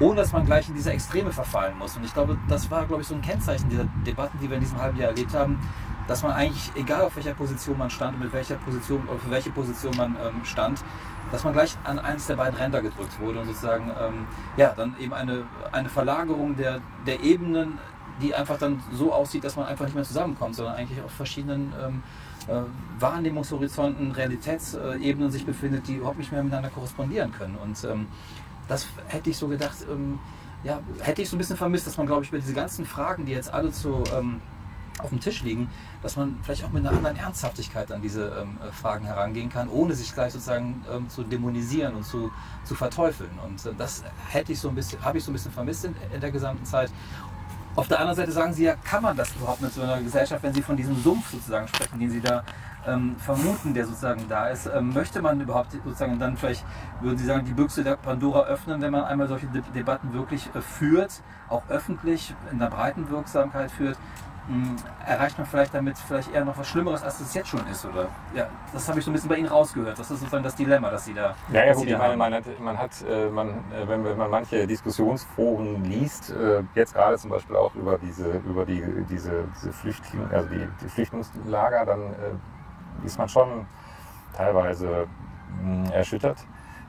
ohne 0.00 0.16
dass 0.16 0.32
man 0.32 0.44
gleich 0.44 0.68
in 0.68 0.74
diese 0.74 0.92
Extreme 0.92 1.32
verfallen 1.32 1.78
muss. 1.78 1.96
Und 1.96 2.04
ich 2.04 2.12
glaube, 2.12 2.36
das 2.48 2.70
war, 2.70 2.84
glaube 2.84 3.02
ich, 3.02 3.08
so 3.08 3.14
ein 3.14 3.22
Kennzeichen 3.22 3.68
dieser 3.68 3.84
Debatten, 4.06 4.38
die 4.40 4.48
wir 4.48 4.56
in 4.56 4.62
diesem 4.62 4.80
halben 4.80 4.98
Jahr 4.98 5.10
erlebt 5.10 5.34
haben, 5.34 5.58
dass 6.06 6.22
man 6.22 6.32
eigentlich, 6.32 6.70
egal 6.74 7.02
auf 7.02 7.16
welcher 7.16 7.34
Position 7.34 7.78
man 7.78 7.90
stand, 7.90 8.18
mit 8.20 8.32
welcher 8.32 8.56
Position 8.56 9.02
oder 9.08 9.18
für 9.18 9.30
welche 9.30 9.50
Position 9.50 9.96
man 9.96 10.16
ähm, 10.16 10.44
stand, 10.44 10.84
dass 11.30 11.44
man 11.44 11.52
gleich 11.52 11.76
an 11.84 11.98
eines 11.98 12.26
der 12.26 12.36
beiden 12.36 12.56
Ränder 12.56 12.82
gedrückt 12.82 13.18
wurde 13.20 13.40
und 13.40 13.46
sozusagen 13.46 13.90
ähm, 14.00 14.26
ja 14.56 14.72
dann 14.76 14.94
eben 14.98 15.14
eine, 15.14 15.44
eine 15.72 15.88
Verlagerung 15.88 16.56
der, 16.56 16.80
der 17.06 17.22
Ebenen 17.22 17.78
die 18.22 18.34
einfach 18.34 18.58
dann 18.58 18.82
so 18.92 19.12
aussieht, 19.12 19.44
dass 19.44 19.56
man 19.56 19.66
einfach 19.66 19.84
nicht 19.84 19.94
mehr 19.94 20.04
zusammenkommt, 20.04 20.54
sondern 20.54 20.74
eigentlich 20.74 21.02
auf 21.02 21.10
verschiedenen 21.10 21.72
ähm, 21.82 22.02
äh, 22.48 22.62
Wahrnehmungshorizonten, 23.00 24.12
Realitätsebenen 24.12 25.30
sich 25.30 25.46
befindet, 25.46 25.88
die 25.88 25.94
überhaupt 25.94 26.18
nicht 26.18 26.30
mehr 26.30 26.42
miteinander 26.42 26.70
korrespondieren 26.70 27.32
können. 27.32 27.56
Und 27.56 27.82
ähm, 27.84 28.06
das 28.68 28.86
hätte 29.08 29.30
ich 29.30 29.36
so 29.36 29.48
gedacht, 29.48 29.76
ähm, 29.90 30.18
ja, 30.62 30.80
hätte 31.00 31.22
ich 31.22 31.28
so 31.28 31.36
ein 31.36 31.38
bisschen 31.38 31.56
vermisst, 31.56 31.86
dass 31.86 31.96
man, 31.96 32.06
glaube 32.06 32.24
ich, 32.24 32.30
über 32.30 32.38
diese 32.38 32.54
ganzen 32.54 32.86
Fragen, 32.86 33.26
die 33.26 33.32
jetzt 33.32 33.52
alle 33.52 33.70
zu, 33.70 34.02
ähm, 34.16 34.40
auf 34.98 35.10
dem 35.10 35.20
Tisch 35.20 35.42
liegen, 35.42 35.68
dass 36.02 36.16
man 36.16 36.38
vielleicht 36.42 36.64
auch 36.64 36.70
mit 36.70 36.86
einer 36.86 36.96
anderen 36.96 37.16
Ernsthaftigkeit 37.16 37.90
an 37.90 38.00
diese 38.00 38.28
ähm, 38.40 38.58
Fragen 38.72 39.04
herangehen 39.04 39.48
kann, 39.48 39.68
ohne 39.68 39.94
sich 39.94 40.14
gleich 40.14 40.32
sozusagen 40.32 40.84
ähm, 40.90 41.08
zu 41.08 41.24
dämonisieren 41.24 41.94
und 41.94 42.04
zu, 42.04 42.30
zu 42.64 42.74
verteufeln. 42.74 43.30
Und 43.44 43.64
äh, 43.66 43.74
das 43.76 44.04
hätte 44.28 44.52
ich 44.52 44.60
so 44.60 44.68
ein 44.68 44.74
bisschen, 44.74 45.04
habe 45.04 45.18
ich 45.18 45.24
so 45.24 45.30
ein 45.30 45.34
bisschen 45.34 45.52
vermisst 45.52 45.84
in, 45.84 45.94
in 46.12 46.20
der 46.20 46.30
gesamten 46.30 46.64
Zeit. 46.64 46.90
Auf 47.76 47.88
der 47.88 47.98
anderen 47.98 48.16
Seite 48.16 48.30
sagen 48.30 48.52
Sie 48.52 48.64
ja, 48.64 48.76
kann 48.76 49.02
man 49.02 49.16
das 49.16 49.34
überhaupt 49.34 49.60
mit 49.60 49.72
so 49.72 49.82
einer 49.82 50.00
Gesellschaft, 50.00 50.44
wenn 50.44 50.54
Sie 50.54 50.62
von 50.62 50.76
diesem 50.76 50.94
Sumpf 51.02 51.30
sozusagen 51.30 51.66
sprechen, 51.66 51.98
den 51.98 52.08
Sie 52.08 52.20
da 52.20 52.44
ähm, 52.86 53.16
vermuten, 53.18 53.74
der 53.74 53.84
sozusagen 53.84 54.28
da 54.28 54.46
ist, 54.46 54.66
ähm, 54.66 54.92
möchte 54.92 55.20
man 55.20 55.40
überhaupt 55.40 55.72
sozusagen 55.72 56.20
dann 56.20 56.36
vielleicht, 56.36 56.64
würden 57.00 57.18
Sie 57.18 57.24
sagen, 57.24 57.44
die 57.44 57.52
Büchse 57.52 57.82
der 57.82 57.96
Pandora 57.96 58.44
öffnen, 58.44 58.80
wenn 58.80 58.92
man 58.92 59.04
einmal 59.04 59.26
solche 59.26 59.46
De 59.46 59.60
Debatten 59.74 60.12
wirklich 60.12 60.48
äh, 60.54 60.60
führt, 60.60 61.20
auch 61.48 61.62
öffentlich 61.68 62.32
in 62.52 62.60
der 62.60 62.68
breiten 62.68 63.10
Wirksamkeit 63.10 63.72
führt, 63.72 63.98
erreicht 65.06 65.38
man 65.38 65.46
vielleicht 65.46 65.72
damit 65.72 65.96
vielleicht 65.96 66.32
eher 66.32 66.44
noch 66.44 66.56
was 66.58 66.68
Schlimmeres, 66.68 67.02
als 67.02 67.20
es 67.20 67.32
jetzt 67.32 67.48
schon 67.48 67.66
ist, 67.66 67.84
oder? 67.84 68.08
Ja, 68.34 68.46
das 68.72 68.88
habe 68.88 68.98
ich 68.98 69.04
so 69.04 69.10
ein 69.10 69.14
bisschen 69.14 69.28
bei 69.28 69.36
Ihnen 69.36 69.48
rausgehört. 69.48 69.98
Das 69.98 70.10
ist 70.10 70.20
sozusagen 70.20 70.44
das 70.44 70.54
Dilemma, 70.54 70.90
das 70.90 71.06
Sie 71.06 71.14
da. 71.14 71.34
Ja, 71.50 71.64
ja, 71.64 71.72
gut, 71.72 71.86
ich 71.86 71.96
meine, 71.96 72.16
man 72.16 72.34
hat, 72.34 72.60
man 72.60 72.78
hat 72.78 72.90
äh, 73.08 73.28
man, 73.30 73.48
äh, 73.48 73.88
wenn, 73.88 74.04
wenn 74.04 74.18
man 74.18 74.30
manche 74.30 74.66
Diskussionsforen 74.66 75.84
liest, 75.84 76.30
äh, 76.30 76.62
jetzt 76.74 76.92
gerade 76.94 77.16
zum 77.16 77.30
Beispiel 77.30 77.56
auch 77.56 77.74
über 77.74 77.96
diese, 77.98 78.30
über 78.46 78.66
die, 78.66 78.82
diese, 79.08 79.44
diese 79.56 79.72
Flüchtlinge, 79.72 80.28
also 80.30 80.48
die, 80.50 80.68
die 80.82 80.88
Flüchtlingslager, 80.88 81.86
dann 81.86 82.14
ist 83.04 83.18
man 83.18 83.28
schon 83.28 83.66
teilweise 84.36 85.06
mh, 85.62 85.90
erschüttert. 85.90 86.38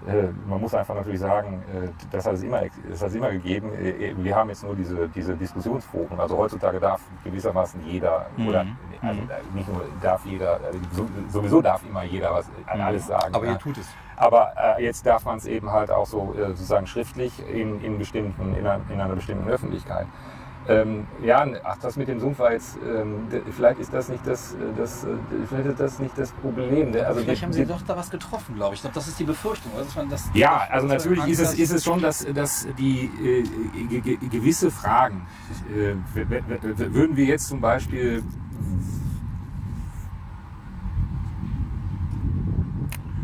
Äh, 0.08 0.28
man 0.48 0.62
muss 0.62 0.76
einfach 0.76 0.94
natürlich 0.96 1.20
sagen, 1.20 1.64
äh, 1.74 1.88
das 2.12 2.26
hat 2.26 2.34
es 2.34 2.44
immer, 2.44 2.62
das 2.90 3.02
hat 3.02 3.10
es 3.10 3.16
immer 3.16 3.32
gegeben. 3.32 3.74
Äh, 3.74 4.14
Wir 4.18 4.36
haben 4.36 4.50
jetzt 4.50 4.64
nur 4.64 4.76
diese, 4.76 5.08
diese 5.10 5.36
Diskussionsforen. 5.36 6.20
Also 6.20 6.38
heutzutage 6.38 6.80
darf 6.80 7.02
gewissermaßen 7.24 7.82
jeder, 7.86 8.28
Mhm. 8.38 8.48
oder 8.48 8.66
also 9.02 9.22
Mhm. 9.22 9.30
nicht 9.56 9.68
nur 9.68 9.82
darf 10.02 10.26
jeder, 10.26 10.60
so- 10.92 11.08
sowieso 11.30 11.62
darf 11.62 11.82
immer 11.88 12.04
jeder 12.04 12.34
was 12.34 12.50
an 12.68 12.82
alles 12.82 13.08
sagen. 13.08 13.34
Aber 13.34 13.46
ihr 13.46 13.58
tut 13.58 13.78
es. 13.78 13.88
Aber 14.18 14.54
jetzt 14.80 15.06
darf 15.06 15.26
man 15.26 15.38
es 15.38 15.46
eben 15.46 15.70
halt 15.72 15.92
auch 15.92 16.06
so 16.06 16.34
sozusagen 16.38 16.88
schriftlich 16.88 17.34
in, 17.50 17.84
in, 17.84 17.98
bestimmten, 17.98 18.56
in, 18.56 18.66
einer, 18.66 18.80
in 18.90 19.02
einer 19.02 19.16
bestimmten 19.16 19.50
Öffentlichkeit. 19.50 20.08
Ähm, 20.68 21.06
ja, 21.22 21.46
ach, 21.64 21.78
das 21.78 21.96
mit 21.96 22.08
dem 22.08 22.20
Sumpf 22.20 22.40
war 22.40 22.52
jetzt, 22.52 22.78
ähm, 22.84 23.28
vielleicht 23.56 23.80
ist 23.80 23.94
das 23.94 24.10
nicht 24.10 24.26
das, 24.26 24.54
äh, 24.54 24.58
das, 24.76 25.04
äh, 25.04 25.10
vielleicht 25.48 25.68
ist 25.70 25.80
das 25.80 26.00
nicht 26.00 26.18
das 26.18 26.32
Problem. 26.32 26.92
Der- 26.92 27.08
Also 27.08 27.22
Vielleicht 27.22 27.42
die- 27.42 27.46
haben 27.46 27.54
Sie 27.54 27.62
die- 27.66 27.68
doch 27.72 27.82
da 27.84 27.96
was 27.96 28.10
getroffen, 28.10 28.56
glaube 28.56 28.74
ich. 28.74 28.80
Ich 28.80 28.82
glaube, 28.82 28.96
das 28.96 29.08
ist 29.08 29.20
die 29.20 29.26
Befürchtung. 29.26 29.72
Oder? 29.74 29.84
Dass 29.84 29.96
man 29.96 30.10
das, 30.10 30.28
ja, 30.34 30.64
also 30.72 30.88
natürlich 30.88 31.28
ist 31.28 31.40
es, 31.40 31.54
ist 31.60 31.72
es 31.72 31.84
schon, 31.84 32.02
dass, 32.02 32.26
dass 32.34 32.68
die 32.80 33.06
äh, 33.24 33.44
ge- 33.90 34.00
ge- 34.02 34.18
gewisse 34.28 34.72
Fragen, 34.72 35.28
äh, 35.72 35.94
würden 36.16 37.16
wir 37.16 37.26
jetzt 37.26 37.48
zum 37.48 37.62
Beispiel 37.62 38.24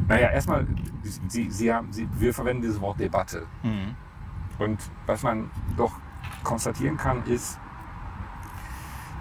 Naja, 0.07 0.29
erstmal, 0.29 0.67
Sie, 1.29 1.49
Sie 1.49 1.73
haben, 1.73 1.91
Sie, 1.93 2.07
wir 2.19 2.33
verwenden 2.33 2.61
dieses 2.63 2.81
Wort 2.81 2.99
Debatte. 2.99 3.45
Mhm. 3.63 3.95
Und 4.59 4.79
was 5.05 5.23
man 5.23 5.49
doch 5.77 5.93
konstatieren 6.43 6.97
kann, 6.97 7.23
ist, 7.25 7.59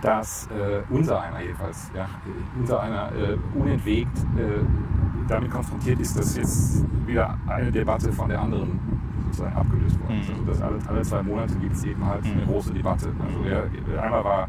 dass 0.02 0.46
äh, 0.48 0.82
unser 0.88 1.20
einer 1.20 1.40
jedenfalls, 1.40 1.90
ja, 1.94 2.08
unser 2.58 2.80
einer 2.80 3.12
äh, 3.12 3.36
unentwegt 3.54 4.16
äh, 4.38 4.64
damit 5.28 5.50
konfrontiert 5.50 6.00
ist, 6.00 6.18
dass 6.18 6.36
jetzt 6.36 6.84
wieder 7.06 7.36
eine 7.46 7.70
Debatte 7.70 8.10
von 8.12 8.28
der 8.28 8.40
anderen 8.40 8.80
sozusagen 9.26 9.54
abgelöst 9.56 10.00
worden 10.00 10.20
ist. 10.20 10.28
Mhm. 10.30 10.34
Also 10.34 10.44
dass 10.46 10.62
alle, 10.62 10.78
alle 10.88 11.02
zwei 11.02 11.22
Monate 11.22 11.54
gibt 11.56 11.74
es 11.76 11.84
eben 11.84 12.04
halt 12.04 12.24
eine 12.24 12.34
Mhm. 12.34 12.46
große 12.46 12.72
Debatte. 12.72 13.12
Also 13.24 13.44
ja, 13.48 14.02
einmal 14.02 14.24
war 14.24 14.48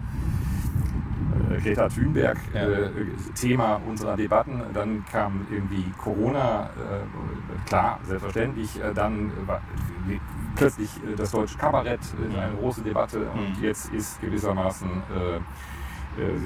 äh, 1.51 1.61
Greta 1.61 1.87
Thunberg 1.89 2.37
Ja. 2.53 2.61
äh, 2.61 2.89
Thema 3.35 3.79
unserer 3.87 4.15
Debatten. 4.15 4.61
Dann 4.73 5.03
kam 5.11 5.45
irgendwie 5.51 5.83
Corona, 5.97 6.63
äh, 6.77 7.67
klar, 7.67 7.99
selbstverständlich. 8.07 8.81
Äh, 8.81 8.93
dann 8.93 9.31
war 9.45 9.61
plötzlich 10.55 10.89
äh, 11.03 11.15
das 11.15 11.31
deutsche 11.31 11.57
Kabarett, 11.57 11.99
äh, 12.01 12.37
eine 12.39 12.55
große 12.55 12.81
Debatte. 12.81 13.29
Und 13.31 13.57
Mhm. 13.57 13.63
jetzt 13.63 13.91
ist 13.93 14.19
gewissermaßen 14.21 14.89
äh, 14.89 15.35
äh, 15.37 15.41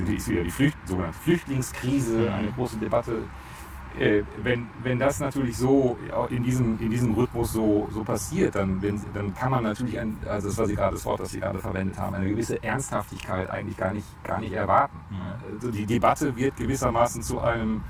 die- 0.07 0.15
ist 0.15 0.29
wieder 0.29 0.43
die 0.43 0.51
Flücht, 0.51 0.77
sogenannte 0.85 1.17
Flüchtlingskrise, 1.19 2.17
Mhm. 2.19 2.33
eine 2.33 2.51
große 2.51 2.77
Debatte. 2.77 3.23
Wenn, 4.43 4.67
wenn 4.83 4.99
das 4.99 5.21
natürlich 5.21 5.55
so 5.57 5.97
in 6.29 6.43
diesem, 6.43 6.77
in 6.81 6.89
diesem 6.91 7.13
Rhythmus 7.13 7.53
so, 7.53 7.87
so 7.93 8.03
passiert, 8.03 8.55
dann, 8.55 8.81
wenn, 8.81 8.99
dann 9.13 9.33
kann 9.33 9.51
man 9.51 9.63
natürlich, 9.63 9.97
ein, 9.97 10.17
also 10.27 10.49
das 10.49 10.57
war 10.57 10.65
Sie 10.65 10.75
gerade 10.75 10.95
das 10.95 11.05
Wort, 11.05 11.21
das 11.21 11.29
Sie 11.31 11.39
gerade 11.39 11.59
verwendet 11.59 11.97
haben, 11.97 12.13
eine 12.13 12.27
gewisse 12.27 12.61
Ernsthaftigkeit 12.61 13.49
eigentlich 13.49 13.77
gar 13.77 13.93
nicht, 13.93 14.05
gar 14.25 14.41
nicht 14.41 14.51
erwarten. 14.51 14.97
Mhm. 15.09 15.53
Also 15.53 15.71
die 15.71 15.85
Debatte 15.85 16.35
wird 16.35 16.57
gewissermaßen 16.57 17.21
zu 17.23 17.39
einem, 17.39 17.85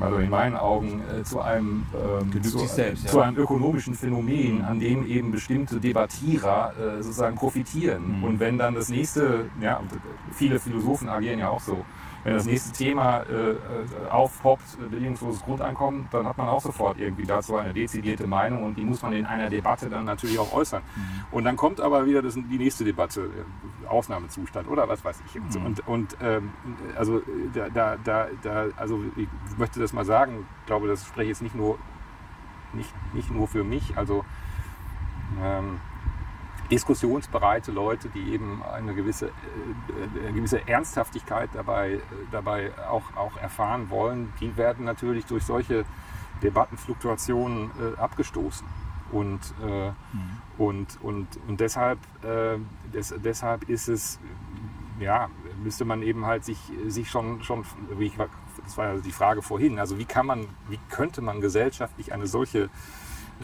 also 0.00 0.16
in 0.16 0.30
meinen 0.30 0.56
Augen, 0.56 1.02
äh, 1.02 1.22
zu 1.22 1.40
einem, 1.40 1.86
ähm, 1.94 2.42
zu, 2.42 2.58
selbst, 2.66 3.04
ja. 3.04 3.10
zu 3.10 3.20
einem 3.20 3.36
ökonomischen 3.36 3.94
Phänomen, 3.94 4.58
Mhm. 4.58 4.64
an 4.64 4.80
dem 4.80 5.06
eben 5.06 5.30
bestimmte 5.30 5.80
Debattierer 5.80 6.72
äh, 6.76 7.02
sozusagen 7.02 7.36
profitieren. 7.36 8.18
Mhm. 8.18 8.24
Und 8.24 8.40
wenn 8.40 8.58
dann 8.58 8.74
das 8.74 8.88
nächste, 8.88 9.46
ja, 9.60 9.80
viele 10.32 10.58
Philosophen 10.58 11.08
agieren 11.08 11.38
ja 11.38 11.48
auch 11.48 11.60
so, 11.60 11.84
wenn 12.24 12.34
das 12.34 12.46
nächste 12.46 12.72
Thema 12.72 13.18
äh, 13.20 13.50
äh, 13.50 13.56
aufpoppt, 14.10 14.78
äh, 14.80 14.88
bedingungsloses 14.88 15.42
Grundeinkommen, 15.42 16.08
dann 16.10 16.26
hat 16.26 16.38
man 16.38 16.48
auch 16.48 16.60
sofort 16.60 16.98
irgendwie 16.98 17.26
dazu 17.26 17.56
eine 17.56 17.74
dezidierte 17.74 18.26
Meinung 18.26 18.64
und 18.64 18.78
die 18.78 18.84
muss 18.84 19.02
man 19.02 19.12
in 19.12 19.26
einer 19.26 19.50
Debatte 19.50 19.90
dann 19.90 20.06
natürlich 20.06 20.38
auch 20.38 20.52
äußern. 20.52 20.82
Mhm. 20.82 21.02
Und 21.30 21.44
dann 21.44 21.56
kommt 21.56 21.80
aber 21.80 22.06
wieder 22.06 22.22
das, 22.22 22.34
die 22.34 22.58
nächste 22.58 22.84
Debatte, 22.84 23.30
äh, 23.84 23.86
Ausnahmezustand 23.86 24.68
oder 24.68 24.88
was 24.88 25.04
weiß 25.04 25.22
ich. 25.26 25.34
Mhm. 25.34 25.66
und, 25.66 25.86
und 25.86 26.16
ähm, 26.22 26.50
also, 26.96 27.20
da, 27.52 27.68
da, 27.68 27.96
da, 28.02 28.26
da, 28.42 28.66
also 28.76 29.02
ich 29.16 29.28
möchte 29.58 29.80
das 29.80 29.92
mal 29.92 30.06
sagen, 30.06 30.46
ich 30.60 30.66
glaube, 30.66 30.88
das 30.88 31.06
spreche 31.06 31.24
ich 31.24 31.28
jetzt 31.28 31.42
nicht 31.42 31.54
nur, 31.54 31.78
nicht, 32.72 32.92
nicht 33.12 33.30
nur 33.30 33.48
für 33.48 33.64
mich. 33.64 33.96
Also 33.98 34.24
ähm, 35.42 35.78
diskussionsbereite 36.70 37.72
Leute, 37.72 38.08
die 38.08 38.32
eben 38.32 38.62
eine 38.62 38.94
gewisse, 38.94 39.26
äh, 39.26 40.20
eine 40.22 40.32
gewisse 40.32 40.66
Ernsthaftigkeit 40.66 41.50
dabei, 41.52 42.00
dabei 42.30 42.72
auch, 42.88 43.16
auch 43.16 43.36
erfahren 43.36 43.90
wollen, 43.90 44.32
die 44.40 44.56
werden 44.56 44.84
natürlich 44.84 45.26
durch 45.26 45.44
solche 45.44 45.84
Debattenfluktuationen 46.42 47.70
äh, 47.70 47.98
abgestoßen. 47.98 48.66
Und, 49.12 49.40
äh, 49.62 49.90
mhm. 49.90 49.94
und, 50.58 50.98
und, 51.02 51.28
und 51.46 51.60
deshalb, 51.60 51.98
äh, 52.24 52.58
des, 52.92 53.14
deshalb 53.22 53.68
ist 53.68 53.88
es, 53.88 54.18
ja, 54.98 55.28
müsste 55.62 55.84
man 55.84 56.02
eben 56.02 56.26
halt 56.26 56.44
sich, 56.44 56.58
sich 56.88 57.10
schon, 57.10 57.42
schon 57.42 57.64
wie 57.96 58.06
ich, 58.06 58.16
das 58.64 58.76
war 58.76 58.94
ja 58.94 59.00
die 59.00 59.12
Frage 59.12 59.42
vorhin, 59.42 59.78
also 59.78 59.98
wie 59.98 60.04
kann 60.04 60.26
man, 60.26 60.46
wie 60.68 60.78
könnte 60.90 61.20
man 61.20 61.40
gesellschaftlich 61.40 62.12
eine 62.12 62.26
solche 62.26 62.70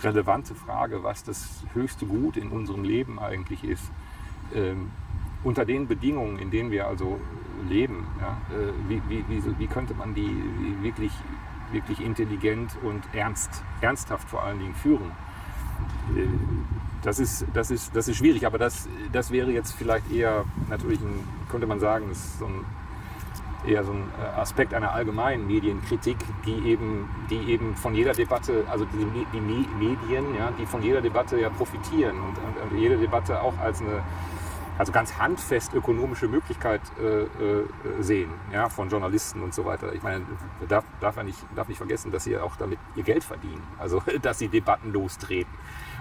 relevante 0.03 0.55
Frage, 0.55 1.03
was 1.03 1.25
das 1.25 1.65
höchste 1.75 2.07
Gut 2.07 2.37
in 2.37 2.51
unserem 2.51 2.85
Leben 2.85 3.19
eigentlich 3.19 3.65
ist, 3.65 3.91
ähm, 4.55 4.91
unter 5.43 5.65
den 5.65 5.87
Bedingungen, 5.87 6.39
in 6.39 6.51
denen 6.51 6.71
wir 6.71 6.87
also 6.87 7.19
leben, 7.69 8.07
ja, 8.21 8.37
äh, 8.55 8.73
wie, 8.89 9.03
wie, 9.09 9.25
wie, 9.29 9.59
wie, 9.59 9.67
könnte 9.67 9.95
man 9.95 10.15
die 10.15 10.31
wirklich, 10.83 11.13
wirklich 11.73 12.01
intelligent 12.01 12.77
und 12.83 13.03
ernst, 13.15 13.63
ernsthaft 13.81 14.29
vor 14.29 14.43
allen 14.43 14.59
Dingen 14.59 14.75
führen? 14.75 15.11
Äh, 16.17 16.27
das 17.03 17.19
ist, 17.19 17.47
das 17.55 17.71
ist, 17.71 17.97
das 17.97 18.09
ist 18.09 18.19
schwierig, 18.19 18.45
aber 18.47 18.59
das, 18.59 18.89
das 19.13 19.31
wäre 19.31 19.51
jetzt 19.51 19.73
vielleicht 19.73 20.11
eher 20.13 20.45
natürlich, 20.69 21.01
ein, 21.01 21.25
könnte 21.51 21.67
man 21.67 21.81
sagen, 21.81 22.11
ist 22.11 22.39
so 22.39 22.47
ein 22.47 22.65
eher 23.67 23.85
so 23.85 23.93
ein 23.93 24.09
äh, 24.19 24.41
Aspekt 24.41 24.75
einer 24.75 24.93
allgemeinen 24.93 25.47
Medienkritik, 25.47 26.17
die 26.47 26.71
eben, 26.71 27.09
die 27.31 27.53
eben 27.53 27.77
von 27.77 27.95
jeder 27.95 28.13
Debatte, 28.13 28.65
also 28.71 28.85
die, 28.85 29.27
die 29.33 29.41
Medien, 29.41 30.35
ja, 30.37 30.53
die 30.59 30.67
von 30.67 30.83
jeder 30.83 31.01
Debatte 31.01 31.39
ja 31.39 31.51
profitieren 31.51 32.17
und, 32.17 32.39
und, 32.39 32.73
und 32.73 32.79
jede 32.79 32.97
Debatte 32.97 33.41
auch 33.41 33.59
als 33.59 33.81
eine 33.81 34.03
also 34.81 34.93
ganz 34.93 35.19
handfest 35.19 35.75
ökonomische 35.75 36.27
Möglichkeit 36.27 36.81
äh, 36.99 37.25
äh, 37.25 37.67
sehen, 38.01 38.31
ja, 38.51 38.71
von 38.71 38.89
Journalisten 38.89 39.43
und 39.43 39.53
so 39.53 39.67
weiter. 39.67 39.93
Ich 39.93 40.03
meine, 40.03 40.25
darf, 40.71 40.87
darf, 41.01 41.17
man 41.17 41.27
nicht, 41.27 41.39
darf 41.55 41.69
nicht 41.69 41.77
vergessen, 41.77 42.11
dass 42.11 42.25
sie 42.25 42.39
auch 42.39 42.57
damit 42.57 42.79
ihr 42.97 43.03
Geld 43.03 43.23
verdienen, 43.23 43.63
also 43.79 44.03
dass 44.23 44.39
sie 44.39 44.49
Debatten 44.49 44.91
lostreten. 44.91 45.53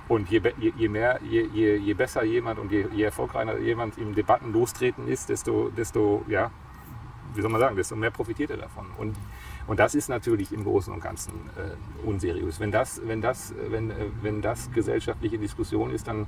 Und 0.07 0.29
je, 0.31 0.41
je, 0.57 0.71
je 0.77 0.87
mehr, 0.87 1.19
je, 1.21 1.45
je, 1.51 1.77
je 1.77 1.93
besser 1.93 2.23
jemand 2.23 2.57
und 2.57 2.71
je, 2.71 2.87
je 2.93 3.03
erfolgreicher 3.03 3.59
jemand 3.59 3.97
im 3.97 4.15
Debatten 4.15 4.53
lostreten 4.53 5.09
ist, 5.09 5.27
desto, 5.27 5.69
desto 5.75 6.23
ja, 6.27 6.49
wie 7.33 7.41
soll 7.41 7.51
man 7.51 7.61
sagen, 7.61 7.75
desto 7.75 7.95
mehr 7.95 8.11
profitiert 8.11 8.51
er 8.51 8.57
davon. 8.57 8.87
Und, 8.97 9.15
und 9.67 9.79
das 9.79 9.95
ist 9.95 10.09
natürlich 10.09 10.51
im 10.51 10.63
Großen 10.63 10.93
und 10.93 11.01
Ganzen 11.01 11.33
äh, 11.55 12.07
unseriös. 12.07 12.59
Wenn 12.59 12.71
das, 12.71 13.01
wenn, 13.05 13.21
das, 13.21 13.53
wenn, 13.69 13.91
äh, 13.91 13.95
wenn 14.21 14.41
das 14.41 14.71
gesellschaftliche 14.71 15.37
Diskussion 15.37 15.91
ist, 15.91 16.07
dann, 16.07 16.27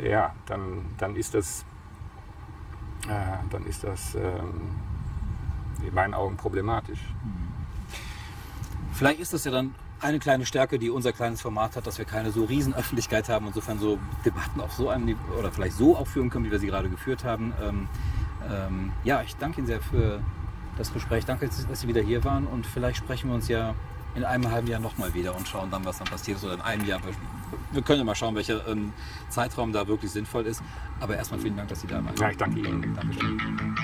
äh, 0.00 0.10
ja, 0.10 0.34
dann, 0.46 0.84
dann 0.98 1.16
ist 1.16 1.34
das, 1.34 1.64
äh, 3.08 3.48
dann 3.50 3.66
ist 3.66 3.84
das 3.84 4.14
ähm, 4.14 4.70
in 5.86 5.94
meinen 5.94 6.14
Augen 6.14 6.36
problematisch. 6.36 7.00
Vielleicht 8.92 9.20
ist 9.20 9.32
das 9.32 9.44
ja 9.44 9.50
dann 9.50 9.74
eine 10.00 10.18
kleine 10.18 10.46
Stärke, 10.46 10.78
die 10.78 10.90
unser 10.90 11.12
kleines 11.12 11.40
Format 11.42 11.76
hat, 11.76 11.86
dass 11.86 11.98
wir 11.98 12.04
keine 12.04 12.30
so 12.30 12.44
riesen 12.44 12.74
Öffentlichkeit 12.74 13.28
haben, 13.28 13.46
insofern 13.46 13.78
so 13.78 13.98
Debatten 14.24 14.60
auf 14.60 14.72
so 14.72 14.88
einem 14.88 15.04
Niveau 15.04 15.38
oder 15.38 15.50
vielleicht 15.52 15.76
so 15.76 15.96
auch 15.96 16.06
führen 16.06 16.30
können, 16.30 16.46
wie 16.46 16.50
wir 16.50 16.58
sie 16.58 16.66
gerade 16.66 16.88
geführt 16.88 17.24
haben. 17.24 17.52
Ähm, 17.62 17.88
ähm, 18.48 18.92
ja, 19.04 19.22
ich 19.22 19.36
danke 19.36 19.58
Ihnen 19.58 19.66
sehr 19.66 19.80
für 19.80 20.20
das 20.78 20.92
Gespräch. 20.92 21.24
Danke, 21.24 21.48
dass 21.48 21.80
Sie 21.80 21.88
wieder 21.88 22.00
hier 22.00 22.24
waren 22.24 22.46
und 22.46 22.66
vielleicht 22.66 22.98
sprechen 22.98 23.28
wir 23.28 23.34
uns 23.34 23.48
ja 23.48 23.74
in 24.14 24.24
einem 24.24 24.50
halben 24.50 24.66
Jahr 24.66 24.80
nochmal 24.80 25.14
wieder 25.14 25.36
und 25.36 25.46
schauen 25.46 25.70
dann, 25.70 25.84
was 25.84 25.98
dann 25.98 26.08
passiert 26.08 26.38
ist 26.38 26.44
oder 26.44 26.54
in 26.54 26.60
einem 26.60 26.84
Jahr. 26.84 27.00
Wir 27.72 27.82
können 27.82 27.98
ja 27.98 28.04
mal 28.04 28.14
schauen, 28.14 28.34
welcher 28.34 28.66
ähm, 28.66 28.92
Zeitraum 29.28 29.72
da 29.72 29.86
wirklich 29.86 30.10
sinnvoll 30.10 30.46
ist. 30.46 30.62
Aber 30.98 31.16
erstmal 31.16 31.40
vielen 31.40 31.56
Dank, 31.56 31.68
dass 31.68 31.80
Sie 31.80 31.86
da 31.86 32.04
waren. 32.04 32.14
Ja, 32.18 32.30
ich 32.30 32.36
danke 32.36 32.58
Ihnen. 32.58 32.94
Dankeschön. 32.94 33.76